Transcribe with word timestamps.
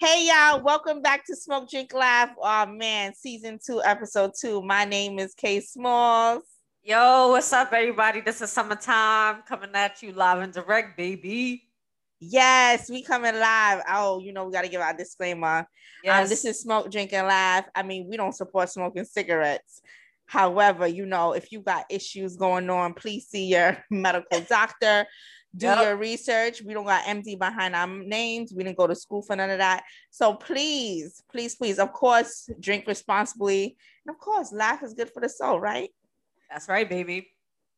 Hey 0.00 0.26
y'all, 0.26 0.60
welcome 0.60 1.02
back 1.02 1.24
to 1.26 1.36
Smoke 1.36 1.70
Drink 1.70 1.94
Laugh. 1.94 2.30
Oh 2.36 2.66
man, 2.66 3.14
season 3.14 3.60
two, 3.64 3.80
episode 3.84 4.32
two. 4.38 4.60
My 4.60 4.84
name 4.84 5.20
is 5.20 5.34
Kay 5.34 5.60
Smalls. 5.60 6.42
Yo, 6.82 7.28
what's 7.28 7.52
up, 7.52 7.72
everybody? 7.72 8.20
This 8.20 8.42
is 8.42 8.50
summertime 8.50 9.42
coming 9.48 9.70
at 9.72 10.02
you 10.02 10.12
live 10.12 10.40
and 10.40 10.52
direct, 10.52 10.96
baby. 10.96 11.68
Yes, 12.18 12.90
we 12.90 13.04
coming 13.04 13.36
live. 13.38 13.82
Oh, 13.88 14.18
you 14.18 14.32
know, 14.32 14.46
we 14.46 14.52
gotta 14.52 14.68
give 14.68 14.80
our 14.80 14.96
disclaimer. 14.96 15.64
Yes. 16.02 16.24
Um, 16.24 16.28
this 16.28 16.44
is 16.44 16.60
Smoke, 16.60 16.90
Drink, 16.90 17.12
and 17.12 17.28
Laugh. 17.28 17.66
I 17.72 17.84
mean, 17.84 18.08
we 18.10 18.16
don't 18.16 18.34
support 18.34 18.70
smoking 18.70 19.04
cigarettes. 19.04 19.80
However, 20.26 20.88
you 20.88 21.06
know, 21.06 21.34
if 21.34 21.52
you 21.52 21.60
got 21.60 21.84
issues 21.88 22.34
going 22.34 22.68
on, 22.68 22.94
please 22.94 23.28
see 23.28 23.46
your 23.46 23.78
medical 23.90 24.40
doctor 24.40 25.06
do 25.56 25.66
yep. 25.66 25.82
your 25.82 25.96
research. 25.96 26.62
We 26.62 26.74
don't 26.74 26.84
got 26.84 27.04
MD 27.04 27.38
behind 27.38 27.76
our 27.76 27.86
names. 27.86 28.52
We 28.52 28.64
didn't 28.64 28.76
go 28.76 28.86
to 28.86 28.94
school 28.94 29.22
for 29.22 29.36
none 29.36 29.50
of 29.50 29.58
that. 29.58 29.84
So 30.10 30.34
please, 30.34 31.22
please, 31.30 31.54
please, 31.54 31.78
of 31.78 31.92
course, 31.92 32.48
drink 32.60 32.86
responsibly. 32.86 33.76
And 34.06 34.14
of 34.14 34.20
course, 34.20 34.52
laugh 34.52 34.82
is 34.82 34.94
good 34.94 35.10
for 35.10 35.20
the 35.20 35.28
soul, 35.28 35.60
right? 35.60 35.90
That's 36.50 36.68
right, 36.68 36.88
baby. 36.88 37.28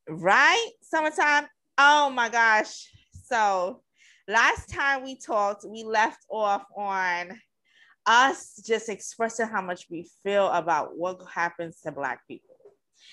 Right? 0.09 0.71
Summertime. 0.81 1.47
Oh 1.79 2.11
my 2.11 2.29
gosh. 2.29 2.91
So 3.25 3.83
last 4.29 4.71
time 4.71 5.05
we 5.05 5.19
talked, 5.19 5.65
we 5.69 5.85
left 5.85 6.25
off 6.31 6.65
on 6.77 7.39
us 8.07 8.63
just 8.65 8.89
expressing 8.89 9.49
how 9.49 9.61
much 9.61 9.87
we 9.91 10.09
feel 10.23 10.49
about 10.49 10.97
what 10.97 11.21
happens 11.33 11.81
to 11.83 11.93
Black 11.93 12.21
people. 12.29 12.55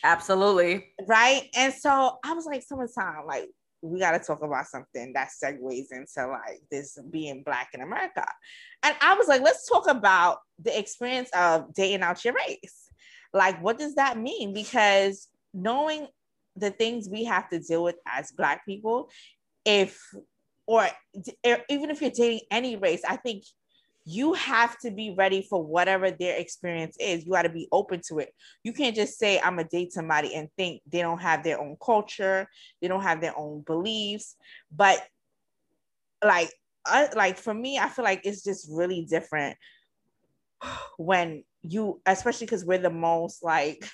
Absolutely. 0.04 0.94
Right. 1.08 1.50
And 1.56 1.74
so 1.74 2.18
I 2.24 2.34
was 2.34 2.46
like, 2.46 2.62
summertime, 2.64 3.26
like, 3.28 3.50
we 3.84 4.00
got 4.00 4.12
to 4.12 4.20
talk 4.20 4.42
about 4.42 4.66
something 4.66 5.12
that 5.14 5.30
segues 5.30 5.92
into 5.92 6.28
like 6.28 6.62
this 6.72 6.98
being 7.12 7.44
black 7.44 7.70
in 7.74 7.82
America. 7.82 8.26
And 8.82 8.96
I 9.02 9.16
was 9.16 9.28
like, 9.28 9.42
let's 9.42 9.68
talk 9.68 9.90
about 9.90 10.38
the 10.58 10.78
experience 10.78 11.30
of 11.36 11.74
dating 11.74 12.02
out 12.02 12.24
your 12.24 12.34
race. 12.34 12.90
Like, 13.34 13.62
what 13.62 13.78
does 13.78 13.96
that 13.96 14.18
mean? 14.18 14.54
Because 14.54 15.28
knowing 15.54 16.08
the 16.56 16.72
things 16.72 17.10
we 17.10 17.26
have 17.26 17.50
to 17.50 17.60
deal 17.60 17.84
with 17.84 17.96
as 18.08 18.32
black 18.32 18.66
people, 18.66 19.10
if 19.66 20.00
or 20.66 20.88
even 21.70 21.90
if 21.90 22.02
you're 22.02 22.10
dating 22.10 22.42
any 22.52 22.78
race, 22.78 23.02
I 23.08 23.18
think 23.18 23.44
you 24.06 24.34
have 24.34 24.78
to 24.80 24.92
be 24.92 25.16
ready 25.18 25.46
for 25.50 25.64
whatever 25.64 26.12
their 26.12 26.38
experience 26.38 26.98
is. 27.00 27.26
You 27.26 27.32
got 27.32 27.44
to 27.44 27.50
be 27.50 27.68
open 27.72 28.02
to 28.10 28.20
it. 28.20 28.34
You 28.64 28.74
can't 28.74 28.96
just 28.96 29.18
say, 29.18 29.40
I'm 29.40 29.60
a 29.60 29.64
date 29.64 29.94
somebody 29.94 30.36
and 30.36 30.50
think 30.58 30.82
they 30.92 31.02
don't 31.02 31.22
have 31.22 31.44
their 31.44 31.60
own 31.60 31.78
culture, 31.84 32.48
they 32.82 32.88
don't 32.88 33.04
have 33.04 33.22
their 33.22 33.38
own 33.38 33.62
beliefs. 33.62 34.36
But 34.76 35.02
like, 36.24 36.52
I, 36.86 37.10
like 37.16 37.38
for 37.38 37.54
me, 37.54 37.80
I 37.80 37.88
feel 37.88 38.04
like 38.04 38.22
it's 38.26 38.44
just 38.44 38.68
really 38.70 39.06
different 39.10 39.58
when 40.98 41.44
you, 41.62 42.02
especially 42.06 42.46
because 42.46 42.66
we're 42.66 42.78
the 42.78 42.90
most 42.90 43.42
like 43.42 43.86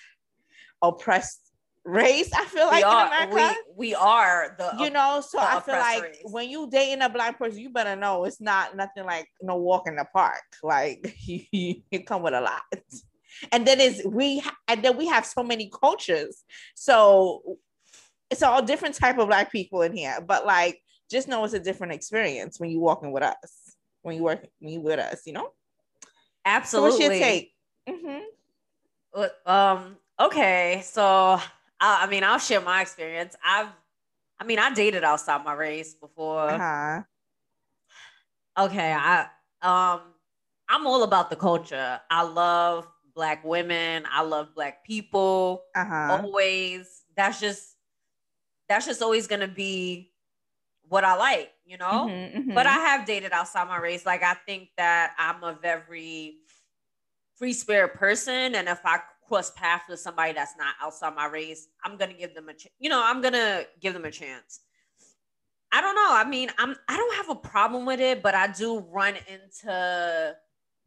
oppressed 0.82 1.49
race. 1.86 2.30
I 2.34 2.46
feel 2.46 2.68
like 2.68 2.86
are, 2.86 3.08
in 3.08 3.30
America, 3.30 3.56
we, 3.76 3.90
we 3.90 3.96
are 3.96 4.56
the 4.58 4.84
you 4.84 4.90
know. 4.90 5.22
So 5.26 5.40
I 5.40 5.60
feel 5.60 5.76
like 5.76 6.04
race. 6.04 6.18
when 6.24 6.50
you 6.50 6.70
dating 6.70 7.02
a 7.02 7.10
black 7.10 7.38
person, 7.38 7.60
you 7.60 7.70
better 7.70 7.96
know 7.96 8.26
it's 8.26 8.42
not 8.42 8.76
nothing 8.76 9.06
like 9.06 9.28
no 9.42 9.56
walk 9.58 9.88
in 9.88 9.96
the 9.96 10.06
park. 10.14 10.42
Like 10.64 11.16
you, 11.26 11.82
you 11.90 12.04
come 12.04 12.22
with 12.22 12.34
a 12.34 12.42
lot. 12.42 12.62
And 13.52 13.66
then 13.66 13.80
is 13.80 14.02
we 14.06 14.44
and 14.68 14.84
then 14.84 14.98
we 14.98 15.08
have 15.08 15.26
so 15.26 15.44
many 15.44 15.70
cultures. 15.70 16.44
So 16.76 17.58
it's 18.30 18.44
all 18.44 18.62
different 18.62 18.96
type 18.96 19.18
of 19.18 19.28
black 19.28 19.52
people 19.52 19.82
in 19.82 19.96
here. 19.96 20.20
But 20.26 20.46
like 20.46 20.82
just 21.10 21.28
know 21.28 21.44
it's 21.44 21.54
a 21.54 21.60
different 21.60 21.94
experience 21.94 22.60
when 22.60 22.70
you 22.70 22.80
walking 22.80 23.12
with 23.12 23.24
us. 23.24 23.76
When 24.02 24.16
you 24.16 24.24
work 24.24 24.46
when 24.60 24.74
you 24.74 24.82
with 24.82 25.00
us, 25.00 25.22
you 25.26 25.34
know? 25.34 25.50
Absolutely. 26.46 26.92
So 26.92 26.98
what's 26.98 27.20
your 27.20 27.20
take? 27.20 27.54
Mm-hmm. 27.88 29.52
Um, 29.52 29.98
okay, 30.20 30.82
so 30.86 31.40
I, 31.80 32.04
I 32.04 32.10
mean, 32.10 32.24
I'll 32.24 32.40
share 32.40 32.62
my 32.62 32.82
experience. 32.82 33.36
I've, 33.44 33.70
I 34.40 34.44
mean, 34.46 34.60
I 34.60 34.74
dated 34.74 35.04
outside 35.04 35.44
my 35.44 35.54
race 35.54 35.94
before. 35.94 36.50
Uh-huh. 36.50 37.02
Okay, 38.58 38.92
I 38.94 39.28
um, 39.62 40.02
I'm 40.68 40.86
all 40.86 41.04
about 41.04 41.30
the 41.30 41.36
culture. 41.36 42.00
I 42.10 42.24
love 42.24 42.88
black 43.16 43.44
women. 43.46 44.04
I 44.12 44.22
love 44.22 44.54
black 44.54 44.86
people. 44.86 45.64
Uh-huh. 45.76 46.20
Always. 46.24 47.04
That's 47.16 47.40
just 47.40 47.76
that's 48.68 48.86
just 48.86 49.02
always 49.02 49.28
gonna 49.28 49.48
be 49.48 50.12
what 50.88 51.04
I 51.04 51.16
like, 51.16 51.52
you 51.66 51.78
know. 51.78 52.08
Mm-hmm, 52.10 52.40
mm-hmm. 52.40 52.54
But 52.54 52.66
I 52.66 52.74
have 52.74 53.06
dated 53.06 53.32
outside 53.32 53.68
my 53.68 53.78
race. 53.78 54.06
Like 54.06 54.24
I 54.24 54.36
think 54.46 54.70
that 54.78 55.14
I'm 55.18 55.44
a 55.44 55.54
very 55.54 56.38
free 57.36 57.54
spirit 57.54 57.94
person, 57.94 58.56
and 58.56 58.68
if 58.68 58.80
I 58.86 59.00
cross 59.30 59.52
paths 59.52 59.86
with 59.88 60.00
somebody 60.00 60.34
that's 60.34 60.56
not 60.58 60.74
outside 60.82 61.16
my 61.16 61.28
race, 61.28 61.68
I'm 61.86 61.96
gonna 61.96 62.14
give 62.14 62.36
them 62.36 62.50
a, 62.50 62.54
ch- 62.54 62.68
you 62.80 62.90
know, 62.90 63.02
I'm 63.02 63.22
gonna 63.22 63.64
give 63.80 63.94
them 63.94 64.04
a 64.06 64.12
chance. 64.12 64.60
I 65.72 65.82
don't 65.82 65.96
know. 65.96 66.10
I 66.10 66.28
mean, 66.28 66.50
I'm 66.58 66.76
I 66.88 66.98
don't 66.98 67.16
have 67.16 67.30
a 67.30 67.36
problem 67.36 67.86
with 67.86 68.00
it, 68.00 68.24
but 68.24 68.34
I 68.36 68.48
do 68.48 68.80
run 68.80 69.14
into. 69.28 70.36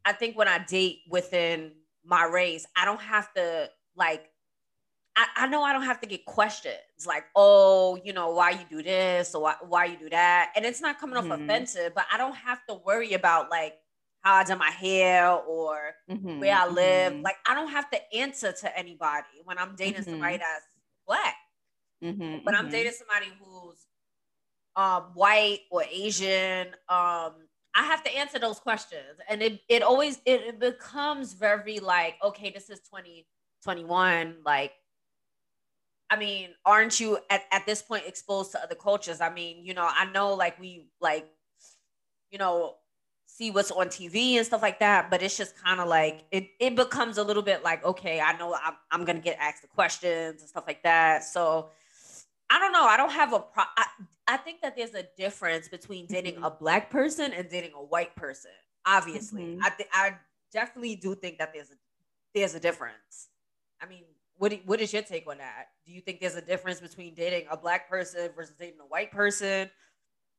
I 0.05 0.11
think 0.11 0.37
when 0.37 0.49
I 0.49 0.59
date 0.59 0.99
within 1.09 1.71
my 2.05 2.25
race, 2.25 2.65
I 2.75 2.85
don't 2.85 3.01
have 3.01 3.33
to 3.35 3.69
like. 3.95 4.29
I, 5.15 5.27
I 5.37 5.47
know 5.47 5.61
I 5.61 5.73
don't 5.73 5.83
have 5.83 6.01
to 6.01 6.07
get 6.07 6.25
questions 6.25 7.05
like, 7.05 7.25
oh, 7.35 7.99
you 8.03 8.13
know, 8.13 8.31
why 8.31 8.49
you 8.49 8.65
do 8.67 8.81
this 8.81 9.35
or 9.35 9.43
why, 9.43 9.55
why 9.61 9.85
you 9.85 9.95
do 9.95 10.09
that, 10.09 10.51
and 10.55 10.65
it's 10.65 10.81
not 10.81 10.99
coming 10.99 11.15
off 11.15 11.25
mm-hmm. 11.25 11.43
offensive, 11.43 11.93
but 11.95 12.05
I 12.11 12.17
don't 12.17 12.35
have 12.35 12.65
to 12.67 12.75
worry 12.83 13.13
about 13.13 13.49
like 13.49 13.75
how 14.23 14.35
I 14.35 14.43
do 14.45 14.55
my 14.55 14.71
hair 14.71 15.31
or 15.31 15.95
mm-hmm, 16.09 16.39
where 16.39 16.55
I 16.55 16.67
live. 16.67 17.13
Mm-hmm. 17.13 17.21
Like 17.21 17.35
I 17.47 17.53
don't 17.53 17.69
have 17.69 17.89
to 17.91 18.13
answer 18.15 18.51
to 18.51 18.77
anybody 18.77 19.27
when 19.43 19.57
I'm 19.57 19.75
dating 19.75 20.01
mm-hmm. 20.01 20.11
somebody 20.11 20.37
that's 20.37 20.65
black. 21.05 21.35
Mm-hmm, 22.03 22.43
when 22.43 22.55
I'm 22.55 22.63
mm-hmm. 22.63 22.71
dating 22.71 22.93
somebody 22.93 23.31
who's 23.39 23.85
um, 24.75 25.11
white 25.13 25.59
or 25.69 25.83
Asian, 25.91 26.67
um, 26.89 27.33
I 27.75 27.83
have 27.83 28.03
to 28.03 28.15
answer 28.15 28.39
those 28.39 28.59
questions. 28.59 29.19
And 29.29 29.41
it 29.41 29.59
it 29.67 29.83
always 29.83 30.21
it, 30.25 30.41
it 30.41 30.59
becomes 30.59 31.33
very 31.33 31.79
like, 31.79 32.15
okay, 32.23 32.49
this 32.49 32.69
is 32.69 32.79
2021. 32.79 34.37
like 34.45 34.71
I 36.09 36.15
mean, 36.15 36.49
aren't 36.63 36.99
you 36.99 37.17
at, 37.29 37.41
at 37.51 37.65
this 37.65 37.81
point 37.81 38.03
exposed 38.05 38.51
to 38.51 38.61
other 38.61 38.75
cultures? 38.75 39.19
I 39.19 39.33
mean, 39.33 39.65
you 39.65 39.73
know, 39.73 39.89
I 39.89 40.05
know 40.11 40.35
like 40.35 40.59
we 40.59 40.85
like, 41.01 41.27
you 42.29 42.37
know, 42.37 42.75
see 43.35 43.49
what's 43.49 43.71
on 43.71 43.87
TV 43.87 44.35
and 44.35 44.45
stuff 44.45 44.61
like 44.61 44.79
that. 44.79 45.09
But 45.09 45.23
it's 45.23 45.35
just 45.35 45.55
kind 45.61 45.79
of 45.79 45.87
like 45.87 46.25
it, 46.31 46.49
it 46.59 46.75
becomes 46.75 47.17
a 47.17 47.23
little 47.23 47.41
bit 47.41 47.63
like, 47.63 47.83
okay, 47.83 48.21
I 48.21 48.37
know 48.37 48.53
I'm, 48.53 48.73
I'm 48.91 49.05
going 49.05 49.15
to 49.15 49.21
get 49.21 49.37
asked 49.39 49.63
the 49.63 49.67
questions 49.67 50.41
and 50.41 50.49
stuff 50.49 50.65
like 50.67 50.83
that. 50.83 51.23
So 51.23 51.69
I 52.49 52.59
don't 52.59 52.71
know. 52.71 52.83
I 52.83 52.95
don't 52.97 53.11
have 53.11 53.33
a 53.33 53.39
pro. 53.39 53.63
I, 53.75 53.85
I 54.27 54.37
think 54.37 54.61
that 54.61 54.75
there's 54.75 54.93
a 54.93 55.03
difference 55.17 55.67
between 55.67 56.05
dating 56.05 56.35
mm-hmm. 56.35 56.43
a 56.43 56.51
black 56.51 56.89
person 56.89 57.33
and 57.33 57.49
dating 57.49 57.71
a 57.75 57.83
white 57.83 58.15
person. 58.15 58.51
Obviously, 58.85 59.41
mm-hmm. 59.41 59.63
I 59.63 59.69
th- 59.69 59.89
I 59.91 60.13
definitely 60.51 60.95
do 60.95 61.15
think 61.15 61.39
that 61.39 61.53
there's 61.53 61.71
a 61.71 61.75
there's 62.35 62.53
a 62.53 62.59
difference. 62.59 63.29
I 63.81 63.87
mean, 63.87 64.03
what 64.37 64.53
what 64.65 64.79
is 64.79 64.93
your 64.93 65.01
take 65.01 65.25
on 65.27 65.39
that? 65.39 65.69
Do 65.85 65.91
you 65.91 66.01
think 66.01 66.19
there's 66.19 66.35
a 66.35 66.41
difference 66.41 66.79
between 66.79 67.15
dating 67.15 67.47
a 67.49 67.57
black 67.57 67.89
person 67.89 68.29
versus 68.35 68.53
dating 68.59 68.79
a 68.81 68.85
white 68.85 69.11
person, 69.11 69.69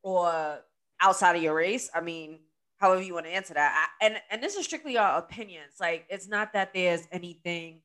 or 0.02 0.60
outside 1.00 1.36
of 1.36 1.42
your 1.42 1.54
race? 1.54 1.90
I 1.94 2.00
mean, 2.00 2.38
however 2.84 3.00
you 3.00 3.14
want 3.14 3.24
to 3.24 3.32
answer 3.32 3.54
that. 3.54 3.88
I, 4.00 4.04
and 4.04 4.16
and 4.30 4.42
this 4.42 4.56
is 4.56 4.66
strictly 4.66 4.98
our 4.98 5.18
opinions. 5.18 5.74
Like 5.80 6.04
it's 6.10 6.28
not 6.28 6.52
that 6.52 6.74
there's 6.74 7.08
anything. 7.10 7.80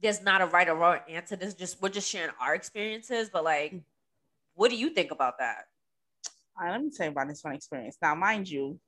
There's 0.00 0.22
not 0.22 0.40
a 0.40 0.46
right 0.46 0.68
or 0.68 0.76
wrong 0.76 0.98
answer. 1.08 1.34
This 1.34 1.48
is 1.48 1.54
just 1.54 1.82
we're 1.82 1.88
just 1.88 2.08
sharing 2.08 2.30
our 2.40 2.54
experiences. 2.54 3.30
But 3.32 3.42
like, 3.42 3.74
what 4.54 4.70
do 4.70 4.76
you 4.76 4.90
think 4.90 5.10
about 5.10 5.38
that? 5.40 5.64
Let 6.62 6.80
me 6.80 6.90
tell 6.90 7.06
you 7.06 7.12
about 7.12 7.28
this 7.28 7.42
one 7.42 7.54
experience. 7.54 7.96
Now, 8.00 8.14
mind 8.14 8.48
you, 8.48 8.78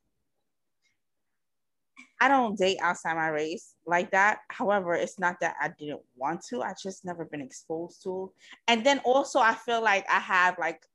I 2.20 2.28
don't 2.28 2.56
date 2.56 2.78
outside 2.81 3.17
my 3.17 3.28
race 3.28 3.75
like 3.87 4.12
that. 4.12 4.38
However, 4.49 4.94
it's 4.94 5.19
not 5.19 5.40
that 5.40 5.56
I 5.61 5.70
didn't 5.76 6.02
want 6.17 6.44
to. 6.50 6.62
I 6.62 6.75
just 6.81 7.05
never 7.05 7.25
been 7.25 7.40
exposed 7.40 8.05
to. 8.05 8.31
And 8.69 8.87
then 8.87 9.00
also, 9.00 9.40
I 9.40 9.55
feel 9.55 9.82
like 9.82 10.08
I 10.08 10.20
have 10.20 10.56
like, 10.61 10.87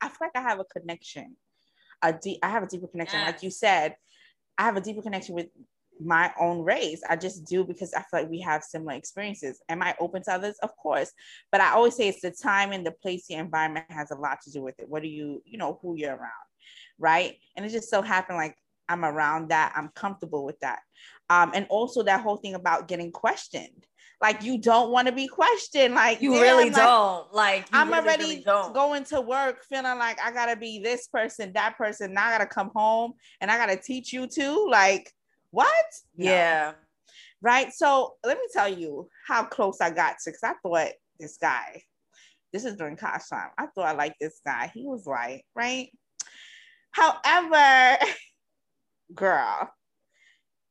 I 0.00 0.08
feel 0.08 0.28
like 0.28 0.36
I 0.36 0.48
have 0.48 0.60
a 0.60 0.64
connection 0.64 1.36
a 2.04 2.12
deep 2.12 2.38
I 2.42 2.50
have 2.50 2.62
a 2.62 2.66
deeper 2.66 2.86
connection. 2.86 3.20
Yes. 3.20 3.32
Like 3.32 3.42
you 3.42 3.50
said, 3.50 3.96
I 4.58 4.64
have 4.64 4.76
a 4.76 4.80
deeper 4.80 5.02
connection 5.02 5.34
with 5.34 5.48
my 6.00 6.32
own 6.40 6.62
race. 6.62 7.02
I 7.08 7.16
just 7.16 7.44
do 7.44 7.64
because 7.64 7.94
I 7.94 8.00
feel 8.00 8.20
like 8.20 8.30
we 8.30 8.40
have 8.40 8.62
similar 8.62 8.94
experiences. 8.94 9.60
Am 9.68 9.82
I 9.82 9.94
open 10.00 10.22
to 10.24 10.32
others? 10.32 10.56
Of 10.62 10.76
course. 10.76 11.12
But 11.52 11.60
I 11.60 11.72
always 11.72 11.94
say 11.94 12.08
it's 12.08 12.20
the 12.20 12.30
time 12.30 12.72
and 12.72 12.84
the 12.84 12.92
place, 12.92 13.26
the 13.26 13.34
environment 13.34 13.86
has 13.90 14.10
a 14.10 14.16
lot 14.16 14.38
to 14.42 14.50
do 14.50 14.62
with 14.62 14.78
it. 14.78 14.88
What 14.88 15.02
do 15.02 15.08
you, 15.08 15.42
you 15.44 15.58
know, 15.58 15.78
who 15.82 15.96
you're 15.96 16.16
around, 16.16 16.30
right? 16.98 17.36
And 17.56 17.64
it 17.64 17.70
just 17.70 17.90
so 17.90 18.02
happened 18.02 18.38
like 18.38 18.56
I'm 18.88 19.04
around 19.04 19.48
that. 19.48 19.72
I'm 19.76 19.90
comfortable 19.94 20.44
with 20.44 20.58
that. 20.60 20.80
Um, 21.30 21.52
and 21.54 21.66
also 21.70 22.02
that 22.02 22.20
whole 22.20 22.36
thing 22.36 22.54
about 22.54 22.88
getting 22.88 23.10
questioned. 23.12 23.86
Like 24.20 24.42
you 24.42 24.58
don't 24.58 24.90
want 24.90 25.06
to 25.08 25.12
be 25.12 25.26
questioned. 25.26 25.94
Like 25.94 26.22
you 26.22 26.32
really 26.40 26.70
like, 26.70 26.74
don't. 26.74 27.32
Like 27.32 27.66
I'm 27.72 27.88
really, 27.88 28.00
already 28.00 28.24
really 28.24 28.72
going 28.72 29.04
to 29.04 29.20
work 29.20 29.64
feeling 29.64 29.98
like 29.98 30.18
I 30.20 30.32
gotta 30.32 30.56
be 30.56 30.80
this 30.80 31.08
person, 31.08 31.52
that 31.54 31.76
person. 31.76 32.14
Now 32.14 32.28
I 32.28 32.32
gotta 32.32 32.46
come 32.46 32.70
home 32.74 33.14
and 33.40 33.50
I 33.50 33.58
gotta 33.58 33.76
teach 33.76 34.12
you 34.12 34.26
too. 34.26 34.66
Like 34.70 35.12
what? 35.50 35.84
Yeah. 36.16 36.72
No. 36.72 36.78
Right. 37.42 37.72
So 37.72 38.14
let 38.24 38.38
me 38.38 38.44
tell 38.52 38.68
you 38.68 39.08
how 39.26 39.44
close 39.44 39.80
I 39.80 39.90
got 39.90 40.16
to 40.24 40.30
because 40.30 40.42
I 40.42 40.54
thought 40.62 40.92
this 41.20 41.36
guy, 41.36 41.82
this 42.52 42.64
is 42.64 42.76
during 42.76 42.96
college 42.96 43.22
time. 43.28 43.50
I 43.58 43.66
thought 43.66 43.86
I 43.86 43.92
liked 43.92 44.16
this 44.20 44.40
guy. 44.44 44.70
He 44.72 44.84
was 44.84 45.04
white, 45.04 45.42
right? 45.54 45.90
However, 46.92 47.98
girl, 49.14 49.70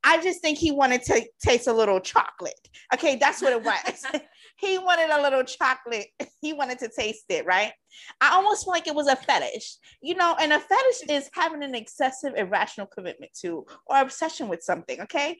I 0.04 0.22
just 0.22 0.40
think 0.42 0.58
he 0.58 0.70
wanted 0.70 1.02
to 1.04 1.24
taste 1.42 1.66
a 1.66 1.72
little 1.72 1.98
chocolate. 1.98 2.68
Okay, 2.92 3.16
that's 3.16 3.40
what 3.40 3.52
it 3.52 3.62
was. 3.62 4.04
he 4.56 4.78
wanted 4.78 5.10
a 5.10 5.22
little 5.22 5.42
chocolate. 5.42 6.08
He 6.40 6.52
wanted 6.52 6.78
to 6.80 6.90
taste 6.94 7.24
it, 7.30 7.46
right? 7.46 7.72
I 8.20 8.34
almost 8.34 8.64
feel 8.64 8.72
like 8.72 8.86
it 8.86 8.94
was 8.94 9.06
a 9.06 9.16
fetish, 9.16 9.78
you 10.02 10.14
know, 10.14 10.36
and 10.38 10.52
a 10.52 10.60
fetish 10.60 11.08
is 11.08 11.30
having 11.32 11.62
an 11.62 11.74
excessive, 11.74 12.34
irrational 12.36 12.86
commitment 12.86 13.32
to 13.40 13.64
or 13.86 14.00
obsession 14.00 14.48
with 14.48 14.62
something. 14.62 15.00
Okay. 15.00 15.38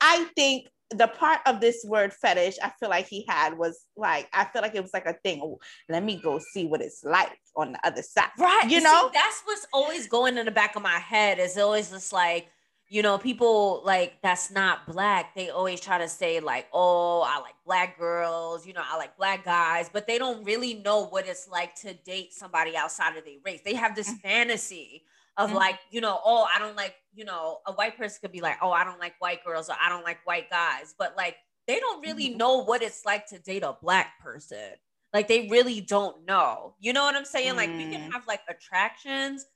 I 0.00 0.24
think 0.34 0.66
the 0.90 1.06
part 1.06 1.38
of 1.46 1.60
this 1.60 1.84
word 1.86 2.12
fetish 2.12 2.56
I 2.60 2.72
feel 2.80 2.88
like 2.88 3.06
he 3.06 3.24
had 3.28 3.56
was 3.56 3.86
like 3.96 4.28
I 4.32 4.44
feel 4.46 4.62
like 4.62 4.74
it 4.74 4.82
was 4.82 4.92
like 4.92 5.06
a 5.06 5.14
thing. 5.24 5.40
Oh, 5.42 5.58
let 5.88 6.02
me 6.02 6.20
go 6.20 6.40
see 6.40 6.66
what 6.66 6.82
it's 6.82 7.04
like 7.04 7.38
on 7.56 7.72
the 7.72 7.86
other 7.86 8.02
side. 8.02 8.30
Right. 8.36 8.68
You 8.68 8.80
know, 8.80 9.10
see, 9.12 9.18
that's 9.18 9.42
what's 9.44 9.66
always 9.72 10.08
going 10.08 10.38
in 10.38 10.46
the 10.46 10.50
back 10.50 10.74
of 10.74 10.82
my 10.82 10.98
head 10.98 11.38
is 11.38 11.56
always 11.56 11.90
just 11.90 12.12
like, 12.12 12.48
you 12.92 13.00
know, 13.00 13.16
people 13.16 13.80
like 13.86 14.18
that's 14.22 14.50
not 14.50 14.86
black. 14.86 15.34
They 15.34 15.48
always 15.48 15.80
try 15.80 15.96
to 15.96 16.06
say 16.06 16.40
like, 16.40 16.66
oh, 16.74 17.22
I 17.22 17.40
like 17.40 17.54
black 17.64 17.98
girls, 17.98 18.66
you 18.66 18.74
know, 18.74 18.82
I 18.84 18.98
like 18.98 19.16
black 19.16 19.46
guys, 19.46 19.88
but 19.90 20.06
they 20.06 20.18
don't 20.18 20.44
really 20.44 20.74
know 20.74 21.06
what 21.06 21.26
it's 21.26 21.48
like 21.48 21.74
to 21.76 21.94
date 21.94 22.34
somebody 22.34 22.76
outside 22.76 23.16
of 23.16 23.24
their 23.24 23.38
race. 23.46 23.62
They 23.64 23.72
have 23.72 23.96
this 23.96 24.10
mm-hmm. 24.10 24.18
fantasy 24.18 25.04
of 25.38 25.48
mm-hmm. 25.48 25.56
like, 25.56 25.78
you 25.90 26.02
know, 26.02 26.20
oh, 26.22 26.46
I 26.54 26.58
don't 26.58 26.76
like, 26.76 26.94
you 27.14 27.24
know, 27.24 27.60
a 27.66 27.72
white 27.72 27.96
person 27.96 28.18
could 28.20 28.30
be 28.30 28.42
like, 28.42 28.58
oh, 28.60 28.72
I 28.72 28.84
don't 28.84 29.00
like 29.00 29.14
white 29.20 29.42
girls 29.42 29.70
or 29.70 29.76
I 29.82 29.88
don't 29.88 30.04
like 30.04 30.18
white 30.26 30.50
guys, 30.50 30.94
but 30.98 31.16
like 31.16 31.36
they 31.66 31.80
don't 31.80 32.04
really 32.04 32.28
mm-hmm. 32.28 32.36
know 32.36 32.62
what 32.62 32.82
it's 32.82 33.06
like 33.06 33.24
to 33.28 33.38
date 33.38 33.62
a 33.62 33.74
black 33.80 34.20
person. 34.20 34.72
Like 35.14 35.28
they 35.28 35.48
really 35.48 35.80
don't 35.80 36.26
know. 36.26 36.74
You 36.78 36.92
know 36.92 37.04
what 37.04 37.14
I'm 37.14 37.24
saying? 37.24 37.54
Mm. 37.54 37.56
Like 37.56 37.70
we 37.70 37.90
can 37.90 38.02
mm. 38.02 38.12
have 38.12 38.26
like 38.26 38.40
attractions, 38.50 39.46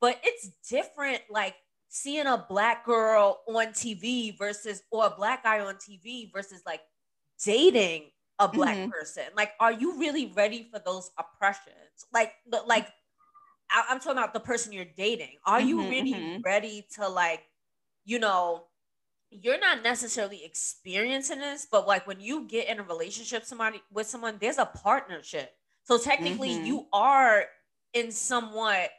but 0.00 0.18
it's 0.22 0.48
different 0.70 1.20
like 1.28 1.56
seeing 1.88 2.26
a 2.26 2.44
black 2.48 2.84
girl 2.84 3.40
on 3.48 3.66
TV 3.68 4.36
versus 4.36 4.82
or 4.90 5.06
a 5.06 5.10
black 5.10 5.44
guy 5.44 5.60
on 5.60 5.76
TV 5.76 6.30
versus 6.32 6.62
like 6.66 6.80
dating 7.44 8.10
a 8.38 8.48
black 8.48 8.76
mm-hmm. 8.76 8.90
person. 8.90 9.24
Like 9.36 9.52
are 9.60 9.72
you 9.72 9.98
really 9.98 10.32
ready 10.36 10.68
for 10.70 10.78
those 10.78 11.10
oppressions? 11.18 12.06
Like 12.12 12.32
like 12.66 12.88
I, 13.70 13.84
am 13.90 13.98
talking 13.98 14.18
about 14.18 14.34
the 14.34 14.40
person 14.40 14.72
you're 14.72 14.84
dating. 14.84 15.36
Are 15.44 15.58
mm-hmm, 15.58 15.68
you 15.68 15.80
really 15.88 16.14
mm-hmm. 16.14 16.42
ready 16.42 16.86
to 16.96 17.08
like, 17.08 17.42
you 18.04 18.18
know, 18.18 18.64
you're 19.30 19.58
not 19.58 19.82
necessarily 19.82 20.44
experiencing 20.44 21.40
this, 21.40 21.66
but 21.70 21.86
like 21.86 22.06
when 22.06 22.20
you 22.20 22.46
get 22.46 22.68
in 22.68 22.78
a 22.78 22.82
relationship 22.82 23.44
somebody 23.44 23.82
with 23.92 24.06
someone, 24.06 24.36
there's 24.40 24.58
a 24.58 24.66
partnership. 24.66 25.52
So 25.84 25.98
technically 25.98 26.50
mm-hmm. 26.50 26.66
you 26.66 26.86
are 26.92 27.44
in 27.92 28.12
somewhat 28.12 28.90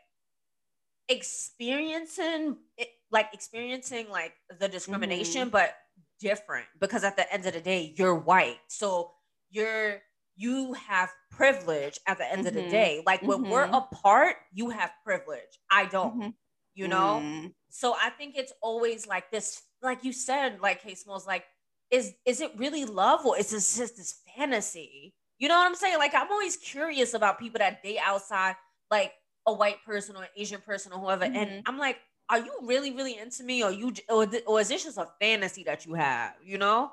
experiencing 1.09 2.57
it, 2.77 2.89
like 3.11 3.27
experiencing 3.33 4.09
like 4.09 4.33
the 4.59 4.67
discrimination, 4.67 5.43
mm-hmm. 5.43 5.49
but 5.51 5.75
different 6.19 6.65
because 6.79 7.03
at 7.03 7.15
the 7.15 7.31
end 7.33 7.45
of 7.45 7.53
the 7.53 7.61
day, 7.61 7.93
you're 7.97 8.15
white. 8.15 8.57
So 8.67 9.11
you're 9.49 10.01
you 10.37 10.73
have 10.73 11.09
privilege 11.31 11.99
at 12.07 12.19
the 12.19 12.25
end 12.25 12.39
mm-hmm. 12.39 12.47
of 12.47 12.53
the 12.53 12.61
mm-hmm. 12.61 12.69
day. 12.69 13.03
Like 13.05 13.23
when 13.23 13.39
mm-hmm. 13.39 13.51
we're 13.51 13.63
apart, 13.63 14.35
you 14.53 14.69
have 14.69 14.91
privilege. 15.03 15.41
I 15.69 15.85
don't, 15.85 16.19
mm-hmm. 16.19 16.29
you 16.75 16.87
know? 16.87 17.21
Mm. 17.23 17.53
So 17.69 17.95
I 17.99 18.11
think 18.11 18.35
it's 18.37 18.53
always 18.61 19.07
like 19.07 19.31
this, 19.31 19.61
like 19.81 20.03
you 20.03 20.13
said, 20.13 20.59
like 20.61 20.83
Kay 20.83 20.93
Smalls, 20.93 21.27
like, 21.27 21.43
is 21.89 22.13
is 22.25 22.41
it 22.41 22.51
really 22.57 22.85
love 22.85 23.25
or 23.25 23.37
is 23.37 23.49
this 23.49 23.77
just 23.77 23.97
this 23.97 24.21
fantasy? 24.35 25.15
You 25.39 25.47
know 25.47 25.57
what 25.57 25.67
I'm 25.67 25.75
saying? 25.75 25.97
Like 25.97 26.13
I'm 26.13 26.31
always 26.31 26.57
curious 26.57 27.13
about 27.13 27.39
people 27.39 27.59
that 27.59 27.81
date 27.81 27.99
outside, 28.03 28.55
like 28.91 29.13
a 29.47 29.53
white 29.53 29.83
person 29.85 30.15
or 30.15 30.23
an 30.23 30.29
Asian 30.35 30.61
person 30.61 30.91
or 30.91 30.99
whoever. 30.99 31.23
And 31.23 31.35
mm-hmm. 31.35 31.59
I'm 31.65 31.79
like, 31.79 31.97
are 32.29 32.39
you 32.39 32.51
really, 32.63 32.93
really 32.93 33.17
into 33.17 33.43
me? 33.43 33.63
Or 33.63 33.71
you 33.71 33.93
or, 34.09 34.27
or 34.45 34.59
is 34.59 34.67
this 34.67 34.83
just 34.83 34.97
a 34.97 35.07
fantasy 35.19 35.63
that 35.63 35.85
you 35.85 35.93
have, 35.93 36.33
you 36.43 36.57
know? 36.57 36.91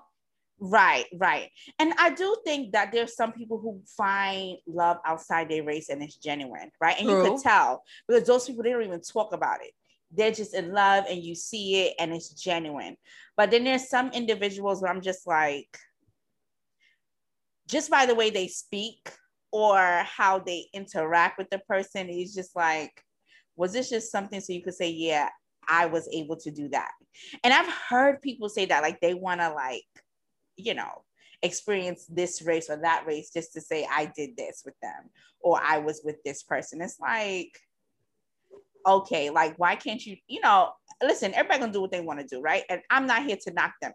Right, 0.61 1.07
right. 1.17 1.51
And 1.81 1.93
I 1.99 2.11
do 2.11 2.37
think 2.45 2.73
that 2.73 2.93
there's 2.93 3.17
some 3.17 3.33
people 3.33 3.59
who 3.59 3.83
find 3.97 4.57
love 4.69 4.99
outside 5.05 5.49
their 5.49 5.65
race 5.65 5.89
and 5.89 6.01
it's 6.01 6.17
genuine, 6.17 6.71
right? 6.81 6.97
And 6.99 7.09
True. 7.09 7.25
you 7.25 7.31
could 7.33 7.43
tell 7.43 7.83
because 8.07 8.25
those 8.25 8.47
people 8.47 8.63
they 8.63 8.71
don't 8.71 8.85
even 8.85 9.01
talk 9.01 9.35
about 9.35 9.63
it. 9.63 9.73
They're 10.13 10.31
just 10.31 10.55
in 10.55 10.73
love 10.73 11.05
and 11.11 11.21
you 11.21 11.35
see 11.35 11.83
it 11.83 11.95
and 11.99 12.13
it's 12.13 12.31
genuine. 12.31 12.97
But 13.37 13.51
then 13.51 13.65
there's 13.65 13.89
some 13.89 14.13
individuals 14.13 14.81
where 14.81 14.93
I'm 14.93 15.01
just 15.01 15.27
like, 15.27 15.77
just 17.67 17.91
by 17.91 18.07
the 18.07 18.15
way 18.15 18.31
they 18.31 18.47
speak 18.47 19.11
or 19.55 20.03
how 20.05 20.41
they 20.41 20.67
interact 20.75 21.39
with 21.39 21.49
the 21.51 21.61
person, 21.61 22.09
is 22.09 22.35
just 22.35 22.57
like, 22.57 22.93
was 23.57 23.73
this 23.73 23.89
just 23.89 24.11
something 24.11 24.41
so 24.41 24.53
you 24.53 24.63
could 24.63 24.75
say, 24.75 24.91
yeah, 24.91 25.29
I 25.69 25.87
was 25.87 26.09
able 26.13 26.37
to 26.39 26.51
do 26.51 26.69
that? 26.71 26.91
And 27.45 27.55
I've 27.55 27.73
heard 27.89 28.21
people 28.21 28.49
say 28.49 28.67
that, 28.67 28.83
like 28.83 29.01
they 29.01 29.15
want 29.15 29.41
to 29.41 29.53
like 29.53 29.85
you 30.57 30.75
know, 30.75 31.03
experience 31.43 32.07
this 32.09 32.43
race 32.43 32.71
or 32.71 32.77
that 32.77 33.05
race 33.07 33.31
just 33.31 33.53
to 33.53 33.61
say 33.61 33.87
I 33.91 34.11
did 34.17 34.37
this 34.37 34.63
with 34.65 34.79
them 34.81 35.11
or 35.41 35.61
I 35.63 35.79
was 35.79 36.01
with 36.05 36.17
this 36.25 36.43
person. 36.43 36.81
It's 36.81 36.99
like, 36.99 37.59
okay, 38.87 39.31
like 39.31 39.59
why 39.59 39.77
can't 39.77 40.05
you, 40.05 40.17
you 40.27 40.41
know, 40.41 40.71
listen, 41.03 41.35
everybody 41.35 41.61
gonna 41.61 41.73
do 41.73 41.81
what 41.81 41.91
they 41.91 42.01
want 42.01 42.21
to 42.21 42.27
do, 42.27 42.41
right? 42.41 42.65
And 42.69 42.81
I'm 42.91 43.07
not 43.07 43.25
here 43.25 43.39
to 43.43 43.53
knock 43.53 43.75
them, 43.81 43.93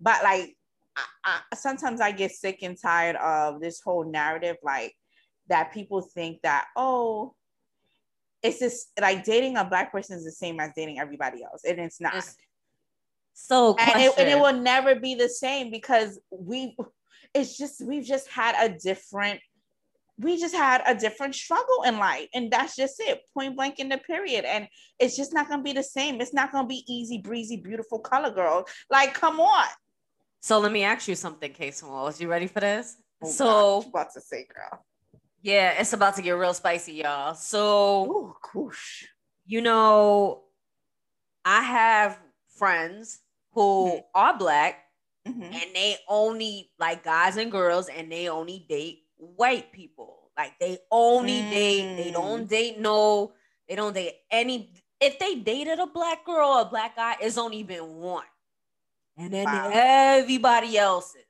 but 0.00 0.22
like 0.22 0.56
I, 1.24 1.40
I, 1.52 1.56
sometimes 1.56 2.00
I 2.00 2.12
get 2.12 2.32
sick 2.32 2.58
and 2.62 2.80
tired 2.80 3.16
of 3.16 3.60
this 3.60 3.80
whole 3.80 4.10
narrative, 4.10 4.56
like 4.62 4.94
that 5.48 5.72
people 5.72 6.02
think 6.02 6.42
that 6.42 6.66
oh, 6.76 7.34
it's 8.42 8.58
just 8.58 8.90
like 9.00 9.24
dating 9.24 9.56
a 9.56 9.64
black 9.64 9.92
person 9.92 10.16
is 10.16 10.24
the 10.24 10.32
same 10.32 10.60
as 10.60 10.72
dating 10.76 10.98
everybody 10.98 11.42
else, 11.42 11.62
and 11.64 11.78
it's 11.78 12.00
not. 12.00 12.16
It's, 12.16 12.36
so 13.34 13.76
and 13.78 14.02
it, 14.02 14.12
and 14.18 14.28
it 14.28 14.38
will 14.38 14.60
never 14.60 14.96
be 14.96 15.14
the 15.14 15.28
same 15.28 15.70
because 15.70 16.18
we 16.30 16.76
it's 17.34 17.56
just 17.56 17.84
we've 17.84 18.04
just 18.04 18.28
had 18.28 18.56
a 18.58 18.76
different 18.78 19.40
we 20.18 20.36
just 20.36 20.54
had 20.54 20.82
a 20.86 20.94
different 20.94 21.34
struggle 21.34 21.84
in 21.86 21.98
life 21.98 22.26
and 22.34 22.50
that's 22.50 22.74
just 22.74 22.98
it 22.98 23.20
point 23.32 23.54
blank 23.54 23.78
in 23.78 23.88
the 23.88 23.98
period 23.98 24.44
and 24.44 24.66
it's 24.98 25.16
just 25.16 25.32
not 25.32 25.46
going 25.46 25.60
to 25.60 25.64
be 25.64 25.72
the 25.72 25.82
same. 25.82 26.20
It's 26.20 26.34
not 26.34 26.50
going 26.50 26.64
to 26.64 26.68
be 26.68 26.84
easy 26.88 27.18
breezy 27.18 27.56
beautiful 27.56 28.00
color 28.00 28.30
girl. 28.30 28.66
Like 28.90 29.14
come 29.14 29.38
on 29.38 29.66
so 30.40 30.58
let 30.58 30.72
me 30.72 30.82
ask 30.82 31.08
you 31.08 31.14
something 31.14 31.52
Kay 31.52 31.70
Smalls. 31.70 32.20
you 32.20 32.28
ready 32.28 32.46
for 32.46 32.60
this 32.60 32.96
oh, 33.22 33.30
so 33.30 33.80
God, 33.82 33.88
about 33.88 34.12
to 34.14 34.20
say 34.20 34.46
girl 34.52 34.84
yeah 35.42 35.80
it's 35.80 35.92
about 35.92 36.16
to 36.16 36.22
get 36.22 36.32
real 36.32 36.54
spicy 36.54 36.94
y'all 36.94 37.34
so 37.34 38.06
Ooh, 38.06 38.36
whoosh. 38.54 39.04
you 39.46 39.60
know 39.60 40.42
i 41.44 41.60
have 41.62 42.18
friends 42.56 43.20
who 43.52 43.88
mm-hmm. 43.88 43.98
are 44.14 44.36
black 44.36 44.84
mm-hmm. 45.26 45.42
and 45.42 45.74
they 45.74 45.96
only 46.08 46.70
like 46.78 47.04
guys 47.04 47.36
and 47.36 47.50
girls 47.50 47.88
and 47.88 48.10
they 48.10 48.28
only 48.28 48.66
date 48.68 49.04
white 49.18 49.72
people. 49.72 50.30
Like 50.36 50.58
they 50.58 50.78
only 50.90 51.40
mm. 51.40 51.50
date, 51.50 51.96
they 51.96 52.10
don't 52.10 52.46
mm. 52.46 52.48
date 52.48 52.78
no, 52.78 53.32
they 53.68 53.74
don't 53.74 53.94
date 53.94 54.14
any. 54.30 54.72
If 55.00 55.18
they 55.18 55.36
dated 55.36 55.78
a 55.78 55.86
black 55.86 56.24
girl 56.24 56.48
or 56.48 56.62
a 56.62 56.64
black 56.64 56.96
guy, 56.96 57.16
it's 57.20 57.38
only 57.38 57.62
been 57.62 57.96
one. 57.96 58.24
And 59.18 59.32
then 59.32 59.44
wow. 59.44 59.70
everybody 59.72 60.78
else's 60.78 61.22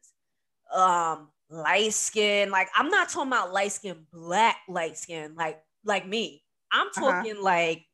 um 0.74 1.28
light 1.50 1.92
skin. 1.92 2.50
Like 2.50 2.68
I'm 2.76 2.88
not 2.90 3.08
talking 3.08 3.32
about 3.32 3.52
light 3.52 3.72
skin, 3.72 4.06
black 4.12 4.56
light 4.68 4.96
skin, 4.96 5.34
like 5.36 5.60
like 5.84 6.06
me. 6.06 6.42
I'm 6.70 6.88
uh-huh. 6.88 7.00
talking 7.00 7.32
uh-huh. 7.32 7.42
like 7.42 7.86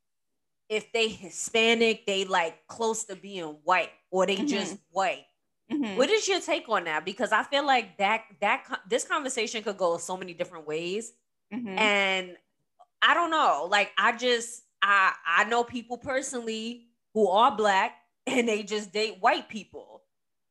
if 0.69 0.93
they 0.93 1.09
Hispanic, 1.09 2.07
they 2.07 2.25
like 2.25 2.67
close 2.67 3.05
to 3.05 3.17
being 3.17 3.57
white 3.65 3.91
or 4.11 4.27
they 4.27 4.37
mm-hmm. 4.37 4.47
just 4.47 4.77
white. 4.91 5.25
Mm-hmm. 5.71 5.97
What 5.97 6.11
is 6.11 6.27
your 6.29 6.41
take 6.41 6.69
on 6.69 6.85
that? 6.85 7.05
Because 7.05 7.33
I 7.33 7.43
feel 7.43 7.67
like 7.67 7.97
that 7.99 8.23
that 8.41 8.65
this 8.89 9.05
conversation 9.05 9.63
could 9.63 9.79
go 9.79 9.97
so 9.97 10.17
many 10.17 10.35
different 10.35 10.67
ways, 10.67 11.13
mm-hmm. 11.53 11.79
and 11.79 12.37
I 13.01 13.15
don't 13.15 13.31
know. 13.31 13.69
Like 13.71 13.93
I 13.97 14.17
just 14.17 14.63
I 14.83 15.13
I 15.27 15.45
know 15.45 15.65
people 15.65 15.97
personally 15.97 16.89
who 17.15 17.29
are 17.29 17.57
black 17.57 17.93
and 18.27 18.49
they 18.49 18.63
just 18.63 18.93
date 18.93 19.19
white 19.21 19.49
people, 19.49 20.03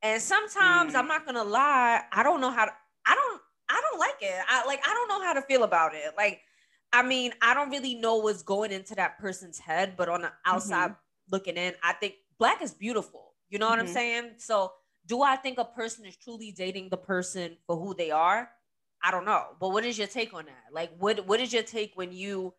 and 0.02 0.20
sometimes 0.20 0.94
mm. 0.94 0.96
I'm 0.96 1.08
not 1.08 1.26
gonna 1.26 1.44
lie, 1.44 2.02
I 2.12 2.22
don't 2.22 2.40
know 2.40 2.50
how 2.50 2.66
to. 2.66 2.72
I 3.06 3.14
don't 3.14 3.40
I 3.68 3.80
don't 3.80 3.98
like 4.00 4.16
it. 4.20 4.40
I 4.48 4.66
like 4.66 4.80
I 4.86 4.94
don't 4.94 5.08
know 5.08 5.22
how 5.22 5.32
to 5.34 5.42
feel 5.42 5.62
about 5.62 5.94
it. 5.94 6.12
Like 6.16 6.40
I 6.92 7.02
mean, 7.02 7.32
I 7.42 7.54
don't 7.54 7.70
really 7.70 7.94
know 7.96 8.16
what's 8.16 8.42
going 8.42 8.70
into 8.70 8.94
that 8.94 9.18
person's 9.18 9.58
head, 9.58 9.94
but 9.96 10.08
on 10.08 10.22
the 10.22 10.32
outside 10.46 10.90
mm-hmm. 10.90 11.32
looking 11.32 11.56
in, 11.56 11.74
I 11.82 11.92
think 11.94 12.14
black 12.38 12.62
is 12.62 12.72
beautiful. 12.72 13.32
You 13.48 13.58
know 13.58 13.68
what 13.68 13.78
mm-hmm. 13.78 13.88
I'm 13.88 13.94
saying? 13.94 14.30
So 14.38 14.72
Do 15.06 15.22
I 15.22 15.36
think 15.36 15.58
a 15.58 15.64
person 15.64 16.06
is 16.06 16.16
truly 16.16 16.52
dating 16.52 16.88
the 16.88 16.96
person 16.96 17.56
for 17.66 17.76
who 17.76 17.94
they 17.94 18.10
are? 18.10 18.48
I 19.02 19.10
don't 19.10 19.26
know. 19.26 19.44
But 19.60 19.70
what 19.70 19.84
is 19.84 19.98
your 19.98 20.06
take 20.06 20.32
on 20.32 20.46
that? 20.46 20.72
Like, 20.72 20.90
what 20.98 21.26
what 21.26 21.40
is 21.40 21.52
your 21.52 21.62
take 21.62 21.92
when 21.94 22.12
you, 22.12 22.54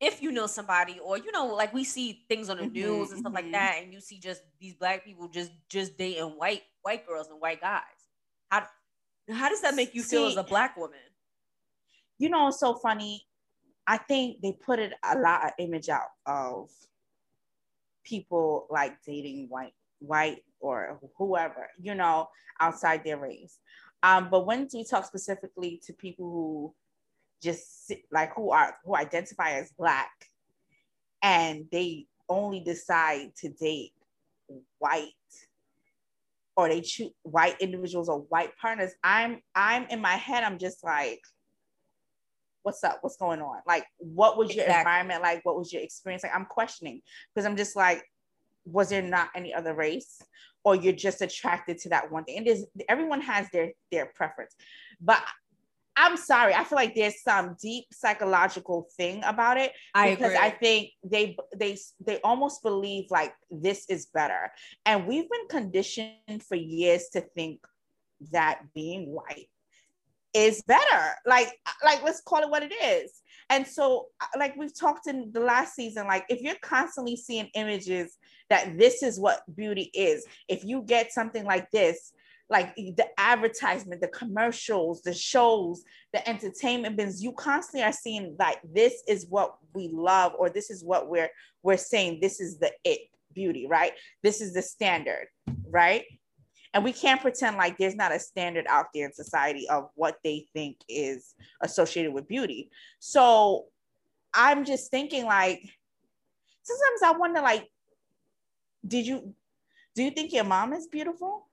if 0.00 0.22
you 0.22 0.30
know 0.30 0.46
somebody, 0.46 0.98
or 1.02 1.18
you 1.18 1.32
know, 1.32 1.46
like 1.46 1.72
we 1.72 1.84
see 1.84 2.24
things 2.28 2.50
on 2.50 2.58
the 2.58 2.64
mm-hmm, 2.64 2.72
news 2.74 3.10
and 3.10 3.20
stuff 3.20 3.32
mm-hmm. 3.32 3.44
like 3.44 3.52
that, 3.52 3.80
and 3.82 3.92
you 3.92 4.00
see 4.00 4.18
just 4.18 4.42
these 4.60 4.74
black 4.74 5.04
people 5.04 5.28
just 5.28 5.52
just 5.68 5.96
dating 5.96 6.24
white 6.36 6.62
white 6.82 7.06
girls 7.06 7.28
and 7.28 7.40
white 7.40 7.60
guys. 7.60 7.82
How 8.50 8.66
how 9.30 9.48
does 9.48 9.62
that 9.62 9.74
make 9.74 9.94
you 9.94 10.02
see, 10.02 10.16
feel 10.16 10.26
as 10.26 10.36
a 10.36 10.42
black 10.42 10.76
woman? 10.76 10.98
You 12.18 12.28
know, 12.28 12.48
it's 12.48 12.60
so 12.60 12.74
funny. 12.74 13.26
I 13.86 13.98
think 13.98 14.40
they 14.42 14.52
put 14.52 14.78
it 14.78 14.92
a 15.04 15.18
lot 15.18 15.44
of 15.44 15.52
image 15.58 15.88
out 15.88 16.08
of 16.26 16.70
people 18.04 18.66
like 18.70 19.02
dating 19.04 19.46
white 19.48 19.74
white 20.00 20.42
or 20.60 21.00
whoever, 21.16 21.68
you 21.80 21.94
know, 21.94 22.28
outside 22.60 23.02
their 23.04 23.18
race. 23.18 23.58
Um, 24.02 24.28
but 24.30 24.46
when 24.46 24.66
do 24.66 24.78
we 24.78 24.84
talk 24.84 25.06
specifically 25.06 25.80
to 25.86 25.92
people 25.92 26.30
who 26.30 26.74
just 27.42 27.92
like 28.10 28.34
who 28.34 28.50
are 28.50 28.76
who 28.84 28.96
identify 28.96 29.52
as 29.52 29.72
black 29.78 30.10
and 31.22 31.66
they 31.70 32.06
only 32.28 32.60
decide 32.60 33.32
to 33.36 33.48
date 33.48 33.92
white 34.78 35.10
or 36.56 36.68
they 36.68 36.80
choose 36.80 37.10
white 37.22 37.60
individuals 37.60 38.08
or 38.08 38.20
white 38.20 38.56
partners, 38.56 38.92
I'm 39.04 39.42
I'm 39.54 39.86
in 39.88 40.00
my 40.00 40.14
head, 40.16 40.42
I'm 40.42 40.58
just 40.58 40.82
like, 40.82 41.20
what's 42.62 42.82
up? 42.82 42.98
What's 43.02 43.16
going 43.16 43.40
on? 43.42 43.58
Like, 43.66 43.86
what 43.98 44.36
was 44.36 44.54
your 44.54 44.64
exactly. 44.64 44.80
environment 44.80 45.22
like? 45.22 45.44
What 45.44 45.56
was 45.56 45.72
your 45.72 45.82
experience 45.82 46.22
like? 46.22 46.34
I'm 46.34 46.46
questioning 46.46 47.02
because 47.34 47.46
I'm 47.46 47.56
just 47.56 47.76
like, 47.76 48.02
was 48.64 48.88
there 48.88 49.02
not 49.02 49.28
any 49.34 49.54
other 49.54 49.74
race? 49.74 50.22
Or 50.64 50.74
you're 50.74 50.92
just 50.92 51.22
attracted 51.22 51.78
to 51.78 51.90
that 51.90 52.10
one 52.10 52.24
thing. 52.24 52.38
And 52.38 52.46
there's 52.46 52.64
everyone 52.88 53.20
has 53.20 53.48
their 53.52 53.72
their 53.92 54.06
preference. 54.06 54.56
But 55.00 55.22
I'm 55.96 56.16
sorry. 56.18 56.52
I 56.54 56.62
feel 56.64 56.76
like 56.76 56.94
there's 56.94 57.22
some 57.22 57.56
deep 57.60 57.86
psychological 57.90 58.86
thing 58.96 59.22
about 59.24 59.56
it 59.56 59.72
I 59.94 60.10
because 60.10 60.32
agree. 60.32 60.46
I 60.46 60.50
think 60.50 60.90
they 61.02 61.36
they 61.56 61.78
they 62.04 62.20
almost 62.20 62.62
believe 62.62 63.06
like 63.10 63.34
this 63.50 63.86
is 63.88 64.06
better, 64.06 64.52
and 64.84 65.06
we've 65.06 65.28
been 65.30 65.48
conditioned 65.48 66.42
for 66.46 66.54
years 66.54 67.08
to 67.14 67.22
think 67.22 67.60
that 68.32 68.60
being 68.74 69.06
white 69.06 69.48
is 70.34 70.62
better. 70.62 71.14
Like 71.24 71.48
like 71.82 72.02
let's 72.02 72.20
call 72.20 72.42
it 72.42 72.50
what 72.50 72.62
it 72.62 72.72
is. 72.72 73.10
And 73.48 73.66
so 73.66 74.08
like 74.38 74.56
we've 74.56 74.78
talked 74.78 75.06
in 75.06 75.30
the 75.32 75.40
last 75.40 75.74
season, 75.74 76.06
like 76.06 76.26
if 76.28 76.42
you're 76.42 76.56
constantly 76.62 77.16
seeing 77.16 77.48
images 77.54 78.18
that 78.50 78.76
this 78.76 79.02
is 79.02 79.18
what 79.18 79.42
beauty 79.54 79.90
is, 79.94 80.26
if 80.48 80.64
you 80.64 80.82
get 80.82 81.12
something 81.12 81.44
like 81.44 81.70
this 81.70 82.12
like 82.48 82.74
the 82.76 83.06
advertisement, 83.18 84.00
the 84.00 84.08
commercials, 84.08 85.02
the 85.02 85.12
shows, 85.12 85.82
the 86.12 86.26
entertainment 86.28 86.96
bins, 86.96 87.22
you 87.22 87.32
constantly 87.32 87.82
are 87.82 87.92
seeing 87.92 88.36
like 88.38 88.58
this 88.72 89.02
is 89.08 89.26
what 89.28 89.56
we 89.74 89.88
love, 89.92 90.32
or 90.38 90.48
this 90.48 90.70
is 90.70 90.84
what 90.84 91.08
we're 91.08 91.30
we're 91.62 91.76
saying, 91.76 92.20
this 92.20 92.40
is 92.40 92.58
the 92.58 92.72
it 92.84 93.00
beauty, 93.32 93.66
right? 93.68 93.92
This 94.22 94.40
is 94.40 94.54
the 94.54 94.62
standard, 94.62 95.26
right? 95.68 96.04
And 96.72 96.84
we 96.84 96.92
can't 96.92 97.20
pretend 97.20 97.56
like 97.56 97.78
there's 97.78 97.96
not 97.96 98.12
a 98.12 98.18
standard 98.18 98.66
out 98.68 98.86
there 98.94 99.06
in 99.06 99.12
society 99.12 99.68
of 99.68 99.88
what 99.94 100.18
they 100.22 100.46
think 100.52 100.76
is 100.88 101.34
associated 101.62 102.12
with 102.12 102.28
beauty. 102.28 102.70
So 102.98 103.66
I'm 104.34 104.64
just 104.64 104.90
thinking 104.90 105.24
like 105.24 105.62
sometimes 106.62 107.02
I 107.02 107.18
wonder 107.18 107.40
like, 107.40 107.68
did 108.86 109.06
you 109.06 109.34
do 109.94 110.02
you 110.02 110.10
think 110.10 110.32
your 110.32 110.44
mom 110.44 110.74
is 110.74 110.86
beautiful? 110.86 111.48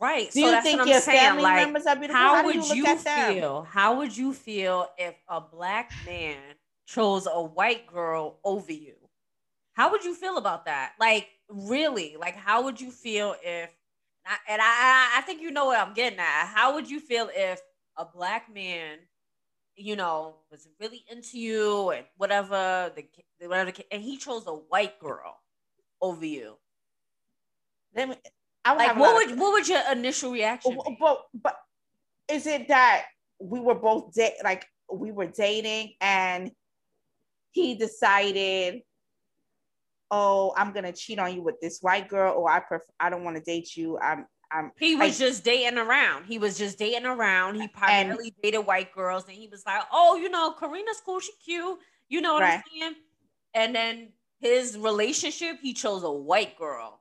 Right. 0.00 0.30
Do 0.30 0.40
so 0.42 0.54
you 0.54 0.62
think 0.62 0.86
your 0.86 1.00
saying. 1.00 1.18
family 1.18 1.42
like, 1.42 1.64
members 1.64 1.86
are 1.86 1.96
beautiful? 1.96 2.16
How, 2.16 2.36
how 2.36 2.44
would 2.44 2.68
you, 2.68 2.74
you 2.74 2.96
feel? 2.96 3.62
How 3.68 3.98
would 3.98 4.16
you 4.16 4.32
feel 4.32 4.88
if 4.96 5.14
a 5.28 5.40
black 5.40 5.90
man 6.06 6.38
chose 6.86 7.26
a 7.26 7.42
white 7.42 7.86
girl 7.86 8.38
over 8.44 8.72
you? 8.72 8.94
How 9.72 9.90
would 9.90 10.04
you 10.04 10.14
feel 10.14 10.38
about 10.38 10.66
that? 10.66 10.92
Like, 11.00 11.28
really? 11.48 12.16
Like, 12.18 12.36
how 12.36 12.62
would 12.64 12.80
you 12.80 12.90
feel 12.90 13.34
if? 13.42 13.70
And 14.48 14.60
I, 14.60 15.14
I 15.16 15.20
think 15.22 15.40
you 15.40 15.50
know 15.50 15.66
what 15.66 15.80
I'm 15.80 15.94
getting 15.94 16.18
at. 16.18 16.46
How 16.46 16.74
would 16.74 16.88
you 16.88 17.00
feel 17.00 17.30
if 17.34 17.60
a 17.96 18.04
black 18.04 18.52
man, 18.52 18.98
you 19.74 19.96
know, 19.96 20.36
was 20.50 20.68
really 20.78 21.04
into 21.10 21.38
you 21.38 21.90
and 21.90 22.04
whatever 22.18 22.92
the 22.94 23.06
whatever, 23.46 23.72
and 23.90 24.02
he 24.02 24.16
chose 24.16 24.46
a 24.46 24.52
white 24.52 24.98
girl 25.00 25.38
over 26.00 26.26
you? 26.26 26.56
Then 27.94 28.16
I 28.64 28.72
would 28.72 28.78
like, 28.78 28.96
what 28.96 29.14
would 29.14 29.30
of, 29.32 29.38
what 29.38 29.52
would 29.52 29.68
your 29.68 29.80
initial 29.92 30.32
reaction? 30.32 30.76
But, 30.76 30.94
but 31.00 31.22
but 31.34 31.56
is 32.28 32.46
it 32.46 32.68
that 32.68 33.04
we 33.40 33.60
were 33.60 33.74
both 33.74 34.12
da- 34.14 34.36
like 34.44 34.66
we 34.92 35.12
were 35.12 35.26
dating 35.26 35.94
and 36.00 36.50
he 37.52 37.74
decided, 37.74 38.82
oh, 40.10 40.52
I'm 40.56 40.72
gonna 40.72 40.92
cheat 40.92 41.18
on 41.18 41.34
you 41.34 41.42
with 41.42 41.60
this 41.60 41.78
white 41.80 42.08
girl, 42.08 42.34
or 42.34 42.50
I 42.50 42.60
prefer 42.60 42.84
I 43.00 43.10
don't 43.10 43.24
want 43.24 43.36
to 43.36 43.42
date 43.42 43.76
you. 43.76 43.98
I'm 43.98 44.26
I'm, 44.50 44.72
he 44.78 44.96
was 44.96 45.18
just 45.18 45.44
dating 45.44 45.78
around. 45.78 46.24
He 46.24 46.38
was 46.38 46.56
just 46.56 46.78
dating 46.78 47.04
around. 47.04 47.56
He 47.56 47.68
primarily 47.68 48.28
and, 48.28 48.42
dated 48.42 48.66
white 48.66 48.94
girls, 48.94 49.24
and 49.24 49.36
he 49.36 49.48
was 49.48 49.64
like, 49.66 49.82
"Oh, 49.92 50.16
you 50.16 50.30
know, 50.30 50.52
Karina's 50.52 51.02
cool. 51.04 51.20
She 51.20 51.32
cute. 51.44 51.78
You 52.08 52.20
know 52.20 52.34
what 52.34 52.42
right. 52.42 52.54
I'm 52.54 52.62
saying?" 52.80 52.94
And 53.54 53.74
then 53.74 54.08
his 54.40 54.78
relationship, 54.78 55.58
he 55.60 55.74
chose 55.74 56.02
a 56.02 56.10
white 56.10 56.58
girl. 56.58 57.00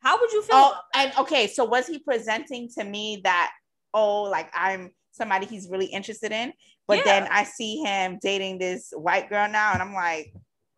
How 0.00 0.18
would 0.20 0.32
you 0.32 0.42
feel? 0.42 0.56
Oh, 0.56 0.78
and 0.94 1.12
okay, 1.18 1.46
so 1.46 1.64
was 1.64 1.86
he 1.86 1.98
presenting 1.98 2.68
to 2.78 2.84
me 2.84 3.20
that 3.24 3.50
oh, 3.94 4.22
like 4.24 4.50
I'm 4.54 4.90
somebody 5.12 5.46
he's 5.46 5.68
really 5.68 5.86
interested 5.86 6.32
in, 6.32 6.52
but 6.86 6.98
yeah. 6.98 7.04
then 7.04 7.28
I 7.30 7.44
see 7.44 7.78
him 7.78 8.18
dating 8.22 8.58
this 8.58 8.92
white 8.94 9.28
girl 9.28 9.48
now, 9.48 9.72
and 9.72 9.82
I'm 9.82 9.94
like, 9.94 10.32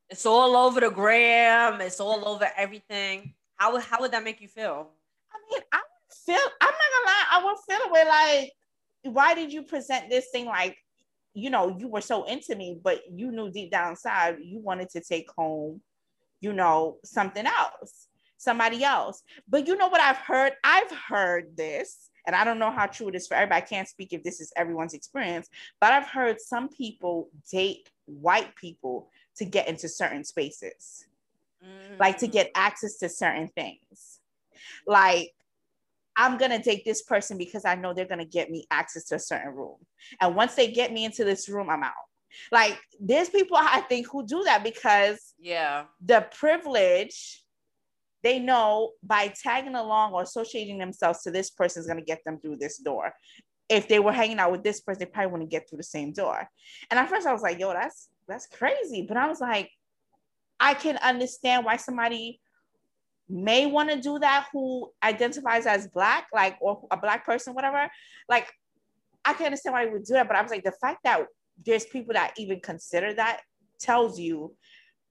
it's 0.09 0.25
all 0.25 0.57
over 0.57 0.81
the 0.81 0.91
gram. 0.91 1.81
It's 1.81 2.01
all 2.01 2.27
over 2.27 2.49
everything. 2.57 3.35
How 3.57 3.79
how 3.79 4.01
would 4.01 4.13
that 4.13 4.25
make 4.25 4.41
you 4.41 4.49
feel? 4.49 4.91
I 5.33 5.37
mean, 5.51 5.63
I 5.73 5.79
would 5.79 6.17
feel. 6.25 6.51
I'm 6.61 6.71
not 6.71 6.91
gonna 6.95 7.07
lie. 7.07 7.27
I 7.33 7.45
would 7.45 7.57
feel 7.69 7.89
away 7.89 8.05
like, 8.09 9.15
why 9.15 9.35
did 9.35 9.53
you 9.53 9.63
present 9.63 10.09
this 10.09 10.29
thing 10.33 10.47
like? 10.47 10.77
You 11.35 11.51
know, 11.51 11.77
you 11.79 11.87
were 11.87 12.01
so 12.01 12.25
into 12.25 12.57
me, 12.57 12.81
but 12.83 13.03
you 13.13 13.31
knew 13.31 13.51
deep 13.51 13.71
down 13.71 13.91
inside 13.91 14.39
you 14.43 14.59
wanted 14.59 14.89
to 14.91 15.01
take 15.01 15.31
home, 15.31 15.81
you 16.41 16.53
know, 16.53 16.97
something 17.05 17.47
else 17.47 18.08
somebody 18.39 18.83
else. 18.83 19.23
But 19.47 19.67
you 19.67 19.77
know 19.77 19.89
what 19.89 20.01
I've 20.01 20.17
heard? 20.17 20.55
I've 20.65 20.91
heard 20.91 21.57
this, 21.57 22.11
and 22.27 22.35
I 22.35 22.45
don't 22.45 22.59
know 22.59 22.71
how 22.71 22.87
true 22.87 23.09
it 23.09 23.15
is 23.15 23.27
for 23.27 23.35
everybody. 23.35 23.63
I 23.63 23.67
can't 23.67 23.89
speak 23.89 24.13
if 24.13 24.23
this 24.23 24.41
is 24.41 24.53
everyone's 24.57 24.95
experience, 24.95 25.49
but 25.81 25.93
I've 25.93 26.09
heard 26.09 26.41
some 26.41 26.69
people 26.69 27.29
date 27.53 27.91
white 28.07 28.57
people 28.57 29.11
to 29.37 29.45
get 29.45 29.69
into 29.69 29.89
certain 29.89 30.25
spaces, 30.25 31.05
mm. 31.63 31.99
like 31.99 32.19
to 32.19 32.27
get 32.27 32.47
mm. 32.49 32.53
access 32.55 32.97
to 32.99 33.09
certain 33.09 33.49
things. 33.49 34.21
Like, 34.87 35.35
I'm 36.17 36.39
gonna 36.39 36.61
date 36.61 36.85
this 36.85 37.03
person 37.03 37.39
because 37.39 37.65
I 37.65 37.75
know 37.77 37.93
they're 37.93 38.05
gonna 38.05 38.25
get 38.25 38.51
me 38.51 38.67
access 38.71 39.05
to 39.07 39.17
a 39.17 39.21
certain 39.21 39.55
room. 39.55 39.77
And 40.21 40.35
once 40.35 40.55
they 40.55 40.73
get 40.73 40.93
me 40.93 41.05
into 41.05 41.25
this 41.25 41.49
room, 41.49 41.71
I'm 41.71 41.85
out. 41.85 41.93
Like 42.51 42.79
there's 43.01 43.29
people 43.29 43.57
I 43.59 43.81
think 43.83 44.09
who 44.11 44.27
do 44.27 44.43
that 44.45 44.63
because 44.65 45.35
yeah, 45.39 45.85
the 46.05 46.27
privilege 46.37 47.43
they 48.23 48.39
know 48.39 48.93
by 49.03 49.29
tagging 49.29 49.75
along 49.75 50.13
or 50.13 50.23
associating 50.23 50.79
themselves 50.79 51.23
to 51.23 51.31
this 51.31 51.51
person 51.51 51.81
is 51.81 51.87
going 51.87 51.99
to 51.99 52.05
get 52.05 52.25
them 52.25 52.39
through 52.41 52.57
this 52.57 52.79
door. 52.79 53.13
If 53.69 53.87
they 53.89 53.99
were 53.99 54.13
hanging 54.13 54.39
out 54.39 54.51
with 54.51 54.65
this 54.65 54.81
person, 54.81 55.01
they 55.01 55.07
probably 55.07 55.33
wouldn't 55.33 55.51
get 55.51 55.69
through 55.69 55.79
the 55.79 55.85
same 55.85 56.13
door. 56.13 56.49
And 56.91 56.99
at 56.99 57.09
first 57.09 57.27
I 57.27 57.33
was 57.33 57.43
like, 57.43 57.59
yo, 57.59 57.73
that's 57.73 58.09
that's 58.27 58.47
crazy. 58.47 59.03
But 59.07 59.17
I 59.17 59.29
was 59.29 59.41
like, 59.41 59.71
I 60.61 60.75
can 60.75 60.97
understand 60.99 61.65
why 61.65 61.77
somebody 61.77 62.41
may 63.29 63.67
want 63.67 63.91
to 63.91 64.01
do 64.01 64.19
that 64.19 64.49
who 64.53 64.91
identifies 65.03 65.67
as 65.67 65.87
black, 65.89 66.29
like 66.33 66.57
or 66.61 66.87
a 66.91 66.97
black 66.97 67.25
person, 67.25 67.55
whatever. 67.55 67.89
Like, 68.29 68.49
I 69.25 69.35
can 69.35 69.47
understand 69.47 69.75
why 69.75 69.85
they 69.85 69.91
would 69.91 70.05
do 70.05 70.15
that. 70.15 70.29
But 70.29 70.37
I 70.37 70.43
was 70.43 70.51
like, 70.51 70.65
the 70.65 70.73
fact 70.81 71.01
that 71.05 71.27
there's 71.65 71.85
people 71.85 72.15
that 72.15 72.33
even 72.37 72.61
consider 72.61 73.13
that 73.15 73.43
tells 73.79 74.19
you 74.19 74.55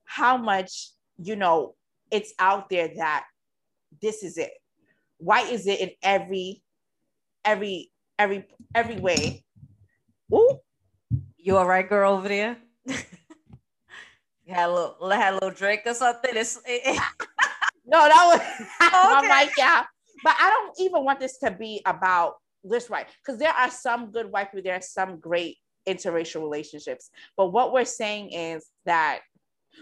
how 0.06 0.38
much 0.38 0.90
you 1.18 1.36
know 1.36 1.76
it's 2.12 2.34
out 2.40 2.70
there 2.70 2.90
that 2.98 3.26
this 4.02 4.24
is 4.24 4.38
it. 4.38 4.52
Why 5.18 5.42
is 5.42 5.68
it 5.68 5.80
in 5.80 5.92
every, 6.04 6.64
every, 7.44 7.92
every, 8.20 8.46
every 8.76 8.98
way? 8.98 9.44
Ooh. 10.34 10.60
You 11.38 11.58
all 11.58 11.68
right, 11.68 11.88
girl 11.88 12.14
over 12.14 12.28
there? 12.28 12.58
you 12.86 12.96
had 14.48 14.70
a 14.70 14.74
little, 14.74 15.10
had 15.10 15.34
a 15.34 15.36
little 15.36 15.52
drink 15.52 15.82
or 15.86 15.94
something. 15.94 16.32
It's, 16.34 16.60
it, 16.66 17.02
no, 17.86 18.00
that 18.08 18.26
was 18.26 18.42
okay. 19.22 19.28
my 19.28 19.46
mic, 19.46 19.54
yeah. 19.58 19.84
But 20.24 20.36
I 20.40 20.50
don't 20.50 20.76
even 20.80 21.06
want 21.06 21.20
this 21.20 21.38
to 21.40 21.52
be 21.52 21.82
about 21.86 22.36
this 22.64 22.90
right 22.90 23.08
because 23.24 23.40
there 23.40 23.54
are 23.54 23.72
some 23.72 24.12
good 24.12 24.32
white 24.32 24.52
people, 24.52 24.64
there 24.64 24.76
are 24.76 24.82
some 24.82 25.20
great 25.20 25.58
interracial 25.88 26.42
relationships. 26.42 27.10
But 27.38 27.54
what 27.54 27.72
we're 27.72 27.86
saying 27.86 28.32
is 28.32 28.68
that 28.86 29.22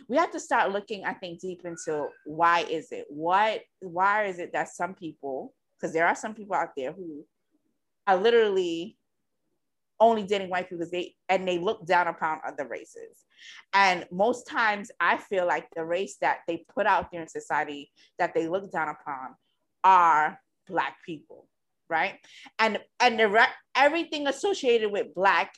we 0.07 0.17
have 0.17 0.31
to 0.31 0.39
start 0.39 0.71
looking 0.71 1.05
i 1.05 1.13
think 1.13 1.39
deep 1.39 1.61
into 1.65 2.07
why 2.25 2.61
is 2.61 2.91
it 2.91 3.05
what 3.09 3.61
why 3.79 4.25
is 4.25 4.39
it 4.39 4.51
that 4.53 4.69
some 4.69 4.93
people 4.93 5.53
because 5.79 5.93
there 5.93 6.07
are 6.07 6.15
some 6.15 6.33
people 6.33 6.55
out 6.55 6.69
there 6.75 6.91
who 6.91 7.25
are 8.07 8.17
literally 8.17 8.97
only 9.99 10.23
dating 10.23 10.49
white 10.49 10.65
people 10.65 10.79
because 10.79 10.91
they 10.91 11.13
and 11.29 11.47
they 11.47 11.57
look 11.57 11.85
down 11.85 12.07
upon 12.07 12.39
other 12.45 12.67
races. 12.67 13.23
And 13.73 14.05
most 14.11 14.47
times 14.47 14.91
I 14.99 15.17
feel 15.17 15.45
like 15.45 15.67
the 15.75 15.85
race 15.85 16.17
that 16.21 16.39
they 16.47 16.65
put 16.73 16.85
out 16.85 17.11
there 17.11 17.21
in 17.21 17.27
society 17.27 17.91
that 18.19 18.33
they 18.33 18.47
look 18.47 18.71
down 18.71 18.89
upon 18.89 19.35
are 19.83 20.39
black 20.67 20.97
people, 21.05 21.47
right? 21.89 22.15
And 22.59 22.79
and 22.99 23.19
the 23.19 23.47
everything 23.75 24.27
associated 24.27 24.91
with 24.91 25.13
black 25.15 25.53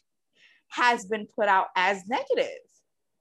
has 0.69 1.05
been 1.05 1.27
put 1.35 1.47
out 1.47 1.67
as 1.75 2.03
negative 2.07 2.59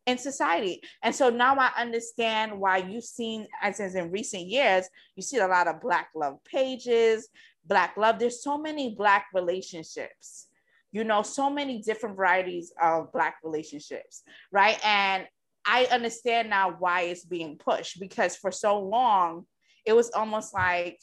in 0.07 0.19
society. 0.19 0.81
And 1.03 1.15
so 1.15 1.31
now 1.31 1.57
I 1.57 1.71
understand 1.77 2.59
why 2.59 2.79
you've 2.79 3.05
seen, 3.05 3.47
as 3.61 3.81
in 3.81 4.11
recent 4.11 4.45
years, 4.47 4.89
you 5.17 5.23
see 5.23 5.39
a 5.39 5.49
lot 5.49 5.67
of 5.67 5.81
Black 5.81 6.09
love 6.15 6.39
pages, 6.45 7.29
Black 7.67 7.97
love. 7.97 8.19
There's 8.19 8.43
so 8.43 8.57
many 8.57 8.95
Black 8.95 9.27
relationships, 9.35 10.47
you 10.93 11.03
know, 11.05 11.23
so 11.23 11.51
many 11.51 11.83
different 11.83 12.17
varieties 12.17 12.73
of 12.81 13.13
Black 13.13 13.37
relationships, 13.43 14.23
right? 14.53 14.79
And 14.85 15.27
I 15.67 15.87
understand 15.87 16.49
now 16.49 16.77
why 16.79 17.03
it's 17.03 17.25
being 17.25 17.59
pushed 17.59 17.99
because 17.99 18.37
for 18.37 18.53
so 18.53 18.79
long, 18.79 19.47
it 19.85 19.95
was 19.95 20.11
almost 20.13 20.55
like 20.55 21.01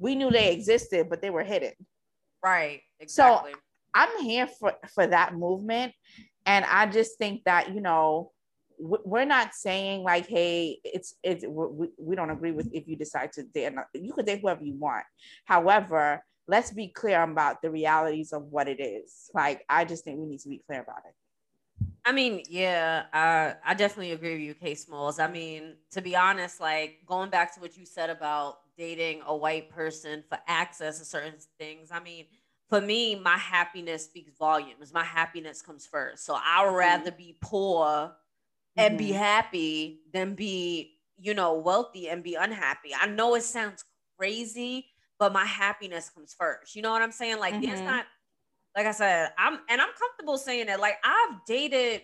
we 0.00 0.16
knew 0.16 0.30
they 0.30 0.52
existed, 0.52 1.08
but 1.08 1.22
they 1.22 1.30
were 1.30 1.44
hidden. 1.44 1.72
Right. 2.44 2.80
Exactly. 2.98 3.52
So 3.52 3.58
I'm 3.94 4.24
here 4.24 4.48
for, 4.48 4.74
for 4.92 5.06
that 5.06 5.34
movement. 5.34 5.92
And 6.46 6.64
I 6.66 6.86
just 6.86 7.18
think 7.18 7.44
that, 7.44 7.74
you 7.74 7.80
know, 7.80 8.32
we're 8.78 9.24
not 9.24 9.54
saying 9.54 10.02
like, 10.02 10.26
hey, 10.26 10.78
it's 10.84 11.14
it's 11.22 11.44
we, 11.46 11.88
we 11.96 12.16
don't 12.16 12.30
agree 12.30 12.52
with 12.52 12.68
if 12.72 12.88
you 12.88 12.96
decide 12.96 13.32
to 13.32 13.44
date. 13.44 13.72
You 13.94 14.12
could 14.12 14.26
date 14.26 14.40
whoever 14.40 14.64
you 14.64 14.74
want. 14.74 15.04
However, 15.44 16.24
let's 16.48 16.72
be 16.72 16.88
clear 16.88 17.22
about 17.22 17.62
the 17.62 17.70
realities 17.70 18.32
of 18.32 18.44
what 18.44 18.68
it 18.68 18.80
is. 18.80 19.30
Like, 19.32 19.64
I 19.68 19.84
just 19.84 20.04
think 20.04 20.18
we 20.18 20.26
need 20.26 20.40
to 20.40 20.48
be 20.48 20.62
clear 20.66 20.80
about 20.82 21.02
it. 21.08 21.14
I 22.04 22.12
mean, 22.12 22.42
yeah, 22.48 23.04
uh, 23.12 23.54
I 23.64 23.74
definitely 23.74 24.12
agree 24.12 24.32
with 24.32 24.42
you, 24.42 24.54
K 24.54 24.74
Smalls. 24.74 25.18
I 25.18 25.28
mean, 25.28 25.76
to 25.92 26.02
be 26.02 26.14
honest, 26.16 26.60
like 26.60 26.98
going 27.06 27.30
back 27.30 27.54
to 27.54 27.60
what 27.60 27.76
you 27.76 27.86
said 27.86 28.10
about 28.10 28.58
dating 28.76 29.22
a 29.26 29.34
white 29.34 29.70
person 29.70 30.24
for 30.28 30.38
access 30.46 30.98
to 30.98 31.04
certain 31.04 31.34
things. 31.58 31.90
I 31.90 32.00
mean, 32.00 32.26
for 32.68 32.80
me, 32.80 33.14
my 33.14 33.36
happiness 33.36 34.04
speaks 34.04 34.32
volumes. 34.38 34.92
My 34.92 35.04
happiness 35.04 35.62
comes 35.62 35.86
first. 35.86 36.24
So 36.24 36.34
I 36.34 36.64
would 36.64 36.68
mm-hmm. 36.68 36.76
rather 36.76 37.10
be 37.10 37.36
poor 37.40 38.12
and 38.76 38.98
mm-hmm. 38.98 39.06
be 39.06 39.12
happy 39.12 40.00
than 40.12 40.34
be, 40.34 40.94
you 41.18 41.34
know, 41.34 41.54
wealthy 41.54 42.08
and 42.08 42.22
be 42.22 42.34
unhappy. 42.34 42.90
I 42.98 43.06
know 43.06 43.34
it 43.34 43.42
sounds 43.42 43.84
crazy, 44.18 44.86
but 45.18 45.32
my 45.32 45.44
happiness 45.44 46.10
comes 46.10 46.34
first. 46.34 46.74
You 46.74 46.82
know 46.82 46.90
what 46.90 47.02
I'm 47.02 47.12
saying? 47.12 47.38
Like, 47.38 47.54
mm-hmm. 47.54 47.70
it's 47.70 47.80
not, 47.82 48.06
like 48.76 48.86
I 48.86 48.92
said, 48.92 49.32
I'm, 49.38 49.60
and 49.68 49.80
I'm 49.80 49.90
comfortable 49.98 50.38
saying 50.38 50.66
that. 50.66 50.80
Like, 50.80 50.96
I've 51.04 51.44
dated 51.46 52.02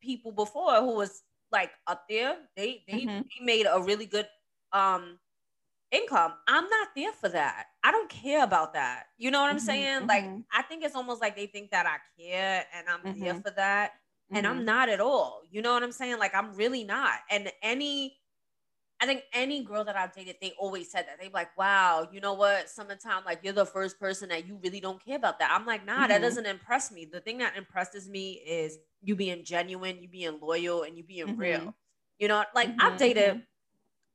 people 0.00 0.30
before 0.30 0.76
who 0.76 0.94
was 0.94 1.22
like 1.50 1.70
up 1.86 2.04
there. 2.08 2.36
They, 2.56 2.84
they, 2.86 3.00
mm-hmm. 3.00 3.22
they 3.22 3.44
made 3.44 3.66
a 3.70 3.80
really 3.80 4.06
good, 4.06 4.28
um, 4.72 5.18
income. 5.92 6.32
I'm 6.48 6.68
not 6.68 6.88
there 6.96 7.12
for 7.12 7.28
that. 7.28 7.66
I 7.84 7.92
don't 7.92 8.08
care 8.08 8.42
about 8.42 8.74
that. 8.74 9.04
You 9.18 9.30
know 9.30 9.40
what 9.40 9.50
I'm 9.50 9.56
mm-hmm, 9.56 9.66
saying? 9.66 9.98
Mm-hmm. 10.00 10.08
Like 10.08 10.24
I 10.52 10.62
think 10.62 10.84
it's 10.84 10.96
almost 10.96 11.20
like 11.20 11.36
they 11.36 11.46
think 11.46 11.70
that 11.70 11.86
I 11.86 11.96
care 12.20 12.64
and 12.74 12.86
I'm 12.88 13.12
mm-hmm. 13.12 13.22
there 13.22 13.34
for 13.34 13.50
that. 13.56 13.92
And 14.34 14.46
I'm 14.46 14.56
mm-hmm. 14.56 14.64
not 14.64 14.88
at 14.88 15.00
all. 15.00 15.42
You 15.50 15.60
know 15.60 15.74
what 15.74 15.82
I'm 15.82 15.92
saying? 15.92 16.18
Like 16.18 16.34
I'm 16.34 16.54
really 16.54 16.84
not. 16.84 17.18
And 17.30 17.52
any 17.62 18.16
I 19.02 19.04
think 19.04 19.24
any 19.32 19.64
girl 19.64 19.82
that 19.84 19.96
I've 19.96 20.14
dated, 20.14 20.36
they 20.40 20.54
always 20.56 20.88
said 20.88 21.06
that. 21.08 21.18
They 21.20 21.26
be 21.26 21.34
like, 21.34 21.58
wow, 21.58 22.06
you 22.12 22.20
know 22.20 22.34
what? 22.34 22.70
Summertime, 22.70 23.24
like 23.26 23.40
you're 23.42 23.52
the 23.52 23.66
first 23.66 23.98
person 23.98 24.28
that 24.28 24.46
you 24.46 24.60
really 24.62 24.78
don't 24.78 25.04
care 25.04 25.16
about 25.16 25.40
that. 25.40 25.50
I'm 25.52 25.66
like, 25.66 25.84
nah, 25.84 26.06
that 26.06 26.10
mm-hmm. 26.10 26.22
doesn't 26.22 26.46
impress 26.46 26.92
me. 26.92 27.04
The 27.04 27.18
thing 27.18 27.38
that 27.38 27.56
impresses 27.56 28.08
me 28.08 28.34
is 28.46 28.78
you 29.02 29.16
being 29.16 29.42
genuine, 29.44 30.00
you 30.00 30.08
being 30.08 30.38
loyal, 30.40 30.84
and 30.84 30.96
you 30.96 31.02
being 31.02 31.36
real. 31.36 31.58
Mm-hmm. 31.58 31.68
You 32.20 32.28
know, 32.28 32.44
like 32.54 32.70
I've 32.78 32.96
dated, 32.96 33.42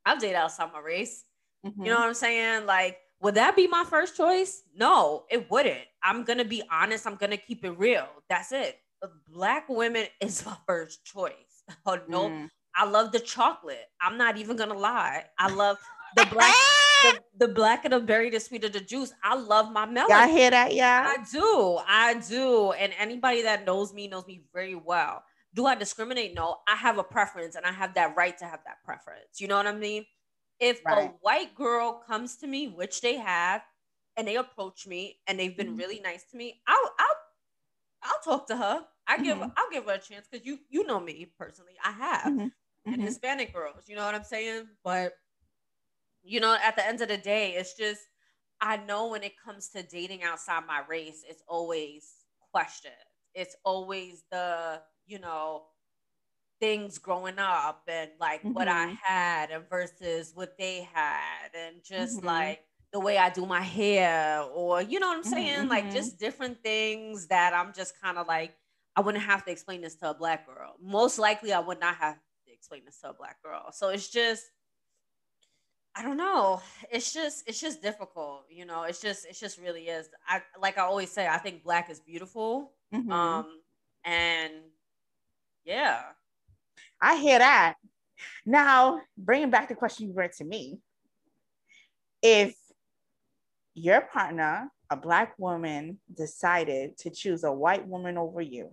I've 0.05 0.19
dated 0.19 0.37
outside 0.37 0.71
my 0.71 0.79
race. 0.79 1.25
Mm-hmm. 1.65 1.83
You 1.83 1.91
know 1.91 1.99
what 1.99 2.07
I'm 2.07 2.13
saying? 2.13 2.65
Like, 2.65 2.97
would 3.21 3.35
that 3.35 3.55
be 3.55 3.67
my 3.67 3.83
first 3.83 4.15
choice? 4.15 4.63
No, 4.75 5.25
it 5.29 5.49
wouldn't. 5.49 5.81
I'm 6.03 6.23
gonna 6.23 6.45
be 6.45 6.63
honest. 6.71 7.07
I'm 7.07 7.15
gonna 7.15 7.37
keep 7.37 7.65
it 7.65 7.71
real. 7.71 8.07
That's 8.29 8.51
it. 8.51 8.77
Black 9.29 9.67
women 9.69 10.05
is 10.21 10.45
my 10.45 10.57
first 10.65 11.05
choice. 11.05 11.33
Oh 11.85 11.99
no, 12.07 12.29
mm. 12.29 12.49
I 12.77 12.85
love 12.85 13.11
the 13.11 13.19
chocolate. 13.19 13.89
I'm 13.99 14.17
not 14.17 14.37
even 14.37 14.55
gonna 14.55 14.77
lie. 14.77 15.25
I 15.37 15.51
love 15.51 15.77
the 16.15 16.25
black. 16.31 16.55
the, 17.03 17.19
the 17.39 17.53
blacker 17.53 17.89
the 17.89 17.99
berry, 17.99 18.29
the 18.29 18.39
sweeter 18.39 18.69
the 18.69 18.79
juice. 18.79 19.11
I 19.21 19.35
love 19.35 19.73
my 19.73 19.85
melon. 19.85 20.09
Y'all 20.09 20.29
hear 20.29 20.49
that? 20.49 20.73
Yeah, 20.73 21.13
I 21.17 21.23
do. 21.29 21.79
I 21.85 22.13
do. 22.25 22.71
And 22.71 22.93
anybody 22.97 23.41
that 23.43 23.65
knows 23.65 23.93
me 23.93 24.07
knows 24.07 24.25
me 24.27 24.43
very 24.53 24.75
well. 24.75 25.23
Do 25.53 25.65
I 25.65 25.75
discriminate? 25.75 26.35
No. 26.35 26.57
I 26.67 26.75
have 26.75 26.97
a 26.97 27.03
preference, 27.03 27.55
and 27.55 27.65
I 27.65 27.71
have 27.73 27.95
that 27.95 28.15
right 28.15 28.37
to 28.37 28.45
have 28.45 28.59
that 28.65 28.77
preference. 28.85 29.39
You 29.39 29.49
know 29.49 29.57
what 29.57 29.67
I 29.67 29.73
mean? 29.73 30.05
If 30.59 30.83
right. 30.85 31.09
a 31.09 31.13
white 31.21 31.55
girl 31.55 32.01
comes 32.07 32.37
to 32.37 32.47
me, 32.47 32.67
which 32.67 33.01
they 33.01 33.17
have, 33.17 33.61
and 34.15 34.27
they 34.27 34.35
approach 34.35 34.87
me 34.87 35.19
and 35.27 35.39
they've 35.39 35.55
been 35.55 35.67
mm-hmm. 35.67 35.77
really 35.77 35.99
nice 35.99 36.23
to 36.31 36.37
me, 36.37 36.61
I'll 36.67 36.93
I'll 36.99 37.15
I'll 38.03 38.21
talk 38.23 38.47
to 38.47 38.57
her. 38.57 38.81
I 39.07 39.17
give 39.17 39.37
mm-hmm. 39.37 39.49
I'll 39.55 39.71
give 39.71 39.85
her 39.85 39.93
a 39.93 39.99
chance 39.99 40.27
because 40.29 40.45
you 40.45 40.59
you 40.69 40.85
know 40.85 40.99
me 40.99 41.31
personally. 41.37 41.73
I 41.83 41.91
have 41.91 42.21
mm-hmm. 42.25 42.47
and 42.85 42.95
mm-hmm. 42.95 43.01
Hispanic 43.03 43.53
girls, 43.53 43.83
you 43.87 43.95
know 43.95 44.05
what 44.05 44.15
I'm 44.15 44.23
saying? 44.23 44.65
But 44.83 45.13
you 46.23 46.39
know, 46.39 46.57
at 46.61 46.75
the 46.75 46.85
end 46.85 47.01
of 47.01 47.07
the 47.07 47.17
day, 47.17 47.51
it's 47.51 47.75
just 47.75 48.01
I 48.59 48.77
know 48.77 49.07
when 49.09 49.23
it 49.23 49.33
comes 49.43 49.69
to 49.69 49.83
dating 49.83 50.23
outside 50.23 50.63
my 50.67 50.81
race, 50.89 51.23
it's 51.27 51.43
always 51.47 52.11
questions. 52.51 52.93
It's 53.33 53.55
always 53.63 54.23
the, 54.31 54.81
you 55.05 55.19
know, 55.19 55.63
things 56.59 56.97
growing 56.97 57.39
up 57.39 57.83
and 57.87 58.11
like 58.19 58.41
mm-hmm. 58.41 58.53
what 58.53 58.67
I 58.67 58.87
mm-hmm. 58.87 58.95
had 59.01 59.51
and 59.51 59.69
versus 59.69 60.31
what 60.33 60.57
they 60.57 60.87
had 60.93 61.49
and 61.55 61.83
just 61.83 62.17
mm-hmm. 62.17 62.27
like 62.27 62.63
the 62.91 62.99
way 62.99 63.17
I 63.17 63.29
do 63.29 63.45
my 63.45 63.61
hair 63.61 64.41
or 64.41 64.81
you 64.81 64.99
know 64.99 65.07
what 65.07 65.17
I'm 65.17 65.23
mm-hmm, 65.23 65.33
saying 65.33 65.59
mm-hmm. 65.59 65.69
like 65.69 65.91
just 65.91 66.19
different 66.19 66.61
things 66.63 67.27
that 67.27 67.53
I'm 67.53 67.73
just 67.73 67.99
kind 68.01 68.17
of 68.17 68.27
like 68.27 68.55
I 68.95 69.01
wouldn't 69.01 69.23
have 69.23 69.45
to 69.45 69.51
explain 69.51 69.81
this 69.81 69.95
to 69.95 70.11
a 70.11 70.13
black 70.13 70.47
girl 70.47 70.75
most 70.81 71.19
likely 71.19 71.53
I 71.53 71.59
would 71.59 71.79
not 71.79 71.95
have 71.95 72.15
to 72.47 72.53
explain 72.53 72.85
this 72.85 72.99
to 73.01 73.09
a 73.09 73.13
black 73.13 73.41
girl 73.43 73.71
so 73.71 73.89
it's 73.89 74.09
just 74.09 74.45
I 75.95 76.01
don't 76.01 76.17
know 76.17 76.61
it's 76.91 77.13
just 77.13 77.43
it's 77.47 77.59
just 77.59 77.81
difficult 77.81 78.45
you 78.49 78.65
know 78.65 78.83
it's 78.83 79.01
just 79.01 79.25
it 79.25 79.37
just 79.39 79.59
really 79.59 79.83
is 79.83 80.09
I 80.27 80.41
like 80.59 80.77
I 80.77 80.81
always 80.81 81.11
say 81.11 81.27
I 81.27 81.37
think 81.37 81.63
black 81.63 81.89
is 81.91 81.99
beautiful 81.99 82.71
mm-hmm. 82.93 83.11
um 83.11 83.59
and 84.05 84.53
yeah 85.65 86.01
I 87.01 87.17
hear 87.17 87.39
that. 87.39 87.75
Now, 88.45 89.01
bringing 89.17 89.49
back 89.49 89.67
the 89.67 89.75
question 89.75 90.07
you 90.07 90.13
brought 90.13 90.33
to 90.33 90.43
me, 90.43 90.79
if 92.21 92.55
your 93.75 94.01
partner, 94.01 94.69
a 94.89 94.97
black 94.97 95.35
woman, 95.37 95.99
decided 96.13 96.97
to 96.99 97.09
choose 97.09 97.43
a 97.43 97.51
white 97.51 97.87
woman 97.87 98.17
over 98.17 98.41
you, 98.41 98.71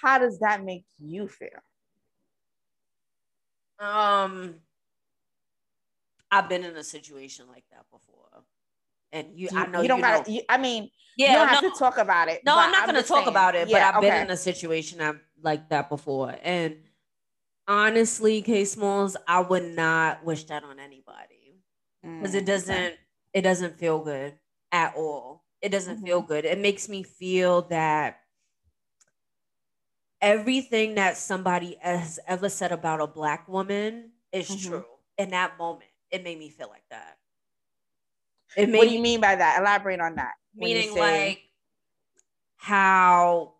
how 0.00 0.18
does 0.18 0.38
that 0.40 0.64
make 0.64 0.84
you 0.98 1.28
feel? 1.28 1.48
Um, 3.78 4.56
I've 6.30 6.48
been 6.48 6.64
in 6.64 6.76
a 6.76 6.84
situation 6.84 7.46
like 7.48 7.64
that 7.70 7.84
before, 7.90 8.44
and 9.12 9.28
you, 9.34 9.48
you 9.50 9.58
I 9.58 9.66
know 9.66 9.82
you 9.82 9.88
don't 9.88 9.98
you 9.98 10.02
gotta. 10.02 10.52
I 10.52 10.58
mean, 10.58 10.90
yeah, 11.16 11.32
you 11.32 11.38
don't 11.38 11.48
have 11.48 11.62
no, 11.62 11.70
to 11.70 11.78
talk 11.78 11.98
about 11.98 12.28
it. 12.28 12.42
No, 12.44 12.56
I'm 12.56 12.70
not 12.70 12.86
going 12.86 13.00
to 13.02 13.06
talk 13.06 13.18
saying. 13.18 13.28
about 13.28 13.54
it, 13.54 13.68
yeah, 13.68 13.78
but 13.78 13.82
I've 13.82 13.98
okay. 13.98 14.10
been 14.10 14.26
in 14.26 14.30
a 14.30 14.36
situation 14.36 15.00
I've, 15.00 15.20
like 15.42 15.68
that 15.70 15.88
before. 15.88 16.34
And 16.42 16.76
honestly, 17.66 18.42
K 18.42 18.64
Smalls, 18.64 19.16
I 19.26 19.40
would 19.40 19.64
not 19.74 20.24
wish 20.24 20.44
that 20.44 20.62
on 20.62 20.78
anybody 20.78 21.62
because 22.02 22.34
mm, 22.34 22.38
it 22.38 22.46
doesn't 22.46 22.76
okay. 22.76 22.96
it 23.32 23.42
doesn't 23.42 23.78
feel 23.78 23.98
good 24.00 24.34
at 24.72 24.94
all. 24.96 25.44
It 25.62 25.70
doesn't 25.70 25.96
mm-hmm. 25.96 26.04
feel 26.04 26.22
good. 26.22 26.44
It 26.44 26.58
makes 26.58 26.88
me 26.88 27.02
feel 27.02 27.62
that 27.62 28.20
everything 30.20 30.96
that 30.96 31.16
somebody 31.16 31.76
has 31.80 32.18
ever 32.26 32.48
said 32.48 32.72
about 32.72 33.00
a 33.00 33.06
black 33.06 33.48
woman 33.48 34.10
is 34.32 34.50
mm-hmm. 34.50 34.68
true. 34.68 34.84
In 35.18 35.30
that 35.30 35.58
moment, 35.58 35.90
it 36.10 36.22
made 36.22 36.38
me 36.38 36.50
feel 36.50 36.68
like 36.68 36.84
that. 36.90 37.16
It 38.56 38.68
made 38.68 38.78
what 38.78 38.88
do 38.88 38.94
you 38.94 39.02
mean 39.02 39.20
by 39.20 39.36
that? 39.36 39.60
Elaborate 39.60 40.00
on 40.00 40.16
that. 40.16 40.32
Meaning 40.54 40.94
say... 40.94 41.00
like 41.00 41.42
how 42.56 43.52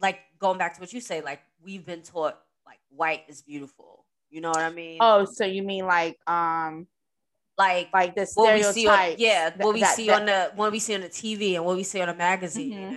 like 0.00 0.18
going 0.38 0.58
back 0.58 0.74
to 0.74 0.80
what 0.80 0.92
you 0.92 1.00
say 1.00 1.22
like 1.22 1.40
we've 1.62 1.86
been 1.86 2.02
taught 2.02 2.38
like 2.66 2.80
white 2.90 3.22
is 3.28 3.42
beautiful. 3.42 4.04
You 4.28 4.40
know 4.40 4.50
what 4.50 4.58
i 4.58 4.70
mean? 4.70 4.98
Oh 5.00 5.24
so 5.24 5.44
you 5.44 5.62
mean 5.62 5.86
like 5.86 6.18
um 6.28 6.86
like 7.56 7.88
like 7.92 8.14
the 8.14 8.26
stereotype 8.26 9.16
yeah 9.18 9.50
what 9.56 9.74
we 9.74 9.80
that, 9.80 9.94
see 9.94 10.06
that, 10.06 10.20
on 10.20 10.26
the 10.26 10.52
what 10.54 10.72
we 10.72 10.78
see 10.78 10.94
on 10.94 11.02
the 11.02 11.08
tv 11.08 11.56
and 11.56 11.64
what 11.64 11.76
we 11.76 11.82
see 11.82 12.00
on 12.00 12.08
a 12.08 12.14
magazine. 12.14 12.72
Mm-hmm. 12.72 12.94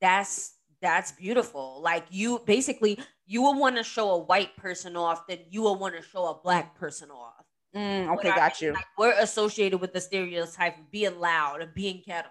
that's 0.00 0.52
that's 0.80 1.12
beautiful. 1.12 1.80
Like 1.82 2.04
you 2.10 2.40
basically 2.44 2.98
you 3.26 3.42
will 3.42 3.58
want 3.58 3.76
to 3.76 3.82
show 3.82 4.10
a 4.10 4.18
white 4.18 4.56
person 4.56 4.96
off 4.96 5.26
then 5.26 5.38
you 5.50 5.62
will 5.62 5.76
want 5.76 5.96
to 5.96 6.02
show 6.02 6.26
a 6.26 6.34
black 6.42 6.76
person 6.76 7.10
off 7.10 7.43
Mm, 7.74 8.14
okay, 8.14 8.28
got 8.28 8.60
you. 8.60 8.72
Like 8.72 8.86
we're 8.96 9.18
associated 9.18 9.80
with 9.80 9.92
the 9.92 10.00
stereotype 10.00 10.78
of 10.78 10.90
being 10.90 11.18
loud 11.18 11.60
and 11.60 11.74
being 11.74 12.02
ghetto. 12.06 12.28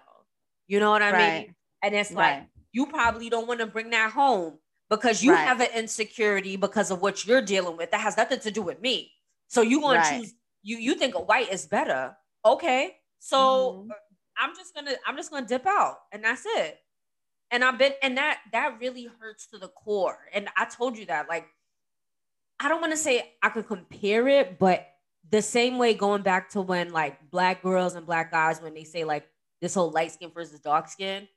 You 0.66 0.80
know 0.80 0.90
what 0.90 1.02
I 1.02 1.12
right. 1.12 1.46
mean? 1.46 1.54
And 1.82 1.94
it's 1.94 2.10
like 2.10 2.38
right. 2.38 2.48
you 2.72 2.86
probably 2.86 3.28
don't 3.28 3.46
want 3.46 3.60
to 3.60 3.66
bring 3.66 3.90
that 3.90 4.10
home 4.10 4.58
because 4.88 5.22
you 5.22 5.32
right. 5.32 5.46
have 5.46 5.60
an 5.60 5.68
insecurity 5.74 6.56
because 6.56 6.90
of 6.90 7.02
what 7.02 7.26
you're 7.26 7.42
dealing 7.42 7.76
with. 7.76 7.90
That 7.90 8.00
has 8.00 8.16
nothing 8.16 8.40
to 8.40 8.50
do 8.50 8.62
with 8.62 8.80
me. 8.80 9.12
So 9.48 9.60
you 9.60 9.80
want 9.80 10.02
to 10.04 10.10
choose 10.10 10.34
you 10.62 10.78
you 10.78 10.94
think 10.94 11.14
a 11.14 11.20
white 11.20 11.52
is 11.52 11.66
better. 11.66 12.16
Okay. 12.44 12.96
So 13.18 13.84
mm-hmm. 13.84 13.90
I'm 14.38 14.56
just 14.56 14.74
gonna 14.74 14.94
I'm 15.06 15.16
just 15.16 15.30
gonna 15.30 15.46
dip 15.46 15.66
out 15.66 15.98
and 16.10 16.24
that's 16.24 16.44
it. 16.46 16.78
And 17.50 17.62
I've 17.62 17.78
been 17.78 17.92
and 18.02 18.16
that 18.16 18.40
that 18.52 18.78
really 18.80 19.08
hurts 19.20 19.46
to 19.48 19.58
the 19.58 19.68
core. 19.68 20.18
And 20.32 20.48
I 20.56 20.64
told 20.64 20.96
you 20.96 21.04
that 21.06 21.28
like 21.28 21.46
I 22.58 22.68
don't 22.68 22.80
want 22.80 22.94
to 22.94 22.96
say 22.96 23.34
I 23.42 23.50
could 23.50 23.66
compare 23.66 24.26
it, 24.26 24.58
but 24.58 24.86
the 25.30 25.42
same 25.42 25.78
way 25.78 25.94
going 25.94 26.22
back 26.22 26.50
to 26.50 26.60
when 26.60 26.92
like 26.92 27.30
black 27.30 27.62
girls 27.62 27.94
and 27.94 28.06
black 28.06 28.30
guys 28.30 28.60
when 28.60 28.74
they 28.74 28.84
say 28.84 29.04
like 29.04 29.26
this 29.60 29.74
whole 29.74 29.90
light 29.90 30.12
skin 30.12 30.30
versus 30.30 30.60
dark 30.60 30.88
skin, 30.88 31.28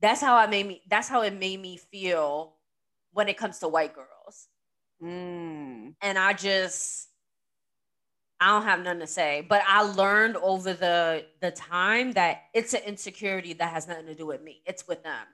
that's 0.00 0.20
how 0.20 0.36
I 0.36 0.46
made 0.46 0.66
me 0.66 0.82
that's 0.88 1.08
how 1.08 1.22
it 1.22 1.34
made 1.34 1.60
me 1.60 1.76
feel 1.76 2.54
when 3.12 3.28
it 3.28 3.36
comes 3.36 3.58
to 3.60 3.68
white 3.68 3.94
girls. 3.94 4.48
Mm. 5.02 5.94
And 6.00 6.18
I 6.18 6.32
just 6.32 7.08
I 8.38 8.48
don't 8.48 8.64
have 8.64 8.82
nothing 8.82 9.00
to 9.00 9.06
say, 9.06 9.46
but 9.48 9.62
I 9.66 9.82
learned 9.82 10.36
over 10.36 10.74
the 10.74 11.24
the 11.40 11.50
time 11.50 12.12
that 12.12 12.42
it's 12.52 12.74
an 12.74 12.82
insecurity 12.86 13.54
that 13.54 13.72
has 13.72 13.88
nothing 13.88 14.06
to 14.06 14.14
do 14.14 14.26
with 14.26 14.42
me. 14.42 14.62
It's 14.66 14.86
with 14.86 15.02
them. 15.02 15.26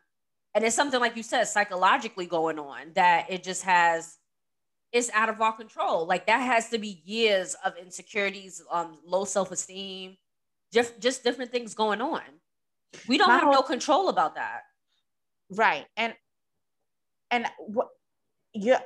And 0.55 0.64
it's 0.64 0.77
something 0.77 1.01
like 1.01 1.16
you 1.16 1.22
said 1.22 1.44
psychologically 1.44 2.27
going 2.27 2.59
on 2.59 2.92
that 2.94 3.27
it 3.31 3.42
just 3.42 3.62
has 3.62 4.18
it's 4.92 5.11
out 5.14 5.28
of 5.28 5.40
our 5.40 5.52
control. 5.52 6.07
Like 6.07 6.26
that 6.26 6.40
has 6.40 6.68
to 6.70 6.78
be 6.78 7.02
years 7.05 7.57
of 7.64 7.76
insecurities, 7.76 8.62
um, 8.70 8.98
low 9.07 9.24
self-esteem, 9.24 10.16
just 10.72 11.00
just 11.00 11.24
different 11.24 11.50
things 11.50 11.74
going 11.74 12.00
on. 12.00 12.22
We 13.09 13.18
don't 13.18 13.28
My 13.28 13.35
have 13.35 13.44
whole, 13.44 13.52
no 13.55 13.62
control 13.62 14.09
about 14.09 14.35
that. 14.35 14.61
Right. 15.50 15.87
And 15.96 16.14
and 17.31 17.46
what 17.59 17.88
you 18.52 18.76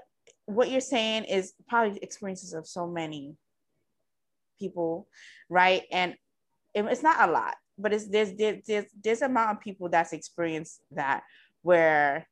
what 0.46 0.70
you're 0.70 0.80
saying 0.80 1.24
is 1.24 1.54
probably 1.68 1.98
experiences 2.00 2.52
of 2.52 2.66
so 2.66 2.86
many 2.86 3.36
people, 4.60 5.08
right? 5.48 5.82
And 5.90 6.14
it, 6.72 6.84
it's 6.84 7.02
not 7.02 7.28
a 7.28 7.32
lot, 7.32 7.56
but 7.76 7.92
it's 7.92 8.06
there's 8.06 8.32
there's 8.34 8.64
there's, 8.64 8.86
there's 9.02 9.22
amount 9.22 9.56
of 9.56 9.60
people 9.60 9.88
that's 9.88 10.12
experienced 10.12 10.80
that 10.92 11.24
where 11.62 12.28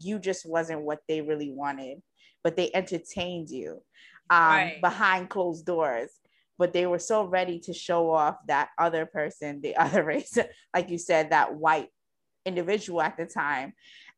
you 0.00 0.18
just 0.18 0.48
wasn't 0.48 0.82
what 0.82 1.00
they 1.08 1.20
really 1.20 1.50
wanted, 1.50 2.02
but 2.42 2.56
they 2.56 2.70
entertained 2.72 3.48
you 3.50 3.82
um, 4.30 4.40
right. 4.40 4.80
behind 4.80 5.30
closed 5.30 5.66
doors. 5.66 6.10
But 6.58 6.72
they 6.72 6.86
were 6.86 6.98
so 6.98 7.24
ready 7.24 7.58
to 7.60 7.74
show 7.74 8.10
off 8.10 8.36
that 8.48 8.70
other 8.78 9.04
person, 9.04 9.60
the 9.60 9.76
other 9.76 10.02
race, 10.04 10.38
like 10.74 10.88
you 10.88 10.98
said, 10.98 11.30
that 11.30 11.54
white 11.54 11.88
individual 12.46 13.02
at 13.02 13.16
the 13.16 13.26
time. 13.26 13.74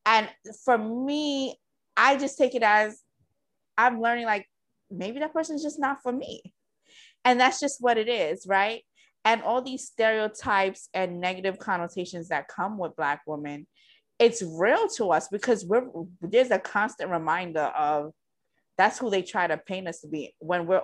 And 0.07 0.29
for 0.65 0.79
me, 0.79 1.59
I 1.97 2.17
just 2.17 2.39
take 2.39 2.55
it 2.55 2.63
as 2.63 3.03
I'm 3.77 4.01
learning 4.01 4.27
like 4.27 4.47
maybe 4.91 5.21
that 5.21 5.33
person's 5.33 5.63
just 5.63 5.79
not 5.79 6.03
for 6.03 6.13
me. 6.13 6.43
And 7.25 7.41
that's 7.41 7.61
just 7.61 7.79
what 7.81 7.99
it 7.99 8.09
is, 8.09 8.47
right? 8.47 8.83
And 9.25 9.43
all 9.43 9.61
these 9.61 9.87
stereotypes 9.87 10.89
and 10.95 11.21
negative 11.21 11.59
connotations 11.59 12.29
that 12.29 12.49
come 12.49 12.79
with 12.79 12.97
Black 12.97 13.23
women, 13.27 13.67
it's 14.19 14.43
real 14.43 14.89
to 14.89 15.11
us 15.13 15.29
because 15.29 15.65
we're 15.65 15.87
there's 16.21 16.51
a 16.51 16.59
constant 16.59 17.11
reminder 17.11 17.61
of 17.61 18.13
that's 18.77 18.99
who 18.99 19.11
they 19.11 19.23
try 19.23 19.47
to 19.47 19.57
paint 19.57 19.89
us 19.89 20.01
to 20.01 20.09
be 20.09 20.35
when 20.39 20.67
we're 20.67 20.83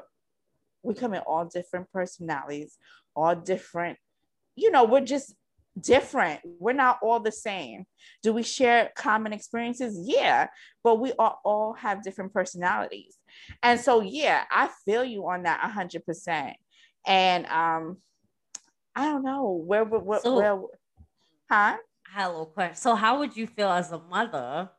we 0.85 0.95
come 0.95 1.15
in 1.15 1.21
all 1.21 1.47
different 1.47 1.91
personalities, 1.91 2.77
all 3.17 3.35
different, 3.35 3.99
you 4.55 4.71
know, 4.71 4.85
we're 4.85 5.01
just 5.01 5.35
different. 5.81 6.41
We're 6.45 6.75
not 6.75 6.99
all 7.03 7.21
the 7.21 7.33
same. 7.33 7.85
Do 8.23 8.33
we 8.33 8.43
share 8.43 8.91
common 8.95 9.33
experiences? 9.33 9.99
Yeah, 10.01 10.49
but 10.85 11.01
we 11.01 11.13
all, 11.19 11.41
all 11.45 11.73
have 11.73 12.05
different 12.05 12.33
personalities. 12.33 13.17
And 13.63 13.81
so, 13.81 14.01
yeah, 14.01 14.45
I 14.51 14.69
feel 14.85 15.05
you 15.05 15.27
on 15.29 15.45
that 15.45 15.61
100%. 15.75 16.53
And 17.07 17.47
um, 17.47 17.97
I 18.95 19.07
don't 19.07 19.25
know 19.25 19.51
where, 19.67 19.85
where, 19.85 20.21
so, 20.21 20.37
where, 20.37 20.61
huh? 21.51 21.77
Hello, 22.15 22.45
question. 22.45 22.77
So, 22.77 22.95
how 22.95 23.19
would 23.19 23.37
you 23.37 23.49
feel 23.49 23.71
as 23.71 23.91
a 23.91 23.99
mother? 23.99 24.71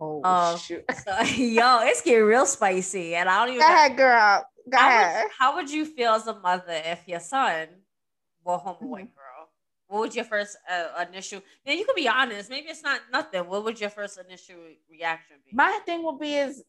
Oh, 0.00 0.20
uh, 0.24 0.56
shoot. 0.56 0.84
So, 1.04 1.20
yo, 1.36 1.78
it's 1.82 2.02
getting 2.02 2.24
real 2.24 2.46
spicy. 2.46 3.14
And 3.14 3.28
I 3.28 3.38
don't 3.38 3.54
even 3.54 3.60
Go 3.60 3.72
ahead, 3.72 3.96
girl. 3.96 4.44
Go 4.68 4.78
how 4.78 4.88
ahead. 4.88 5.22
Would, 5.22 5.32
how 5.38 5.54
would 5.54 5.70
you 5.70 5.84
feel 5.84 6.14
as 6.14 6.26
a 6.26 6.34
mother 6.34 6.72
if 6.84 7.06
your 7.06 7.20
son 7.20 7.68
were 8.44 8.58
homeboy 8.58 8.80
mm-hmm. 8.80 9.14
girl? 9.14 9.50
What 9.86 10.00
would 10.00 10.16
your 10.16 10.24
first 10.24 10.56
uh, 10.68 11.04
initial? 11.08 11.42
Now 11.64 11.74
you 11.74 11.84
can 11.84 11.94
be 11.94 12.08
honest. 12.08 12.50
Maybe 12.50 12.66
it's 12.66 12.82
not 12.82 13.02
nothing. 13.12 13.46
What 13.46 13.62
would 13.62 13.80
your 13.80 13.90
first 13.90 14.18
initial 14.18 14.56
reaction 14.90 15.36
be? 15.44 15.54
My 15.54 15.78
thing 15.86 16.02
would 16.02 16.18
be 16.18 16.34
is, 16.34 16.64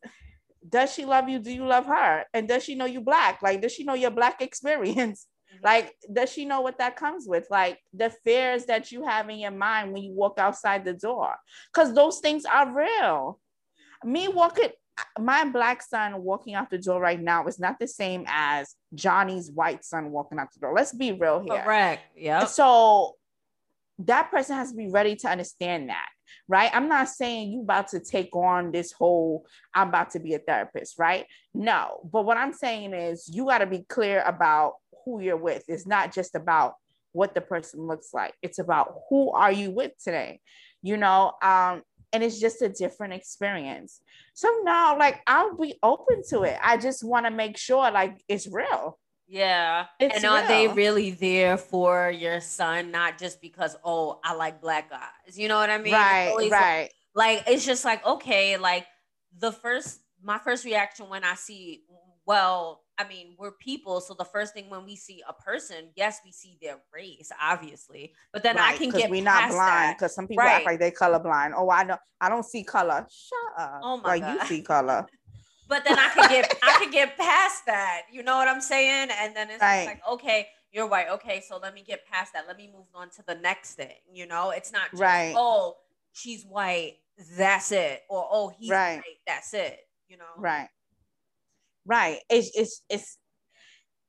does 0.70 0.94
she 0.94 1.06
love 1.06 1.28
you? 1.30 1.40
Do 1.40 1.52
you 1.52 1.66
love 1.66 1.88
her? 1.88 2.26
And 2.32 2.48
does 2.48 2.64
she 2.64 2.76
know 2.76 2.86
you 2.86 3.02
black? 3.02 3.42
Like, 3.42 3.60
does 3.60 3.72
she 3.72 3.84
know 3.84 3.96
your 3.96 4.12
black 4.12 4.40
experience? 4.42 5.26
Mm-hmm. 5.54 5.66
Like, 5.66 5.96
does 6.12 6.32
she 6.32 6.46
know 6.46 6.62
what 6.62 6.78
that 6.80 6.96
comes 6.96 7.28
with? 7.28 7.48
Like 7.50 7.80
the 7.94 8.10
fears 8.24 8.66
that 8.66 8.92
you 8.92 9.04
have 9.06 9.30
in 9.30 9.38
your 9.38 9.52
mind 9.52 9.94
when 9.94 10.04
you 10.04 10.12
walk 10.14 10.40
outside 10.40 10.86
the 10.86 10.94
door, 10.94 11.36
because 11.74 11.94
those 11.94 12.20
things 12.20 12.46
are 12.46 12.74
real. 12.76 13.40
Me 14.04 14.28
walking, 14.28 14.70
my 15.20 15.46
black 15.46 15.82
son 15.82 16.22
walking 16.24 16.54
out 16.54 16.70
the 16.70 16.78
door 16.78 17.00
right 17.00 17.22
now 17.22 17.46
is 17.48 17.60
not 17.60 17.80
the 17.80 17.88
same 17.88 18.26
as 18.28 18.76
Johnny's 18.94 19.52
white 19.52 19.84
son 19.84 20.12
walking 20.12 20.40
out 20.40 20.54
the 20.54 20.60
door. 20.60 20.74
Let's 20.74 20.94
be 20.94 21.12
real 21.12 21.40
here. 21.40 21.62
Correct. 21.64 22.04
Yeah. 22.16 22.46
So 22.46 23.16
that 24.00 24.30
person 24.30 24.58
has 24.58 24.72
to 24.72 24.78
be 24.78 24.90
ready 24.90 25.16
to 25.16 25.30
understand 25.30 25.90
that, 25.90 26.10
right? 26.48 26.70
I'm 26.74 26.90
not 26.90 27.08
saying 27.08 27.52
you 27.52 27.62
about 27.62 27.88
to 27.90 28.00
take 28.00 28.36
on 28.36 28.72
this 28.72 28.92
whole 28.92 29.46
I'm 29.74 29.88
about 29.88 30.12
to 30.12 30.20
be 30.20 30.34
a 30.34 30.40
therapist, 30.40 31.00
right? 31.00 31.26
No. 31.54 32.08
But 32.12 32.26
what 32.26 32.38
I'm 32.38 32.54
saying 32.54 32.94
is 32.94 33.30
you 33.34 33.46
got 33.46 33.60
to 33.60 33.66
be 33.66 33.86
clear 33.88 34.22
about 34.22 34.74
who 35.06 35.22
you're 35.22 35.38
with. 35.38 35.64
It's 35.68 35.88
not 35.88 36.14
just 36.14 36.36
about 36.36 36.74
what 37.14 37.34
the 37.34 37.42
person 37.42 37.88
looks 37.88 38.14
like. 38.14 38.34
It's 38.42 38.60
about 38.60 38.96
who 39.10 39.32
are 39.32 39.52
you 39.52 39.72
with 39.72 39.94
today. 40.04 40.42
You 40.82 40.98
know, 40.98 41.34
um 41.42 41.84
and 42.16 42.24
it's 42.24 42.40
just 42.40 42.62
a 42.62 42.70
different 42.70 43.14
experience. 43.14 44.00
So 44.34 44.62
now, 44.64 44.98
like, 44.98 45.20
I'll 45.28 45.58
be 45.58 45.78
open 45.84 46.24
to 46.30 46.44
it. 46.44 46.58
I 46.64 46.78
just 46.78 47.04
want 47.04 47.26
to 47.26 47.32
make 47.32 47.58
sure, 47.58 47.92
like, 47.92 48.24
it's 48.30 48.48
real. 48.48 48.98
Yeah. 49.28 49.88
It's 50.00 50.16
and 50.16 50.26
are 50.26 50.40
real. 50.40 50.48
they 50.48 50.68
really 50.70 51.12
there 51.12 51.58
for 51.58 52.10
your 52.10 52.40
son, 52.40 52.92
not 52.92 53.18
just 53.18 53.42
because, 53.42 53.76
oh, 53.84 54.22
I 54.24 54.34
like 54.34 54.62
black 54.62 54.90
guys? 54.90 55.38
You 55.38 55.50
know 55.50 55.58
what 55.58 55.70
I 55.70 55.78
mean? 55.78 55.92
Right, 55.92 56.34
right. 56.50 56.90
Like, 57.14 57.46
like, 57.46 57.54
it's 57.54 57.66
just 57.66 57.84
like, 57.84 58.06
okay, 58.06 58.56
like 58.56 58.86
the 59.38 59.52
first, 59.52 60.00
my 60.24 60.38
first 60.38 60.64
reaction 60.64 61.10
when 61.10 61.26
I 61.26 61.36
see, 61.36 61.84
well, 62.26 62.82
I 62.98 63.08
mean, 63.08 63.36
we're 63.38 63.52
people. 63.52 64.00
So 64.00 64.14
the 64.14 64.26
first 64.26 64.54
thing 64.54 64.70
when 64.70 64.86
we 64.86 64.96
see 64.96 65.22
a 65.28 65.34
person, 65.34 65.90
yes, 65.96 66.20
we 66.24 66.32
see 66.32 66.58
their 66.62 66.78
race, 66.94 67.32
obviously. 67.42 68.14
But 68.32 68.44
then 68.44 68.56
right, 68.56 68.74
I 68.74 68.78
can 68.78 68.90
get 68.90 69.10
we're 69.10 69.24
not 69.24 69.50
blind 69.50 69.98
because 69.98 70.16
some 70.16 70.28
people 70.28 70.44
right. 70.44 70.56
act 70.56 70.66
like 70.66 70.80
they 70.80 70.92
colorblind. 70.92 71.54
Oh, 71.56 71.70
I 71.70 71.84
know 71.84 71.98
I 72.22 72.30
don't 72.30 72.46
see 72.46 72.64
color. 72.64 73.06
Shut 73.10 73.64
up. 73.64 73.82
Oh 73.84 73.98
my 73.98 74.10
like 74.10 74.22
God. 74.22 74.34
you 74.34 74.48
see 74.48 74.62
color. 74.62 75.06
but 75.68 75.84
then 75.86 75.98
I 76.00 76.10
can 76.10 76.30
get 76.30 76.58
I 76.64 76.78
can 76.80 76.92
get 76.92 77.18
past 77.18 77.66
that. 77.66 78.04
You 78.12 78.24
know 78.24 78.38
what 78.38 78.48
I'm 78.48 78.62
saying? 78.62 79.10
And 79.20 79.36
then 79.36 79.50
it's 79.50 79.62
right. 79.62 79.86
like, 79.86 80.02
okay, 80.10 80.48
you're 80.72 80.88
white. 80.88 81.10
Okay, 81.10 81.44
so 81.48 81.58
let 81.58 81.74
me 81.74 81.84
get 81.86 82.06
past 82.06 82.34
that. 82.34 82.46
Let 82.48 82.58
me 82.58 82.72
move 82.74 82.88
on 82.94 83.10
to 83.12 83.24
the 83.28 83.36
next 83.36 83.74
thing. 83.74 83.96
You 84.12 84.28
know, 84.28 84.52
it's 84.52 84.72
not 84.72 84.92
just, 84.92 85.02
right. 85.02 85.34
oh, 85.36 85.76
she's 86.14 86.46
white, 86.46 86.96
that's 87.38 87.72
it. 87.72 88.04
Or 88.10 88.26
oh, 88.32 88.54
he's 88.58 88.70
right. 88.70 88.98
white, 88.98 89.20
that's 89.28 89.54
it. 89.54 89.80
You 90.08 90.18
know? 90.18 90.26
Right 90.38 90.70
right. 91.86 92.20
It's 92.30 92.52
it's 92.56 92.84
it's 92.90 93.18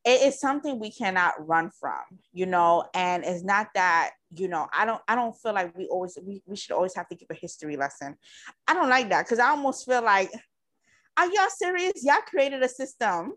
it 0.05 0.23
is 0.23 0.41
something 0.41 0.79
we 0.79 0.91
cannot 0.93 1.35
run 1.47 1.71
from 1.81 2.03
you 2.33 2.47
know? 2.47 2.85
And 2.95 3.25
it's 3.25 3.43
not 3.43 3.69
that 3.75 4.11
you 4.35 4.49
know 4.49 4.67
i 4.73 4.85
don't 4.85 5.01
i 5.07 5.15
don't 5.15 5.35
feel 5.35 5.55
like 5.55 5.77
we 5.79 5.87
always 5.87 6.19
we, 6.21 6.43
we 6.47 6.57
should 6.57 6.73
always 6.73 6.95
have 6.97 7.09
to 7.09 7.15
give 7.15 7.29
a 7.31 7.35
history 7.35 7.77
lesson. 7.77 8.17
I 8.67 8.75
don't 8.75 8.89
like 8.89 9.09
that 9.11 9.25
because 9.25 9.39
i 9.39 9.49
almost 9.49 9.87
feel 9.87 10.03
like 10.03 10.31
are 11.17 11.33
y'all 11.33 11.49
serious? 11.49 12.05
Y'all 12.05 12.21
created 12.27 12.63
a 12.63 12.69
system 12.69 13.33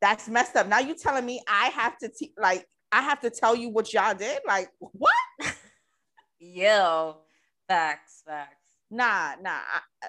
that's 0.00 0.28
messed 0.28 0.54
up. 0.54 0.68
Now 0.68 0.78
you 0.78 0.94
telling 0.94 1.24
me 1.24 1.42
i 1.48 1.68
have 1.68 1.98
to 1.98 2.08
te- 2.08 2.34
like 2.38 2.66
i 2.92 3.00
have 3.02 3.20
to 3.20 3.30
tell 3.30 3.56
you 3.56 3.70
what 3.70 3.92
y'all 3.92 4.14
did? 4.14 4.40
Like 4.46 4.68
what? 4.78 5.14
Yo 6.38 7.16
facts 7.66 8.22
facts. 8.26 8.76
Nah 8.90 9.34
nah 9.40 9.50
I, 10.02 10.08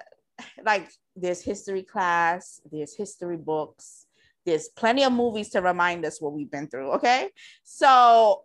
like 0.64 0.90
there's 1.14 1.42
history 1.42 1.82
class, 1.82 2.60
there's 2.70 2.94
history 2.94 3.36
books, 3.36 4.06
there's 4.44 4.68
plenty 4.68 5.02
of 5.04 5.12
movies 5.12 5.50
to 5.50 5.60
remind 5.60 6.04
us 6.04 6.20
what 6.20 6.32
we've 6.32 6.50
been 6.50 6.68
through. 6.68 6.92
Okay. 6.92 7.30
So 7.64 8.42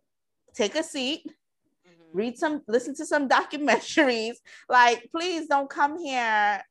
take 0.55 0.75
a 0.75 0.83
seat, 0.83 1.25
mm-hmm. 1.25 2.17
read 2.17 2.37
some, 2.37 2.61
listen 2.67 2.95
to 2.95 3.05
some 3.05 3.29
documentaries. 3.37 4.35
Like, 4.67 5.09
please 5.11 5.47
don't 5.47 5.69
come 5.69 5.99
here 5.99 6.61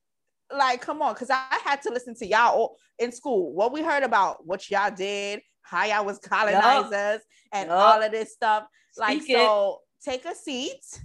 like, 0.53 0.81
come 0.81 1.03
on, 1.03 1.15
because 1.15 1.31
I 1.31 1.59
had 1.65 1.83
to 1.83 1.91
listen 1.91 2.15
to 2.17 2.27
y'all 2.27 2.77
in 2.99 3.13
school. 3.13 3.53
What 3.53 3.73
we 3.73 3.83
heard 3.83 4.03
about 4.03 4.45
what 4.47 4.69
y'all 4.71 4.91
did, 4.91 5.43
how 5.63 5.85
y'all 5.85 6.05
was 6.05 6.19
colonizers, 6.19 6.93
yep. 6.93 7.23
and 7.53 7.69
yep. 7.69 7.79
all 7.79 8.03
of 8.03 8.11
this 8.11 8.33
stuff. 8.33 8.65
Speak 8.93 9.01
like, 9.01 9.31
it. 9.31 9.37
so 9.37 9.81
take 10.05 10.25
a 10.25 10.35
seat 10.35 11.01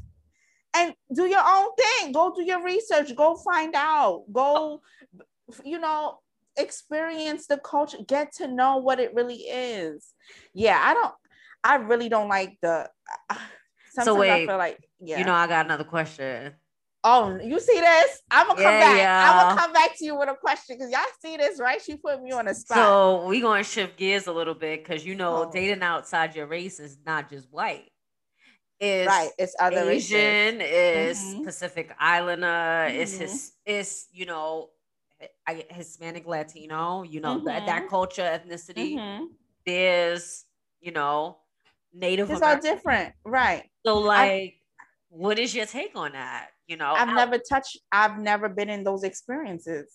and 0.76 0.94
do 1.14 1.26
your 1.26 1.44
own 1.46 1.70
thing. 1.76 2.12
Go 2.12 2.34
do 2.36 2.44
your 2.44 2.64
research. 2.64 3.16
Go 3.16 3.36
find 3.36 3.74
out. 3.76 4.24
Go, 4.32 4.82
you 5.64 5.80
know, 5.80 6.20
experience 6.58 7.48
the 7.48 7.58
culture. 7.58 7.98
Get 8.08 8.34
to 8.36 8.48
know 8.48 8.78
what 8.78 9.00
it 9.00 9.14
really 9.14 9.36
is. 9.36 10.14
Yeah, 10.54 10.80
I 10.82 10.94
don't. 10.94 11.14
I 11.64 11.76
really 11.76 12.10
don't 12.10 12.30
like 12.30 12.58
the. 12.62 12.90
Sometimes 13.92 14.06
so 14.06 14.16
wait, 14.16 14.32
I 14.32 14.46
feel 14.46 14.58
like 14.58 14.80
yeah. 15.00 15.20
You 15.20 15.26
know, 15.26 15.34
I 15.34 15.48
got 15.48 15.66
another 15.66 15.84
question. 15.84 16.54
Oh, 17.08 17.38
you 17.42 17.60
see 17.60 17.80
this? 17.80 18.22
I'm 18.32 18.48
gonna 18.48 18.62
come 18.62 18.74
yeah, 18.74 18.80
back. 18.80 18.98
Yeah. 18.98 19.32
I'm 19.32 19.50
gonna 19.50 19.62
come 19.62 19.74
back 19.74 19.96
to 19.98 20.06
you 20.06 20.18
with 20.18 20.28
a 20.28 20.34
question 20.34 20.76
because 20.76 20.92
y'all 20.92 21.02
see 21.22 21.38
this, 21.38 21.60
right? 21.60 21.80
She 21.80 21.98
put 21.98 22.22
me 22.22 22.32
on 22.32 22.48
a 22.48 22.56
spot. 22.56 22.78
So 22.78 23.28
we 23.28 23.42
gonna 23.42 23.64
shift 23.64 23.96
gears 23.98 24.26
a 24.26 24.34
little 24.34 24.56
bit 24.56 24.84
because 24.84 25.06
you 25.06 25.14
know 25.14 25.46
oh. 25.46 25.52
dating 25.52 25.84
outside 25.84 26.36
your 26.36 26.48
race 26.48 26.80
is 26.80 26.98
not 27.06 27.30
just 27.30 27.48
white. 27.52 27.92
It's 28.80 29.08
right. 29.08 29.30
It's 29.38 29.56
other 29.60 29.90
Asian. 29.90 30.62
Is 30.62 31.20
mm-hmm. 31.20 31.44
Pacific 31.46 31.96
Islander. 32.00 32.46
Mm-hmm. 32.46 33.02
It's 33.02 33.18
his. 33.18 33.54
It's 33.66 34.08
you 34.12 34.26
know, 34.26 34.70
Hispanic 35.70 36.28
Latino. 36.28 37.04
You 37.04 37.22
know 37.22 37.38
mm-hmm. 37.38 37.46
that 37.46 37.66
that 37.66 37.90
culture 37.90 38.22
ethnicity. 38.22 38.96
Mm-hmm. 38.96 39.26
There's 39.66 40.46
you 40.86 40.92
know, 40.92 41.38
Native. 41.94 42.30
It's 42.30 42.40
American. 42.40 42.70
all 42.70 42.76
different, 42.76 43.14
right? 43.26 43.64
So 43.86 43.98
like, 43.98 44.32
I, 44.32 44.54
what 45.10 45.40
is 45.40 45.54
your 45.54 45.66
take 45.66 45.92
on 45.96 46.14
that? 46.14 46.50
You 46.68 46.78
know, 46.78 46.94
I've 46.94 47.14
never 47.14 47.38
touched, 47.38 47.80
I've 47.92 48.20
never 48.20 48.50
been 48.50 48.70
in 48.70 48.84
those 48.84 49.04
experiences 49.04 49.88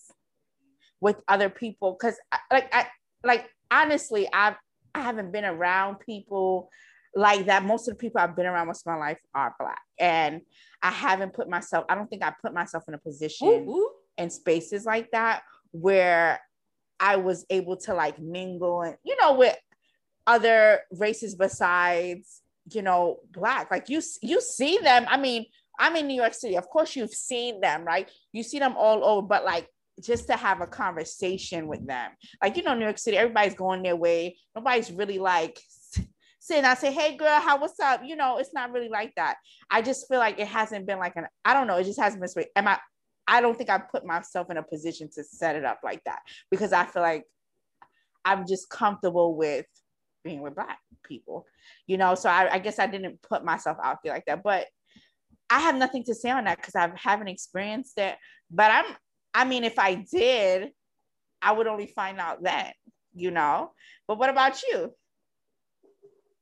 with 0.99 1.17
other 1.27 1.49
people 1.49 1.97
because 1.99 2.15
like 2.51 2.73
I 2.73 2.87
like 3.23 3.49
honestly, 3.71 4.27
I've 4.33 4.55
I 4.93 5.01
haven't 5.01 5.31
been 5.31 5.45
around 5.45 5.99
people 5.99 6.69
like 7.15 7.45
that. 7.47 7.65
Most 7.65 7.87
of 7.87 7.95
the 7.95 7.99
people 7.99 8.21
I've 8.21 8.35
been 8.35 8.45
around 8.45 8.67
most 8.67 8.85
of 8.85 8.93
my 8.93 8.99
life 8.99 9.19
are 9.33 9.55
black. 9.59 9.81
And 9.99 10.41
I 10.81 10.91
haven't 10.91 11.33
put 11.33 11.49
myself, 11.49 11.85
I 11.89 11.95
don't 11.95 12.07
think 12.07 12.23
I 12.23 12.33
put 12.41 12.53
myself 12.53 12.83
in 12.87 12.93
a 12.93 12.97
position 12.97 13.65
Ooh. 13.67 13.89
in 14.17 14.29
spaces 14.29 14.85
like 14.85 15.11
that 15.11 15.43
where 15.71 16.39
I 16.99 17.15
was 17.17 17.45
able 17.49 17.77
to 17.77 17.93
like 17.93 18.19
mingle 18.19 18.81
and 18.83 18.95
you 19.03 19.15
know 19.19 19.33
with 19.33 19.57
other 20.27 20.81
races 20.91 21.33
besides 21.33 22.41
you 22.71 22.83
know 22.83 23.17
black 23.31 23.71
like 23.71 23.89
you 23.89 23.99
you 24.21 24.39
see 24.39 24.77
them 24.77 25.03
i 25.09 25.17
mean 25.17 25.43
I'm 25.81 25.95
in 25.95 26.07
New 26.07 26.13
York 26.13 26.35
City. 26.35 26.55
Of 26.57 26.69
course, 26.69 26.95
you've 26.95 27.13
seen 27.13 27.59
them, 27.59 27.83
right? 27.83 28.09
You 28.31 28.43
see 28.43 28.59
them 28.59 28.75
all 28.77 29.03
over, 29.03 29.25
but 29.25 29.43
like 29.43 29.67
just 30.03 30.27
to 30.27 30.33
have 30.33 30.61
a 30.61 30.67
conversation 30.67 31.67
with 31.67 31.85
them. 31.87 32.11
Like, 32.41 32.55
you 32.55 32.63
know, 32.63 32.75
New 32.75 32.83
York 32.83 32.99
City, 32.99 33.17
everybody's 33.17 33.55
going 33.55 33.81
their 33.81 33.95
way. 33.95 34.37
Nobody's 34.55 34.91
really 34.91 35.17
like 35.17 35.59
sitting. 36.41 36.65
I 36.65 36.73
say, 36.73 36.91
hey 36.91 37.15
girl, 37.15 37.39
how 37.39 37.59
what's 37.59 37.79
up? 37.79 38.01
You 38.03 38.15
know, 38.15 38.39
it's 38.39 38.53
not 38.53 38.71
really 38.71 38.89
like 38.89 39.13
that. 39.15 39.37
I 39.69 39.81
just 39.81 40.07
feel 40.07 40.17
like 40.17 40.39
it 40.39 40.47
hasn't 40.47 40.87
been 40.87 40.97
like 40.97 41.15
an, 41.15 41.27
I 41.45 41.53
don't 41.53 41.67
know, 41.67 41.77
it 41.77 41.83
just 41.83 41.99
hasn't 41.99 42.21
been 42.21 42.45
Am 42.55 42.67
I 42.67 42.79
I 43.27 43.39
don't 43.39 43.55
think 43.55 43.69
I 43.69 43.77
put 43.77 44.05
myself 44.05 44.49
in 44.49 44.57
a 44.57 44.63
position 44.63 45.07
to 45.15 45.23
set 45.23 45.55
it 45.55 45.63
up 45.63 45.81
like 45.83 46.03
that 46.05 46.19
because 46.49 46.73
I 46.73 46.85
feel 46.85 47.03
like 47.03 47.23
I'm 48.25 48.45
just 48.47 48.69
comfortable 48.69 49.35
with 49.35 49.67
being 50.23 50.41
with 50.41 50.55
black 50.55 50.79
people, 51.03 51.45
you 51.87 51.97
know. 51.97 52.15
So 52.15 52.29
I, 52.29 52.55
I 52.55 52.59
guess 52.59 52.79
I 52.79 52.87
didn't 52.87 53.21
put 53.21 53.45
myself 53.45 53.77
out 53.81 53.99
there 54.03 54.13
like 54.13 54.25
that. 54.25 54.43
But 54.43 54.67
I 55.49 55.59
have 55.59 55.75
nothing 55.75 56.03
to 56.05 56.15
say 56.15 56.31
on 56.31 56.45
that 56.45 56.57
because 56.57 56.75
I 56.75 56.91
haven't 56.95 57.27
experienced 57.27 57.97
it. 57.97 58.15
But 58.49 58.71
I'm, 58.71 58.95
I 59.33 59.45
mean, 59.45 59.63
if 59.63 59.77
I 59.77 59.95
did, 59.95 60.71
I 61.41 61.51
would 61.51 61.67
only 61.67 61.87
find 61.87 62.19
out 62.19 62.43
then, 62.43 62.71
you 63.13 63.31
know. 63.31 63.71
But 64.07 64.17
what 64.17 64.29
about 64.29 64.61
you? 64.63 64.93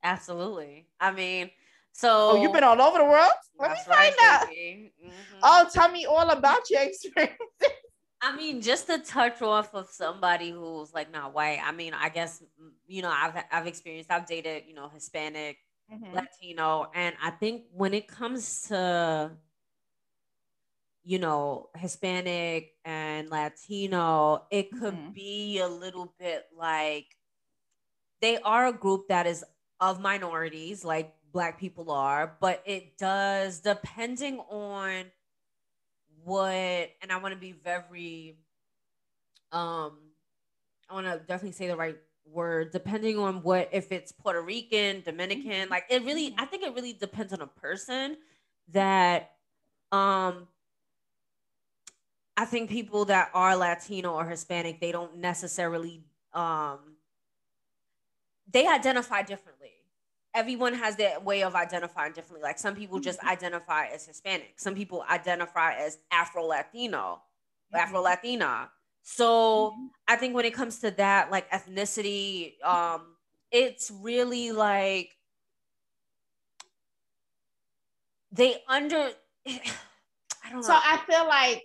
Absolutely. 0.03 0.87
I 0.99 1.11
mean, 1.11 1.49
so 1.91 2.31
oh, 2.31 2.41
you've 2.41 2.53
been 2.53 2.63
all 2.63 2.81
over 2.81 2.99
the 2.99 3.05
world. 3.05 3.31
Let 3.59 3.71
me 3.71 3.77
find 3.85 3.97
right, 3.97 4.13
out. 4.23 4.47
Mm-hmm. 4.47 5.39
Oh, 5.43 5.67
tell 5.73 5.91
me 5.91 6.05
all 6.05 6.29
about 6.29 6.69
your 6.69 6.81
experience. 6.81 7.35
I 8.21 8.35
mean, 8.35 8.61
just 8.61 8.87
to 8.87 8.99
touch 8.99 9.41
off 9.41 9.73
of 9.73 9.89
somebody 9.89 10.51
who's 10.51 10.93
like 10.93 11.11
not 11.11 11.33
white. 11.33 11.59
I 11.63 11.71
mean, 11.71 11.93
I 11.93 12.09
guess 12.09 12.43
you 12.87 13.01
know, 13.01 13.11
I've 13.11 13.43
I've 13.51 13.67
experienced, 13.67 14.11
I've 14.11 14.25
dated, 14.25 14.63
you 14.67 14.73
know, 14.73 14.89
Hispanic, 14.89 15.57
mm-hmm. 15.91 16.13
Latino. 16.13 16.89
And 16.93 17.15
I 17.21 17.31
think 17.31 17.63
when 17.71 17.93
it 17.93 18.07
comes 18.07 18.61
to, 18.67 19.31
you 21.03 21.19
know, 21.19 21.69
Hispanic 21.75 22.73
and 22.83 23.29
Latino, 23.29 24.45
it 24.51 24.71
could 24.71 24.95
mm-hmm. 24.95 25.11
be 25.11 25.59
a 25.59 25.67
little 25.67 26.13
bit 26.19 26.45
like 26.57 27.07
they 28.21 28.37
are 28.39 28.67
a 28.67 28.73
group 28.73 29.07
that 29.07 29.27
is 29.27 29.43
of 29.79 29.99
minorities, 29.99 30.83
like 30.83 31.13
Black 31.31 31.59
people 31.59 31.91
are, 31.91 32.35
but 32.39 32.63
it 32.65 32.97
does, 32.97 33.59
depending 33.59 34.39
on 34.49 35.05
what, 36.23 36.43
and 36.51 37.11
I 37.11 37.17
want 37.17 37.33
to 37.33 37.39
be 37.39 37.51
very, 37.51 38.37
um, 39.51 39.93
I 40.89 40.93
want 40.93 41.05
to 41.05 41.19
definitely 41.19 41.51
say 41.51 41.67
the 41.67 41.77
right 41.77 41.97
word 42.31 42.71
depending 42.71 43.17
on 43.17 43.41
what 43.41 43.69
if 43.71 43.91
it's 43.91 44.11
Puerto 44.11 44.41
Rican, 44.41 45.01
Dominican, 45.01 45.51
mm-hmm. 45.51 45.71
like 45.71 45.85
it 45.89 46.03
really 46.03 46.33
I 46.37 46.45
think 46.45 46.63
it 46.63 46.73
really 46.73 46.93
depends 46.93 47.33
on 47.33 47.41
a 47.41 47.47
person 47.47 48.17
that 48.69 49.31
um 49.91 50.47
I 52.37 52.45
think 52.45 52.69
people 52.69 53.05
that 53.05 53.31
are 53.33 53.55
Latino 53.55 54.13
or 54.13 54.25
Hispanic, 54.25 54.79
they 54.79 54.91
don't 54.91 55.17
necessarily 55.17 56.03
um 56.33 56.79
they 58.51 58.67
identify 58.67 59.21
differently. 59.21 59.71
Everyone 60.33 60.73
has 60.73 60.95
their 60.95 61.19
way 61.19 61.43
of 61.43 61.55
identifying 61.55 62.13
differently. 62.13 62.41
Like 62.43 62.59
some 62.59 62.75
people 62.75 62.99
just 62.99 63.19
mm-hmm. 63.19 63.29
identify 63.29 63.87
as 63.87 64.05
Hispanic. 64.05 64.53
Some 64.57 64.75
people 64.75 65.03
identify 65.09 65.73
as 65.73 65.97
Afro 66.11 66.43
Latino, 66.43 67.21
Afro 67.73 68.01
Latina. 68.01 68.69
So 69.01 69.71
mm-hmm. 69.71 69.87
I 70.07 70.15
think 70.15 70.35
when 70.35 70.45
it 70.45 70.53
comes 70.53 70.79
to 70.79 70.91
that, 70.91 71.31
like 71.31 71.49
ethnicity, 71.51 72.63
um, 72.63 73.15
it's 73.51 73.91
really 73.91 74.51
like 74.51 75.15
they 78.31 78.57
under 78.67 79.09
I 79.47 80.51
don't 80.51 80.61
know. 80.61 80.61
So 80.61 80.73
I 80.73 80.99
feel 81.07 81.27
like 81.27 81.63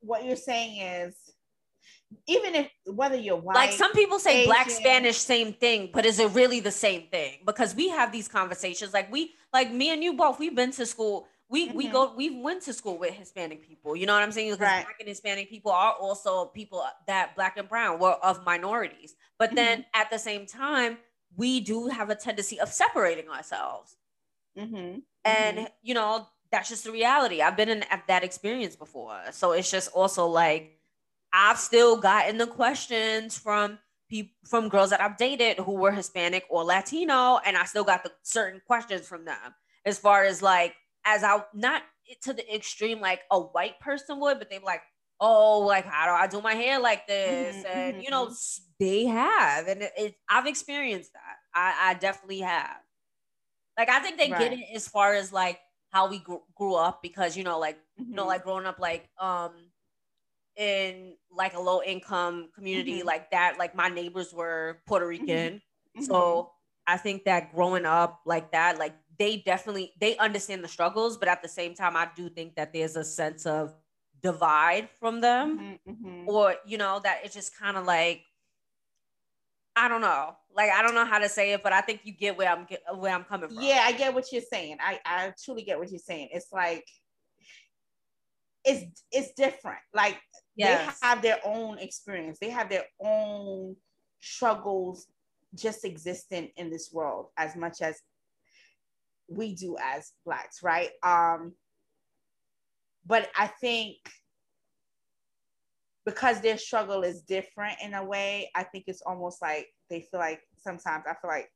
what 0.00 0.24
you're 0.24 0.36
saying 0.36 0.80
is 0.80 1.14
even 2.26 2.54
if 2.54 2.70
whether 2.86 3.16
you're 3.16 3.36
white, 3.36 3.54
like 3.54 3.72
some 3.72 3.92
people 3.92 4.18
say 4.18 4.40
Asian, 4.40 4.48
black 4.48 4.70
Spanish, 4.70 5.18
same 5.18 5.52
thing, 5.52 5.90
but 5.92 6.06
is 6.06 6.18
it 6.18 6.30
really 6.32 6.60
the 6.60 6.70
same 6.70 7.08
thing? 7.08 7.38
Because 7.44 7.74
we 7.74 7.88
have 7.88 8.12
these 8.12 8.28
conversations, 8.28 8.92
like 8.92 9.10
we, 9.12 9.34
like 9.52 9.72
me 9.72 9.90
and 9.90 10.02
you 10.02 10.14
both, 10.14 10.38
we've 10.38 10.54
been 10.54 10.72
to 10.72 10.86
school 10.86 11.26
we 11.52 11.68
mm-hmm. 11.68 11.76
we 11.76 11.86
go 11.88 12.12
we 12.16 12.30
went 12.40 12.62
to 12.62 12.72
school 12.72 12.98
with 12.98 13.12
Hispanic 13.12 13.62
people. 13.62 13.94
You 13.94 14.06
know 14.06 14.14
what 14.14 14.22
I'm 14.22 14.32
saying? 14.32 14.52
Because 14.52 14.60
right. 14.60 14.84
black 14.84 14.96
and 14.98 15.08
Hispanic 15.08 15.50
people 15.50 15.70
are 15.70 15.92
also 15.92 16.46
people 16.46 16.82
that 17.06 17.36
black 17.36 17.58
and 17.58 17.68
brown 17.68 18.00
were 18.00 18.16
of 18.22 18.42
minorities. 18.44 19.14
But 19.38 19.48
mm-hmm. 19.50 19.56
then 19.56 19.84
at 19.94 20.10
the 20.10 20.18
same 20.18 20.46
time, 20.46 20.96
we 21.36 21.60
do 21.60 21.88
have 21.88 22.08
a 22.08 22.14
tendency 22.14 22.58
of 22.58 22.70
separating 22.70 23.28
ourselves. 23.28 23.96
Mm-hmm. 24.58 25.00
And 25.26 25.58
mm-hmm. 25.58 25.66
you 25.82 25.92
know 25.92 26.26
that's 26.50 26.70
just 26.70 26.84
the 26.84 26.90
reality. 26.90 27.42
I've 27.42 27.56
been 27.56 27.68
in 27.68 27.84
that 28.08 28.24
experience 28.24 28.74
before, 28.74 29.20
so 29.32 29.52
it's 29.52 29.70
just 29.70 29.92
also 29.92 30.26
like 30.26 30.78
I've 31.32 31.58
still 31.58 31.96
gotten 31.96 32.38
the 32.38 32.46
questions 32.46 33.38
from 33.38 33.78
people 34.08 34.34
from 34.44 34.68
girls 34.68 34.90
that 34.90 35.00
I've 35.00 35.16
dated 35.16 35.58
who 35.58 35.72
were 35.72 35.92
Hispanic 35.92 36.44
or 36.50 36.64
Latino, 36.64 37.38
and 37.44 37.56
I 37.56 37.64
still 37.64 37.84
got 37.84 38.04
the 38.04 38.12
certain 38.22 38.60
questions 38.66 39.06
from 39.06 39.24
them 39.24 39.54
as 39.84 39.98
far 39.98 40.24
as 40.24 40.42
like 40.42 40.74
as 41.04 41.24
I 41.24 41.42
not 41.54 41.82
to 42.22 42.32
the 42.32 42.54
extreme 42.54 43.00
like 43.00 43.20
a 43.30 43.40
white 43.40 43.80
person 43.80 44.20
would, 44.20 44.38
but 44.38 44.50
they 44.50 44.56
are 44.56 44.64
like, 44.64 44.82
oh, 45.20 45.60
like 45.60 45.86
how 45.86 46.06
do 46.06 46.12
I 46.12 46.26
do 46.26 46.42
my 46.42 46.54
hair 46.54 46.78
like 46.78 47.06
this? 47.06 47.56
Mm-hmm, 47.56 47.78
and 47.78 48.02
you 48.02 48.10
know, 48.10 48.26
mm-hmm. 48.26 48.62
they 48.78 49.06
have, 49.06 49.66
and 49.68 49.82
it, 49.82 49.92
it, 49.96 50.14
I've 50.28 50.46
experienced 50.46 51.12
that. 51.14 51.36
I, 51.54 51.90
I 51.90 51.94
definitely 51.94 52.40
have. 52.40 52.76
Like 53.78 53.88
I 53.88 54.00
think 54.00 54.18
they 54.18 54.30
right. 54.30 54.38
get 54.38 54.52
it 54.52 54.64
as 54.74 54.86
far 54.86 55.14
as 55.14 55.32
like 55.32 55.58
how 55.88 56.08
we 56.08 56.18
gr- 56.18 56.44
grew 56.54 56.74
up 56.74 57.02
because 57.02 57.36
you 57.36 57.44
know, 57.44 57.58
like 57.58 57.76
mm-hmm. 57.76 58.10
you 58.10 58.16
know, 58.16 58.22
mm-hmm. 58.22 58.28
like 58.28 58.44
growing 58.44 58.66
up 58.66 58.78
like 58.78 59.08
um 59.18 59.52
in 60.56 61.14
like 61.30 61.54
a 61.54 61.60
low 61.60 61.82
income 61.82 62.48
community 62.54 62.98
mm-hmm. 62.98 63.06
like 63.06 63.30
that. 63.30 63.58
Like 63.58 63.74
my 63.74 63.88
neighbors 63.88 64.32
were 64.32 64.80
Puerto 64.86 65.06
Rican, 65.06 65.60
so 66.00 66.52
I 66.86 66.96
think 66.96 67.24
that 67.24 67.54
growing 67.54 67.86
up 67.86 68.20
like 68.26 68.52
that, 68.52 68.78
like 68.78 68.94
they 69.18 69.38
definitely 69.38 69.92
they 70.00 70.16
understand 70.16 70.64
the 70.64 70.68
struggles, 70.68 71.16
but 71.16 71.28
at 71.28 71.42
the 71.42 71.48
same 71.48 71.74
time, 71.74 71.96
I 71.96 72.08
do 72.16 72.28
think 72.28 72.56
that 72.56 72.72
there's 72.72 72.96
a 72.96 73.04
sense 73.04 73.46
of 73.46 73.74
divide 74.22 74.88
from 74.98 75.20
them, 75.20 75.78
mm-hmm, 75.86 75.90
mm-hmm. 75.92 76.28
or 76.28 76.56
you 76.66 76.78
know 76.78 77.00
that 77.02 77.20
it's 77.24 77.34
just 77.34 77.56
kind 77.58 77.76
of 77.76 77.84
like 77.84 78.22
I 79.74 79.88
don't 79.88 80.00
know, 80.00 80.36
like 80.54 80.70
I 80.70 80.82
don't 80.82 80.94
know 80.94 81.04
how 81.04 81.18
to 81.18 81.28
say 81.28 81.52
it, 81.52 81.62
but 81.62 81.72
I 81.72 81.80
think 81.80 82.00
you 82.04 82.12
get 82.12 82.36
where 82.36 82.48
I'm 82.48 82.64
get, 82.64 82.82
where 82.94 83.14
I'm 83.14 83.24
coming 83.24 83.48
from. 83.48 83.62
Yeah, 83.62 83.82
I 83.84 83.92
get 83.92 84.12
what 84.12 84.32
you're 84.32 84.42
saying. 84.42 84.76
I 84.80 85.00
I 85.04 85.32
truly 85.44 85.62
get 85.62 85.78
what 85.78 85.90
you're 85.90 85.98
saying. 85.98 86.28
It's 86.32 86.52
like 86.52 86.84
it's 88.64 88.84
it's 89.10 89.32
different. 89.32 89.80
Like 89.94 90.18
yes. 90.56 90.98
they 91.00 91.06
have 91.06 91.22
their 91.22 91.38
own 91.44 91.78
experience. 91.78 92.38
They 92.40 92.50
have 92.50 92.68
their 92.68 92.84
own 93.00 93.76
struggles 94.20 95.06
just 95.54 95.84
existing 95.84 96.50
in 96.56 96.70
this 96.70 96.90
world 96.92 97.28
as 97.36 97.56
much 97.56 97.82
as 97.82 98.00
we 99.28 99.54
do 99.54 99.76
as 99.82 100.12
blacks, 100.24 100.62
right? 100.62 100.90
Um 101.02 101.52
but 103.04 103.28
I 103.36 103.48
think 103.48 103.96
because 106.04 106.40
their 106.40 106.58
struggle 106.58 107.02
is 107.02 107.22
different 107.22 107.78
in 107.82 107.94
a 107.94 108.04
way, 108.04 108.50
I 108.54 108.64
think 108.64 108.84
it's 108.86 109.02
almost 109.02 109.40
like 109.40 109.68
they 109.88 110.00
feel 110.10 110.20
like 110.20 110.40
sometimes 110.56 111.04
I 111.08 111.14
feel 111.14 111.30
like 111.30 111.48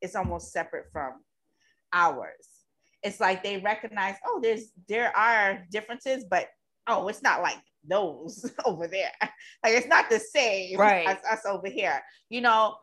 it's 0.00 0.14
almost 0.14 0.52
separate 0.52 0.86
from 0.92 1.14
ours. 1.92 2.48
It's 3.02 3.20
like 3.20 3.42
they 3.42 3.58
recognize, 3.58 4.16
oh, 4.26 4.40
there's 4.42 4.70
there 4.88 5.16
are 5.16 5.64
differences, 5.70 6.24
but 6.28 6.48
oh, 6.86 7.08
it's 7.08 7.22
not 7.22 7.42
like 7.42 7.58
those 7.88 8.50
over 8.64 8.86
there. 8.86 9.12
Like 9.20 9.74
it's 9.74 9.86
not 9.86 10.10
the 10.10 10.18
same 10.18 10.78
right. 10.78 11.06
as 11.06 11.18
us 11.30 11.46
over 11.46 11.68
here, 11.68 12.00
you 12.28 12.40
know. 12.40 12.76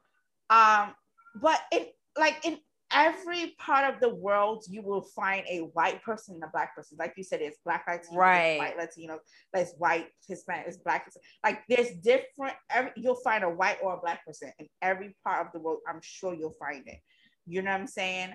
Um, 0.50 0.94
but 1.42 1.60
it 1.72 1.94
like 2.18 2.46
in 2.46 2.60
every 2.94 3.56
part 3.60 3.92
of 3.92 4.00
the 4.00 4.14
world, 4.14 4.64
you 4.70 4.82
will 4.82 5.02
find 5.02 5.44
a 5.50 5.60
white 5.74 6.02
person 6.04 6.36
and 6.36 6.44
a 6.44 6.50
black 6.54 6.76
person. 6.76 6.98
Like 7.00 7.14
you 7.18 7.24
said, 7.24 7.42
it's 7.42 7.58
black 7.66 7.86
Latino, 7.88 8.18
right. 8.18 8.60
white 8.60 8.78
Latino, 8.78 9.20
it's 9.54 9.74
white 9.78 10.08
Hispanic, 10.28 10.68
it's 10.68 10.78
black. 10.78 11.10
Like 11.44 11.62
there's 11.68 11.92
different. 12.04 12.56
Every, 12.70 12.92
you'll 12.96 13.16
find 13.16 13.44
a 13.44 13.50
white 13.50 13.78
or 13.82 13.96
a 13.96 14.00
black 14.00 14.26
person 14.26 14.52
in 14.60 14.68
every 14.82 15.16
part 15.24 15.46
of 15.46 15.52
the 15.54 15.60
world. 15.60 15.80
I'm 15.88 16.02
sure 16.02 16.34
you'll 16.34 16.56
find 16.60 16.88
it. 16.88 17.00
You 17.46 17.62
know 17.62 17.72
what 17.72 17.82
I'm 17.82 17.88
saying? 17.88 18.34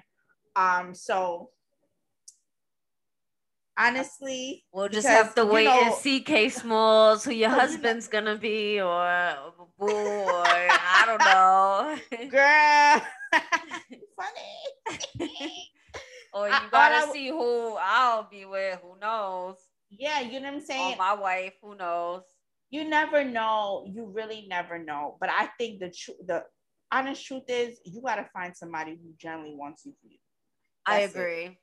Um. 0.57 0.95
So 0.95 1.51
honestly, 3.79 4.65
we'll 4.73 4.89
just 4.89 5.07
because, 5.07 5.25
have 5.25 5.35
to 5.37 5.47
wait 5.47 5.65
know, 5.65 5.85
and 5.85 5.95
see 5.95 6.21
Kay 6.21 6.49
Smalls 6.49 7.25
who 7.25 7.33
your 7.33 7.51
husband's 7.61 8.09
gonna 8.09 8.37
be, 8.37 8.81
or 8.81 9.35
boo, 9.79 9.87
or 9.87 10.45
I 10.45 11.05
don't 11.07 11.21
know, 11.21 12.29
girl. 12.29 13.03
funny. 14.17 15.71
or 16.33 16.49
you 16.49 16.71
gotta 16.71 17.09
I, 17.09 17.13
see 17.13 17.29
who 17.29 17.77
I'll 17.81 18.29
be 18.29 18.45
with. 18.45 18.81
Who 18.83 18.99
knows? 19.01 19.57
Yeah, 19.91 20.21
you 20.21 20.41
know 20.41 20.49
what 20.49 20.55
I'm 20.55 20.61
saying. 20.61 20.95
Or 20.95 20.99
my 20.99 21.15
wife. 21.15 21.55
Who 21.63 21.77
knows? 21.77 22.23
You 22.71 22.89
never 22.89 23.25
know. 23.25 23.87
You 23.87 24.07
really 24.07 24.47
never 24.49 24.79
know. 24.79 25.17
But 25.21 25.31
I 25.31 25.49
think 25.59 25.81
the 25.81 25.91
truth, 25.91 26.19
the 26.27 26.45
honest 26.93 27.25
truth 27.25 27.45
is, 27.49 27.81
you 27.85 28.03
gotta 28.03 28.29
find 28.33 28.57
somebody 28.57 28.93
who 28.93 29.13
generally 29.19 29.55
wants 29.55 29.85
you 29.87 29.93
for 30.01 30.09
you. 30.09 30.19
That's 30.87 31.17
I 31.17 31.21
agree. 31.21 31.45
It. 31.45 31.57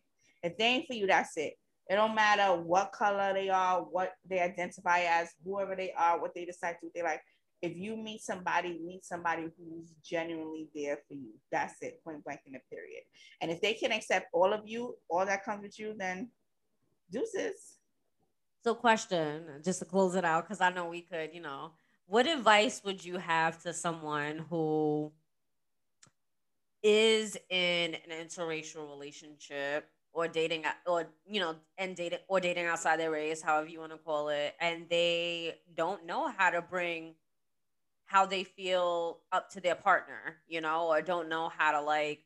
If 0.43 0.57
they 0.57 0.65
ain't 0.65 0.87
for 0.87 0.93
you, 0.93 1.07
that's 1.07 1.35
it. 1.37 1.53
It 1.87 1.95
don't 1.95 2.15
matter 2.15 2.59
what 2.59 2.91
color 2.91 3.33
they 3.33 3.49
are, 3.49 3.81
what 3.81 4.13
they 4.27 4.39
identify 4.39 5.01
as, 5.01 5.29
whoever 5.43 5.75
they 5.75 5.93
are, 5.97 6.19
what 6.19 6.33
they 6.33 6.45
decide 6.45 6.77
to. 6.81 6.89
They 6.93 7.03
like 7.03 7.21
if 7.61 7.75
you 7.75 7.97
meet 7.97 8.21
somebody, 8.21 8.79
meet 8.85 9.03
somebody 9.03 9.43
who's 9.57 9.91
genuinely 10.03 10.69
there 10.75 10.99
for 11.07 11.15
you. 11.15 11.31
That's 11.51 11.73
it, 11.81 12.03
point 12.03 12.23
blank 12.23 12.41
in 12.45 12.55
a 12.55 12.59
period. 12.69 13.03
And 13.41 13.49
if 13.49 13.61
they 13.61 13.73
can 13.73 13.91
accept 13.91 14.27
all 14.33 14.53
of 14.53 14.61
you, 14.65 14.95
all 15.09 15.25
that 15.25 15.43
comes 15.43 15.63
with 15.63 15.79
you, 15.79 15.95
then 15.97 16.29
deuces. 17.11 17.77
So, 18.63 18.75
question, 18.75 19.45
just 19.63 19.79
to 19.79 19.85
close 19.85 20.15
it 20.15 20.25
out, 20.25 20.43
because 20.43 20.61
I 20.61 20.71
know 20.71 20.89
we 20.89 21.01
could, 21.01 21.33
you 21.33 21.41
know, 21.41 21.71
what 22.07 22.27
advice 22.27 22.81
would 22.83 23.03
you 23.03 23.17
have 23.17 23.61
to 23.63 23.73
someone 23.73 24.45
who 24.49 25.11
is 26.83 27.35
in 27.49 27.95
an 27.95 28.11
interracial 28.11 28.87
relationship 28.89 29.89
or 30.15 30.27
dating 30.27 30.63
or 30.87 31.07
you 31.27 31.39
know 31.39 31.55
and 31.77 31.95
dating 31.95 32.19
or 32.27 32.39
dating 32.39 32.65
outside 32.65 32.99
their 32.99 33.11
race 33.11 33.41
however 33.41 33.67
you 33.67 33.79
want 33.79 33.91
to 33.91 33.97
call 33.97 34.29
it 34.29 34.55
and 34.59 34.85
they 34.89 35.55
don't 35.75 36.05
know 36.05 36.31
how 36.37 36.49
to 36.49 36.61
bring 36.61 37.13
how 38.05 38.25
they 38.25 38.43
feel 38.43 39.19
up 39.31 39.49
to 39.51 39.59
their 39.59 39.75
partner, 39.75 40.37
you 40.47 40.61
know, 40.61 40.87
or 40.87 41.01
don't 41.01 41.29
know 41.29 41.49
how 41.49 41.71
to 41.71 41.81
like 41.81 42.21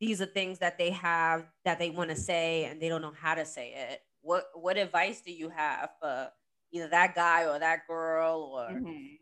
these 0.00 0.22
are 0.22 0.26
things 0.26 0.60
that 0.60 0.78
they 0.78 0.90
have 0.90 1.44
that 1.64 1.78
they 1.78 1.90
want 1.90 2.08
to 2.08 2.16
say 2.16 2.64
and 2.64 2.80
they 2.80 2.88
don't 2.88 3.02
know 3.02 3.12
how 3.20 3.34
to 3.34 3.44
say 3.44 3.74
it. 3.76 4.00
What 4.22 4.46
what 4.54 4.76
advice 4.76 5.20
do 5.20 5.32
you 5.32 5.50
have 5.50 5.90
for 6.00 6.30
either 6.72 6.88
that 6.88 7.14
guy 7.14 7.44
or 7.44 7.58
that 7.58 7.86
girl 7.86 8.52
or 8.54 8.74
mm-hmm. 8.74 9.14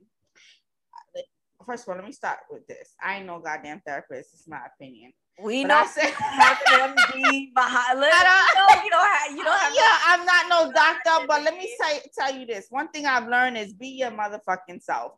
First 1.69 1.83
of 1.83 1.91
all, 1.91 1.97
let 1.97 2.07
me 2.07 2.13
start 2.13 2.39
with 2.51 2.67
this. 2.67 2.95
I 2.99 3.17
ain't 3.17 3.27
no 3.27 3.41
goddamn 3.41 3.83
therapist. 3.85 4.31
It's 4.33 4.49
my 4.49 4.61
opinion. 4.75 5.13
We 5.39 5.65
know 5.65 5.85
say 5.87 6.11
have 6.17 6.59
MD 6.67 7.53
behind. 7.55 8.01
I 8.03 8.51
don't, 8.55 8.85
you 8.85 8.91
don't 8.91 9.07
have. 9.07 9.37
You 9.37 9.45
don't 9.45 9.59
have. 9.59 9.75
Yeah, 9.75 9.99
I'm 10.07 10.25
not 10.25 10.49
no 10.49 10.73
doctor, 10.73 11.27
but 11.29 11.43
let 11.43 11.59
me 11.59 11.71
say 11.79 12.01
tell 12.19 12.35
you 12.35 12.47
this. 12.47 12.69
One 12.71 12.89
thing 12.89 13.05
I've 13.05 13.29
learned 13.29 13.59
is 13.59 13.75
be 13.75 13.89
your 13.89 14.11
motherfucking 14.11 14.83
self 14.83 15.13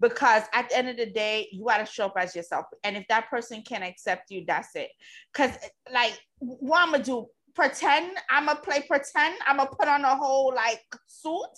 because 0.00 0.44
at 0.54 0.70
the 0.70 0.78
end 0.78 0.88
of 0.88 0.96
the 0.96 1.04
day 1.04 1.48
you 1.52 1.66
got 1.66 1.76
to 1.76 1.84
show 1.84 2.06
up 2.06 2.14
as 2.16 2.34
yourself 2.34 2.64
and 2.84 2.96
if 2.96 3.06
that 3.08 3.28
person 3.28 3.60
can 3.60 3.82
accept 3.82 4.30
you 4.30 4.42
that's 4.46 4.74
it 4.74 4.88
because 5.30 5.50
like 5.92 6.18
what 6.38 6.80
i'm 6.80 6.92
gonna 6.92 7.04
do 7.04 7.26
pretend 7.54 8.16
i'm 8.30 8.46
gonna 8.46 8.58
play 8.60 8.82
pretend 8.88 9.34
i'm 9.46 9.58
gonna 9.58 9.68
put 9.78 9.88
on 9.88 10.02
a 10.02 10.16
whole 10.16 10.54
like 10.54 10.82
suit 11.06 11.50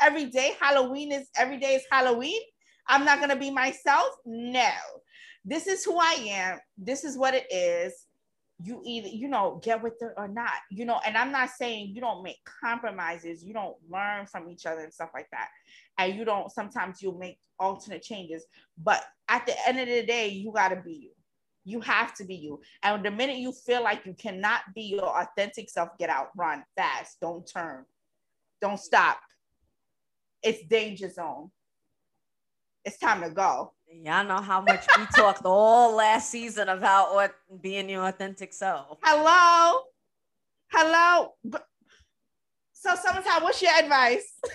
every 0.00 0.24
day 0.24 0.56
halloween 0.58 1.12
is 1.12 1.28
every 1.36 1.58
day 1.58 1.74
is 1.74 1.82
halloween 1.90 2.40
i'm 2.90 3.04
not 3.04 3.20
gonna 3.20 3.36
be 3.36 3.50
myself? 3.50 4.08
No. 4.26 4.70
This 5.44 5.66
is 5.66 5.84
who 5.84 5.96
i 5.98 6.16
am. 6.28 6.58
This 6.76 7.04
is 7.04 7.16
what 7.16 7.34
it 7.34 7.46
is. 7.50 7.94
You 8.62 8.82
either 8.84 9.08
you 9.08 9.28
know 9.28 9.60
get 9.64 9.82
with 9.82 9.94
it 10.02 10.12
or 10.18 10.28
not 10.28 10.52
you 10.70 10.84
know 10.84 11.00
and 11.06 11.16
i'm 11.16 11.32
not 11.32 11.48
saying 11.48 11.92
you 11.94 12.00
don't 12.02 12.22
make 12.22 12.36
compromises 12.62 13.42
you 13.42 13.54
don't 13.54 13.76
learn 13.88 14.26
from 14.26 14.50
each 14.50 14.66
other 14.66 14.82
and 14.82 14.92
stuff 14.92 15.10
like 15.14 15.28
that. 15.32 15.48
And 15.98 16.14
you 16.14 16.26
don't 16.26 16.50
sometimes 16.50 17.00
you'll 17.00 17.18
make 17.18 17.38
alternate 17.58 18.02
changes 18.02 18.44
but 18.82 19.02
at 19.28 19.46
the 19.46 19.54
end 19.66 19.78
of 19.80 19.86
the 19.86 20.04
day 20.04 20.28
you 20.28 20.52
got 20.52 20.68
to 20.70 20.76
be 20.76 20.92
you. 20.92 21.10
You 21.64 21.80
have 21.82 22.14
to 22.14 22.24
be 22.24 22.34
you. 22.34 22.60
And 22.82 23.04
the 23.04 23.10
minute 23.10 23.36
you 23.36 23.52
feel 23.52 23.82
like 23.82 24.04
you 24.04 24.14
cannot 24.14 24.62
be 24.74 24.82
your 24.82 25.20
authentic 25.22 25.70
self 25.70 25.90
get 25.98 26.10
out 26.10 26.30
run 26.36 26.64
fast 26.76 27.16
don't 27.20 27.48
turn 27.50 27.86
don't 28.60 28.78
stop. 28.78 29.20
It's 30.42 30.66
danger 30.68 31.10
zone 31.10 31.50
it's 32.84 32.98
time 32.98 33.22
to 33.22 33.30
go 33.30 33.72
Y'all 33.92 34.24
know 34.24 34.40
how 34.40 34.60
much 34.60 34.86
we 34.96 35.04
talked 35.06 35.44
all 35.44 35.96
last 35.96 36.30
season 36.30 36.68
about 36.68 37.12
what 37.12 37.34
being 37.60 37.90
your 37.90 38.06
authentic 38.06 38.52
self. 38.52 38.98
Hello, 39.02 39.82
hello. 40.68 41.34
So, 42.72 42.94
summertime, 42.94 43.42
what's 43.42 43.60
your 43.60 43.72
advice? 43.72 44.32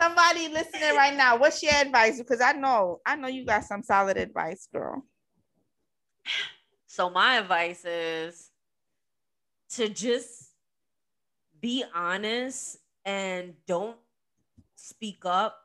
Somebody 0.00 0.48
listening 0.48 0.94
right 0.96 1.16
now, 1.16 1.36
what's 1.36 1.60
your 1.64 1.74
advice? 1.74 2.18
Because 2.18 2.40
I 2.40 2.52
know, 2.52 3.00
I 3.04 3.16
know 3.16 3.26
you 3.28 3.44
got 3.44 3.64
some 3.64 3.82
solid 3.82 4.16
advice, 4.16 4.68
girl. 4.72 5.04
So 6.86 7.10
my 7.10 7.38
advice 7.38 7.84
is 7.84 8.50
to 9.70 9.88
just 9.88 10.52
be 11.60 11.84
honest 11.94 12.78
and 13.04 13.54
don't 13.66 13.96
speak 14.82 15.24
up 15.24 15.56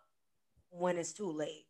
when 0.69 0.97
it's 0.97 1.13
too 1.13 1.31
late. 1.31 1.65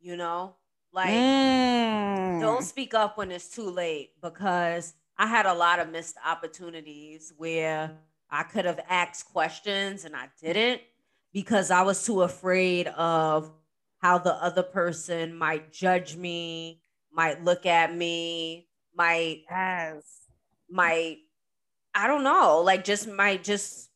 You 0.00 0.16
know, 0.16 0.56
like 0.92 1.08
mm. 1.08 2.40
don't 2.40 2.62
speak 2.62 2.94
up 2.94 3.16
when 3.16 3.30
it's 3.30 3.48
too 3.48 3.70
late 3.70 4.10
because 4.22 4.94
I 5.16 5.26
had 5.26 5.46
a 5.46 5.54
lot 5.54 5.80
of 5.80 5.90
missed 5.90 6.16
opportunities 6.24 7.32
where 7.36 7.92
I 8.30 8.42
could 8.42 8.64
have 8.64 8.80
asked 8.88 9.32
questions 9.32 10.04
and 10.04 10.14
I 10.14 10.28
didn't 10.42 10.82
because 11.32 11.70
I 11.70 11.82
was 11.82 12.04
too 12.04 12.22
afraid 12.22 12.88
of 12.88 13.50
how 13.98 14.18
the 14.18 14.34
other 14.34 14.62
person 14.62 15.34
might 15.34 15.72
judge 15.72 16.16
me, 16.16 16.82
might 17.10 17.42
look 17.42 17.64
at 17.64 17.94
me, 17.94 18.68
might 18.94 19.44
yes. 19.50 20.02
might 20.68 21.18
I 21.94 22.08
don't 22.08 22.24
know, 22.24 22.60
like 22.60 22.84
just 22.84 23.08
might 23.08 23.42
just 23.42 23.88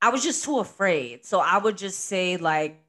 I 0.00 0.10
was 0.10 0.22
just 0.22 0.44
too 0.44 0.58
afraid. 0.58 1.24
So 1.24 1.40
I 1.40 1.58
would 1.58 1.76
just 1.76 2.00
say 2.06 2.36
like 2.36 2.82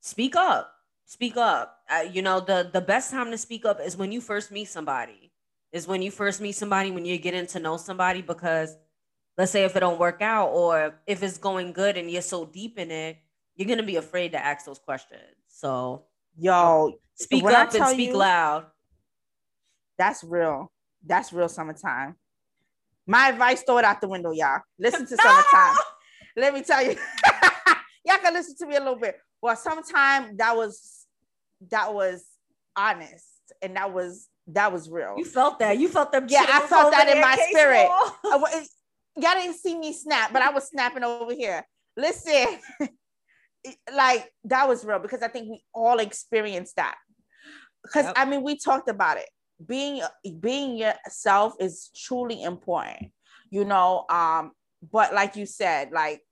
speak 0.00 0.36
up. 0.36 0.72
Speak 1.06 1.36
up. 1.36 1.80
Uh, 1.90 2.02
you 2.02 2.22
know, 2.22 2.40
the 2.40 2.70
the 2.72 2.80
best 2.80 3.10
time 3.10 3.30
to 3.30 3.38
speak 3.38 3.64
up 3.64 3.80
is 3.80 3.96
when 3.96 4.12
you 4.12 4.20
first 4.20 4.50
meet 4.50 4.68
somebody. 4.68 5.32
Is 5.72 5.86
when 5.86 6.02
you 6.02 6.10
first 6.10 6.40
meet 6.40 6.52
somebody 6.52 6.90
when 6.90 7.04
you're 7.04 7.18
getting 7.18 7.46
to 7.48 7.60
know 7.60 7.76
somebody 7.76 8.22
because 8.22 8.76
let's 9.38 9.52
say 9.52 9.64
if 9.64 9.76
it 9.76 9.80
don't 9.80 10.00
work 10.00 10.20
out 10.20 10.48
or 10.48 10.94
if 11.06 11.22
it's 11.22 11.38
going 11.38 11.72
good 11.72 11.96
and 11.96 12.10
you're 12.10 12.22
so 12.22 12.44
deep 12.44 12.76
in 12.78 12.90
it, 12.90 13.18
you're 13.54 13.68
gonna 13.68 13.82
be 13.82 13.96
afraid 13.96 14.32
to 14.32 14.44
ask 14.44 14.66
those 14.66 14.78
questions. 14.78 15.22
So, 15.46 16.04
yo, 16.36 16.98
speak 17.14 17.44
up 17.44 17.72
and 17.74 17.86
speak 17.88 18.10
you, 18.10 18.16
loud. 18.16 18.66
That's 19.96 20.24
real. 20.24 20.72
That's 21.04 21.32
real 21.32 21.48
summertime. 21.48 22.16
My 23.10 23.30
advice, 23.30 23.64
throw 23.64 23.78
it 23.78 23.84
out 23.84 24.00
the 24.00 24.08
window, 24.08 24.30
y'all. 24.30 24.60
Listen 24.78 25.04
to 25.04 25.16
no! 25.16 25.22
summertime. 25.24 25.76
Let 26.36 26.54
me 26.54 26.62
tell 26.62 26.80
you, 26.80 26.96
y'all 28.06 28.18
can 28.18 28.32
listen 28.32 28.54
to 28.58 28.66
me 28.66 28.76
a 28.76 28.78
little 28.78 29.00
bit. 29.00 29.16
Well, 29.42 29.56
sometimes 29.56 30.36
that 30.36 30.56
was 30.56 31.06
that 31.72 31.92
was 31.92 32.24
honest 32.76 33.26
and 33.60 33.74
that 33.74 33.92
was 33.92 34.28
That 34.46 34.72
was 34.72 34.88
real. 34.88 35.16
You 35.18 35.24
felt 35.24 35.58
that. 35.58 35.76
You 35.78 35.88
felt 35.88 36.12
them. 36.12 36.26
Yeah, 36.28 36.46
I 36.48 36.60
felt 36.60 36.92
that 36.92 37.08
in 37.08 37.20
my 37.20 37.36
spirit. 37.50 37.88
Y'all 39.16 39.34
didn't 39.34 39.56
see 39.56 39.76
me 39.76 39.92
snap, 39.92 40.32
but 40.32 40.40
I 40.40 40.50
was 40.50 40.68
snapping 40.68 41.02
over 41.02 41.34
here. 41.34 41.66
Listen, 41.96 42.46
like 43.92 44.30
that 44.44 44.68
was 44.68 44.84
real 44.84 45.00
because 45.00 45.20
I 45.20 45.28
think 45.28 45.50
we 45.50 45.64
all 45.74 45.98
experienced 45.98 46.76
that. 46.76 46.94
Because 47.82 48.04
yep. 48.04 48.14
I 48.16 48.24
mean, 48.24 48.44
we 48.44 48.56
talked 48.56 48.88
about 48.88 49.16
it. 49.16 49.28
Being 49.64 50.02
being 50.40 50.76
yourself 50.76 51.54
is 51.60 51.90
truly 51.94 52.42
important, 52.42 53.12
you 53.50 53.64
know. 53.64 54.04
Um, 54.08 54.52
but 54.90 55.12
like 55.12 55.36
you 55.36 55.46
said, 55.46 55.90
like 55.92 56.22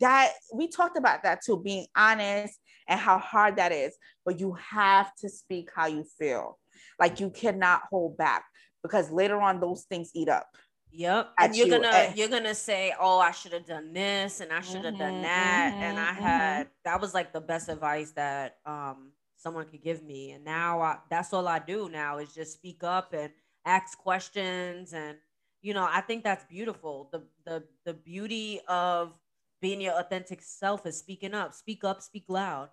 that 0.00 0.32
we 0.52 0.68
talked 0.68 0.98
about 0.98 1.22
that 1.22 1.42
too, 1.42 1.56
being 1.56 1.86
honest 1.96 2.58
and 2.88 3.00
how 3.00 3.18
hard 3.18 3.56
that 3.56 3.72
is. 3.72 3.96
But 4.24 4.38
you 4.40 4.56
have 4.70 5.14
to 5.16 5.28
speak 5.28 5.70
how 5.74 5.86
you 5.86 6.04
feel. 6.18 6.58
Like 6.98 7.20
you 7.20 7.30
cannot 7.30 7.82
hold 7.90 8.16
back 8.16 8.44
because 8.82 9.10
later 9.10 9.40
on 9.40 9.60
those 9.60 9.84
things 9.84 10.10
eat 10.14 10.28
up. 10.28 10.48
Yep. 10.92 11.30
And 11.38 11.54
you're 11.54 11.66
you. 11.66 11.72
gonna 11.72 11.88
and, 11.88 12.16
you're 12.16 12.28
gonna 12.28 12.54
say, 12.54 12.94
Oh, 12.98 13.18
I 13.18 13.30
should 13.32 13.52
have 13.52 13.66
done 13.66 13.92
this 13.92 14.40
and 14.40 14.52
I 14.52 14.60
should 14.60 14.84
have 14.84 14.94
mm-hmm, 14.94 15.02
done 15.02 15.22
that. 15.22 15.72
Mm-hmm, 15.72 15.82
and 15.82 15.98
I 15.98 16.12
mm-hmm. 16.12 16.22
had 16.22 16.68
that 16.84 17.00
was 17.00 17.12
like 17.12 17.32
the 17.32 17.40
best 17.40 17.68
advice 17.68 18.12
that 18.12 18.56
um 18.64 19.12
someone 19.46 19.66
could 19.66 19.84
give 19.84 20.02
me. 20.02 20.32
And 20.32 20.44
now 20.44 20.80
I, 20.80 20.96
that's 21.08 21.32
all 21.32 21.46
I 21.46 21.60
do 21.60 21.88
now 21.88 22.18
is 22.18 22.34
just 22.34 22.54
speak 22.54 22.82
up 22.82 23.12
and 23.12 23.30
ask 23.64 23.96
questions 23.96 24.92
and 24.92 25.16
you 25.62 25.72
know, 25.72 25.88
I 25.90 26.00
think 26.00 26.22
that's 26.22 26.44
beautiful. 26.44 27.08
The 27.12 27.22
the 27.44 27.64
the 27.84 27.94
beauty 27.94 28.60
of 28.68 29.14
being 29.60 29.80
your 29.80 29.98
authentic 29.98 30.42
self 30.42 30.86
is 30.86 30.98
speaking 30.98 31.34
up. 31.34 31.54
Speak 31.54 31.82
up, 31.82 32.02
speak 32.02 32.24
loud. 32.28 32.68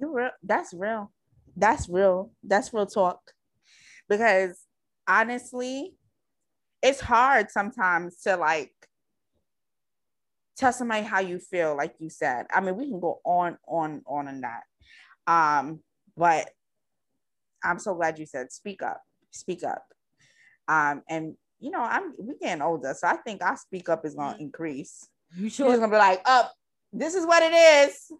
You're 0.00 0.12
real. 0.12 0.30
That's 0.42 0.72
real. 0.72 1.12
That's 1.56 1.88
real. 1.88 2.32
That's 2.42 2.72
real 2.72 2.86
talk. 2.86 3.20
Because 4.08 4.66
honestly, 5.06 5.94
it's 6.82 7.00
hard 7.00 7.50
sometimes 7.50 8.20
to 8.22 8.36
like 8.36 8.72
tell 10.56 10.72
somebody 10.72 11.02
how 11.02 11.20
you 11.20 11.38
feel, 11.38 11.76
like 11.76 11.94
you 11.98 12.10
said. 12.10 12.46
I 12.52 12.60
mean, 12.60 12.76
we 12.76 12.88
can 12.88 13.00
go 13.00 13.20
on, 13.24 13.58
on, 13.68 14.02
on 14.06 14.28
and 14.28 14.42
that. 14.42 14.62
Um, 15.26 15.80
but 16.16 16.50
I'm 17.62 17.78
so 17.78 17.94
glad 17.94 18.18
you 18.18 18.26
said 18.26 18.52
speak 18.52 18.82
up, 18.82 19.00
speak 19.30 19.64
up. 19.64 19.84
Um, 20.68 21.02
and 21.08 21.34
you 21.60 21.70
know, 21.70 21.80
I'm 21.80 22.12
we 22.18 22.34
getting 22.36 22.62
older, 22.62 22.94
so 22.96 23.08
I 23.08 23.16
think 23.16 23.42
our 23.42 23.56
speak 23.56 23.88
up 23.88 24.04
is 24.04 24.14
gonna 24.14 24.36
increase. 24.38 25.08
You 25.36 25.48
sure? 25.48 25.70
It's 25.70 25.78
gonna 25.78 25.90
be 25.90 25.96
like, 25.98 26.22
up, 26.26 26.52
this 26.92 27.14
is 27.14 27.26
what 27.26 27.42
it 27.42 27.54
is. 27.54 28.12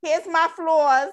Here's 0.00 0.26
my 0.26 0.48
flaws. 0.54 1.12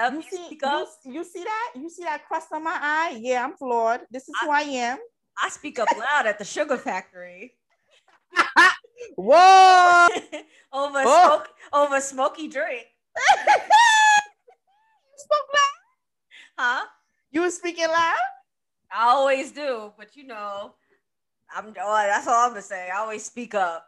you 0.00 0.22
see, 0.22 0.58
you, 0.62 0.86
you, 1.04 1.24
see 1.24 1.44
that? 1.44 1.72
You 1.76 1.90
see 1.90 2.04
that 2.04 2.26
crust 2.26 2.48
on 2.52 2.64
my 2.64 2.78
eye? 2.80 3.18
Yeah, 3.20 3.44
I'm 3.44 3.56
flawed. 3.56 4.00
This 4.10 4.28
is 4.28 4.34
I, 4.42 4.46
who 4.46 4.52
I 4.52 4.60
am. 4.60 4.98
I 5.40 5.48
speak 5.50 5.78
up 5.78 5.88
loud 5.96 6.26
at 6.26 6.38
the 6.38 6.44
sugar 6.44 6.76
factory. 6.76 7.54
Whoa! 9.16 10.08
over 10.72 11.02
oh. 11.04 11.26
smoke, 11.26 11.48
over 11.72 12.00
smoky 12.00 12.48
drink. 12.48 12.86
Spoke 15.16 15.48
loud? 15.54 15.78
Huh? 16.58 16.86
You 17.30 17.42
were 17.42 17.50
speaking 17.50 17.88
loud? 17.88 18.14
I 18.90 19.08
always 19.08 19.52
do, 19.52 19.92
but 19.98 20.16
you 20.16 20.24
know, 20.26 20.74
I'm 21.54 21.74
oh, 21.80 22.06
that's 22.06 22.26
all 22.26 22.46
I'm 22.46 22.50
gonna 22.50 22.62
say. 22.62 22.90
I 22.90 22.98
always 22.98 23.24
speak 23.24 23.54
up. 23.54 23.86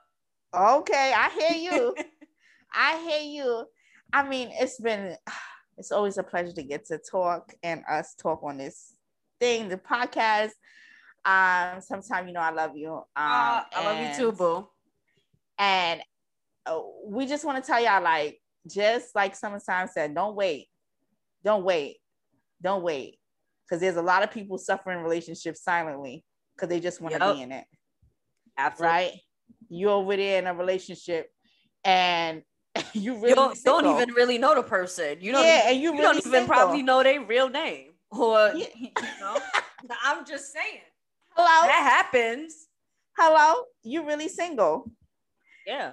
Okay, 0.54 1.14
I 1.16 1.30
hear 1.30 1.72
you. 1.72 1.94
I 2.72 2.98
hear 3.02 3.20
you. 3.20 3.66
I 4.12 4.28
mean, 4.28 4.50
it's 4.52 4.78
been 4.80 5.16
it's 5.78 5.92
always 5.92 6.18
a 6.18 6.22
pleasure 6.22 6.52
to 6.52 6.62
get 6.62 6.86
to 6.86 6.98
talk 6.98 7.54
and 7.62 7.82
us 7.90 8.14
talk 8.14 8.42
on 8.42 8.58
this 8.58 8.94
thing, 9.38 9.68
the 9.68 9.78
podcast. 9.78 10.50
Um, 11.24 11.80
sometimes 11.80 12.26
you 12.26 12.32
know 12.32 12.40
I 12.40 12.50
love 12.50 12.76
you. 12.76 12.92
Um, 12.92 13.04
uh, 13.16 13.62
I 13.72 13.84
love 13.84 13.98
you 14.00 14.16
too, 14.16 14.32
boo. 14.32 14.68
And 15.58 16.00
uh, 16.66 16.80
we 17.04 17.26
just 17.26 17.44
want 17.44 17.62
to 17.62 17.70
tell 17.70 17.82
y'all, 17.82 18.02
like, 18.02 18.39
just 18.68 19.14
like 19.14 19.34
Summertime 19.34 19.88
said, 19.88 20.14
don't 20.14 20.34
wait, 20.34 20.66
don't 21.44 21.64
wait, 21.64 21.96
don't 22.62 22.82
wait, 22.82 23.18
because 23.64 23.80
there's 23.80 23.96
a 23.96 24.02
lot 24.02 24.22
of 24.22 24.30
people 24.30 24.58
suffering 24.58 25.02
relationships 25.02 25.62
silently 25.62 26.24
because 26.54 26.68
they 26.68 26.80
just 26.80 27.00
want 27.00 27.14
to 27.14 27.24
yep. 27.24 27.34
be 27.34 27.42
in 27.42 27.52
it. 27.52 27.64
Absolutely. 28.58 28.96
Right? 28.96 29.12
You 29.68 29.90
over 29.90 30.16
there 30.16 30.38
in 30.38 30.46
a 30.46 30.54
relationship, 30.54 31.30
and 31.84 32.42
you 32.92 33.14
really 33.14 33.34
don't, 33.34 33.58
don't, 33.64 33.86
even 33.86 34.14
really 34.14 34.38
know 34.38 34.54
the 34.54 34.62
person. 34.62 35.18
You 35.20 35.32
don't. 35.32 35.44
Yeah, 35.44 35.62
and 35.66 35.76
you, 35.76 35.84
you 35.84 35.92
really 35.92 36.02
don't 36.02 36.16
even 36.18 36.32
single. 36.32 36.54
probably 36.54 36.82
know 36.82 37.02
their 37.02 37.24
real 37.24 37.48
name, 37.48 37.92
or 38.10 38.52
yeah. 38.54 38.66
you 38.76 38.90
know. 39.20 39.38
I'm 40.02 40.26
just 40.26 40.52
saying. 40.52 40.82
Hello. 41.36 41.66
That 41.66 42.04
happens. 42.12 42.68
Hello. 43.16 43.64
You 43.82 44.06
really 44.06 44.28
single? 44.28 44.90
Yeah. 45.66 45.92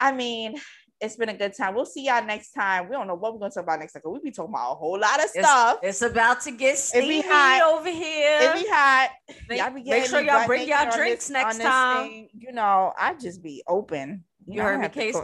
I 0.00 0.12
mean, 0.12 0.56
it's 1.00 1.16
been 1.16 1.28
a 1.28 1.36
good 1.36 1.54
time. 1.54 1.74
We'll 1.74 1.84
see 1.84 2.06
y'all 2.06 2.24
next 2.24 2.52
time. 2.52 2.88
We 2.88 2.96
don't 2.96 3.06
know 3.06 3.14
what 3.14 3.32
we're 3.32 3.40
gonna 3.40 3.52
talk 3.52 3.64
about 3.64 3.78
next 3.78 3.92
time. 3.92 4.02
We'll 4.04 4.20
be 4.20 4.30
talking 4.30 4.52
about 4.52 4.72
a 4.72 4.74
whole 4.74 4.98
lot 4.98 5.22
of 5.22 5.30
stuff. 5.30 5.78
It's, 5.82 6.02
it's 6.02 6.12
about 6.12 6.40
to 6.42 6.50
get 6.50 6.78
steamy 6.78 7.22
over 7.62 7.90
here. 7.90 8.38
It 8.40 8.54
be 8.54 8.68
hot. 8.68 9.10
Make, 9.48 9.86
make 9.86 10.04
sure 10.06 10.20
y'all 10.20 10.46
bring 10.46 10.68
y'all 10.68 10.90
drinks 10.90 11.28
this, 11.28 11.30
next 11.30 11.60
time. 11.60 12.28
You 12.32 12.52
know, 12.52 12.92
I 12.98 13.14
just 13.14 13.42
be 13.42 13.62
open. 13.68 14.24
You, 14.46 14.54
you 14.54 14.58
know, 14.58 14.64
heard 14.64 14.80
me, 14.80 14.88
Case. 14.88 15.16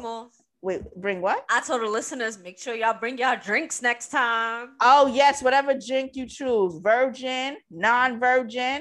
Wait, 0.63 0.83
bring 0.97 1.21
what? 1.21 1.45
I 1.51 1.61
told 1.61 1.83
the 1.83 1.87
listeners, 1.87 2.39
make 2.39 2.59
sure 2.59 2.75
y'all 2.75 2.99
bring 2.99 3.19
y'all 3.19 3.39
drinks 3.39 3.83
next 3.83 4.09
time. 4.09 4.71
Oh 4.81 5.07
yes, 5.07 5.43
whatever 5.43 5.75
drink 5.75 6.13
you 6.15 6.27
choose, 6.27 6.79
virgin, 6.83 7.57
non-virgin. 7.71 8.81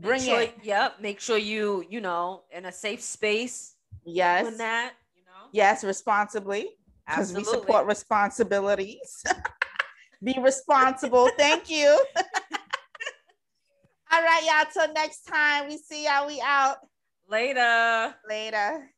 Bring 0.00 0.20
sure, 0.20 0.40
it. 0.40 0.54
Yep. 0.64 1.00
Make 1.00 1.20
sure 1.20 1.38
you, 1.38 1.84
you 1.88 2.00
know, 2.00 2.42
in 2.50 2.64
a 2.64 2.72
safe 2.72 3.02
space. 3.02 3.76
Yes. 4.04 4.46
Doing 4.46 4.58
that. 4.58 4.94
Yes, 5.52 5.84
responsibly. 5.84 6.70
Because 7.06 7.32
we 7.34 7.44
support 7.44 7.86
responsibilities. 7.86 9.22
Be 10.22 10.36
responsible. 10.40 11.28
Thank 11.36 11.68
you. 11.68 11.88
All 14.12 14.22
right, 14.22 14.42
y'all. 14.44 14.66
Till 14.72 14.92
next 14.94 15.22
time. 15.24 15.68
We 15.68 15.78
see 15.78 16.04
y'all. 16.04 16.26
We 16.26 16.40
out. 16.40 16.76
Later. 17.28 18.14
Later. 18.28 18.91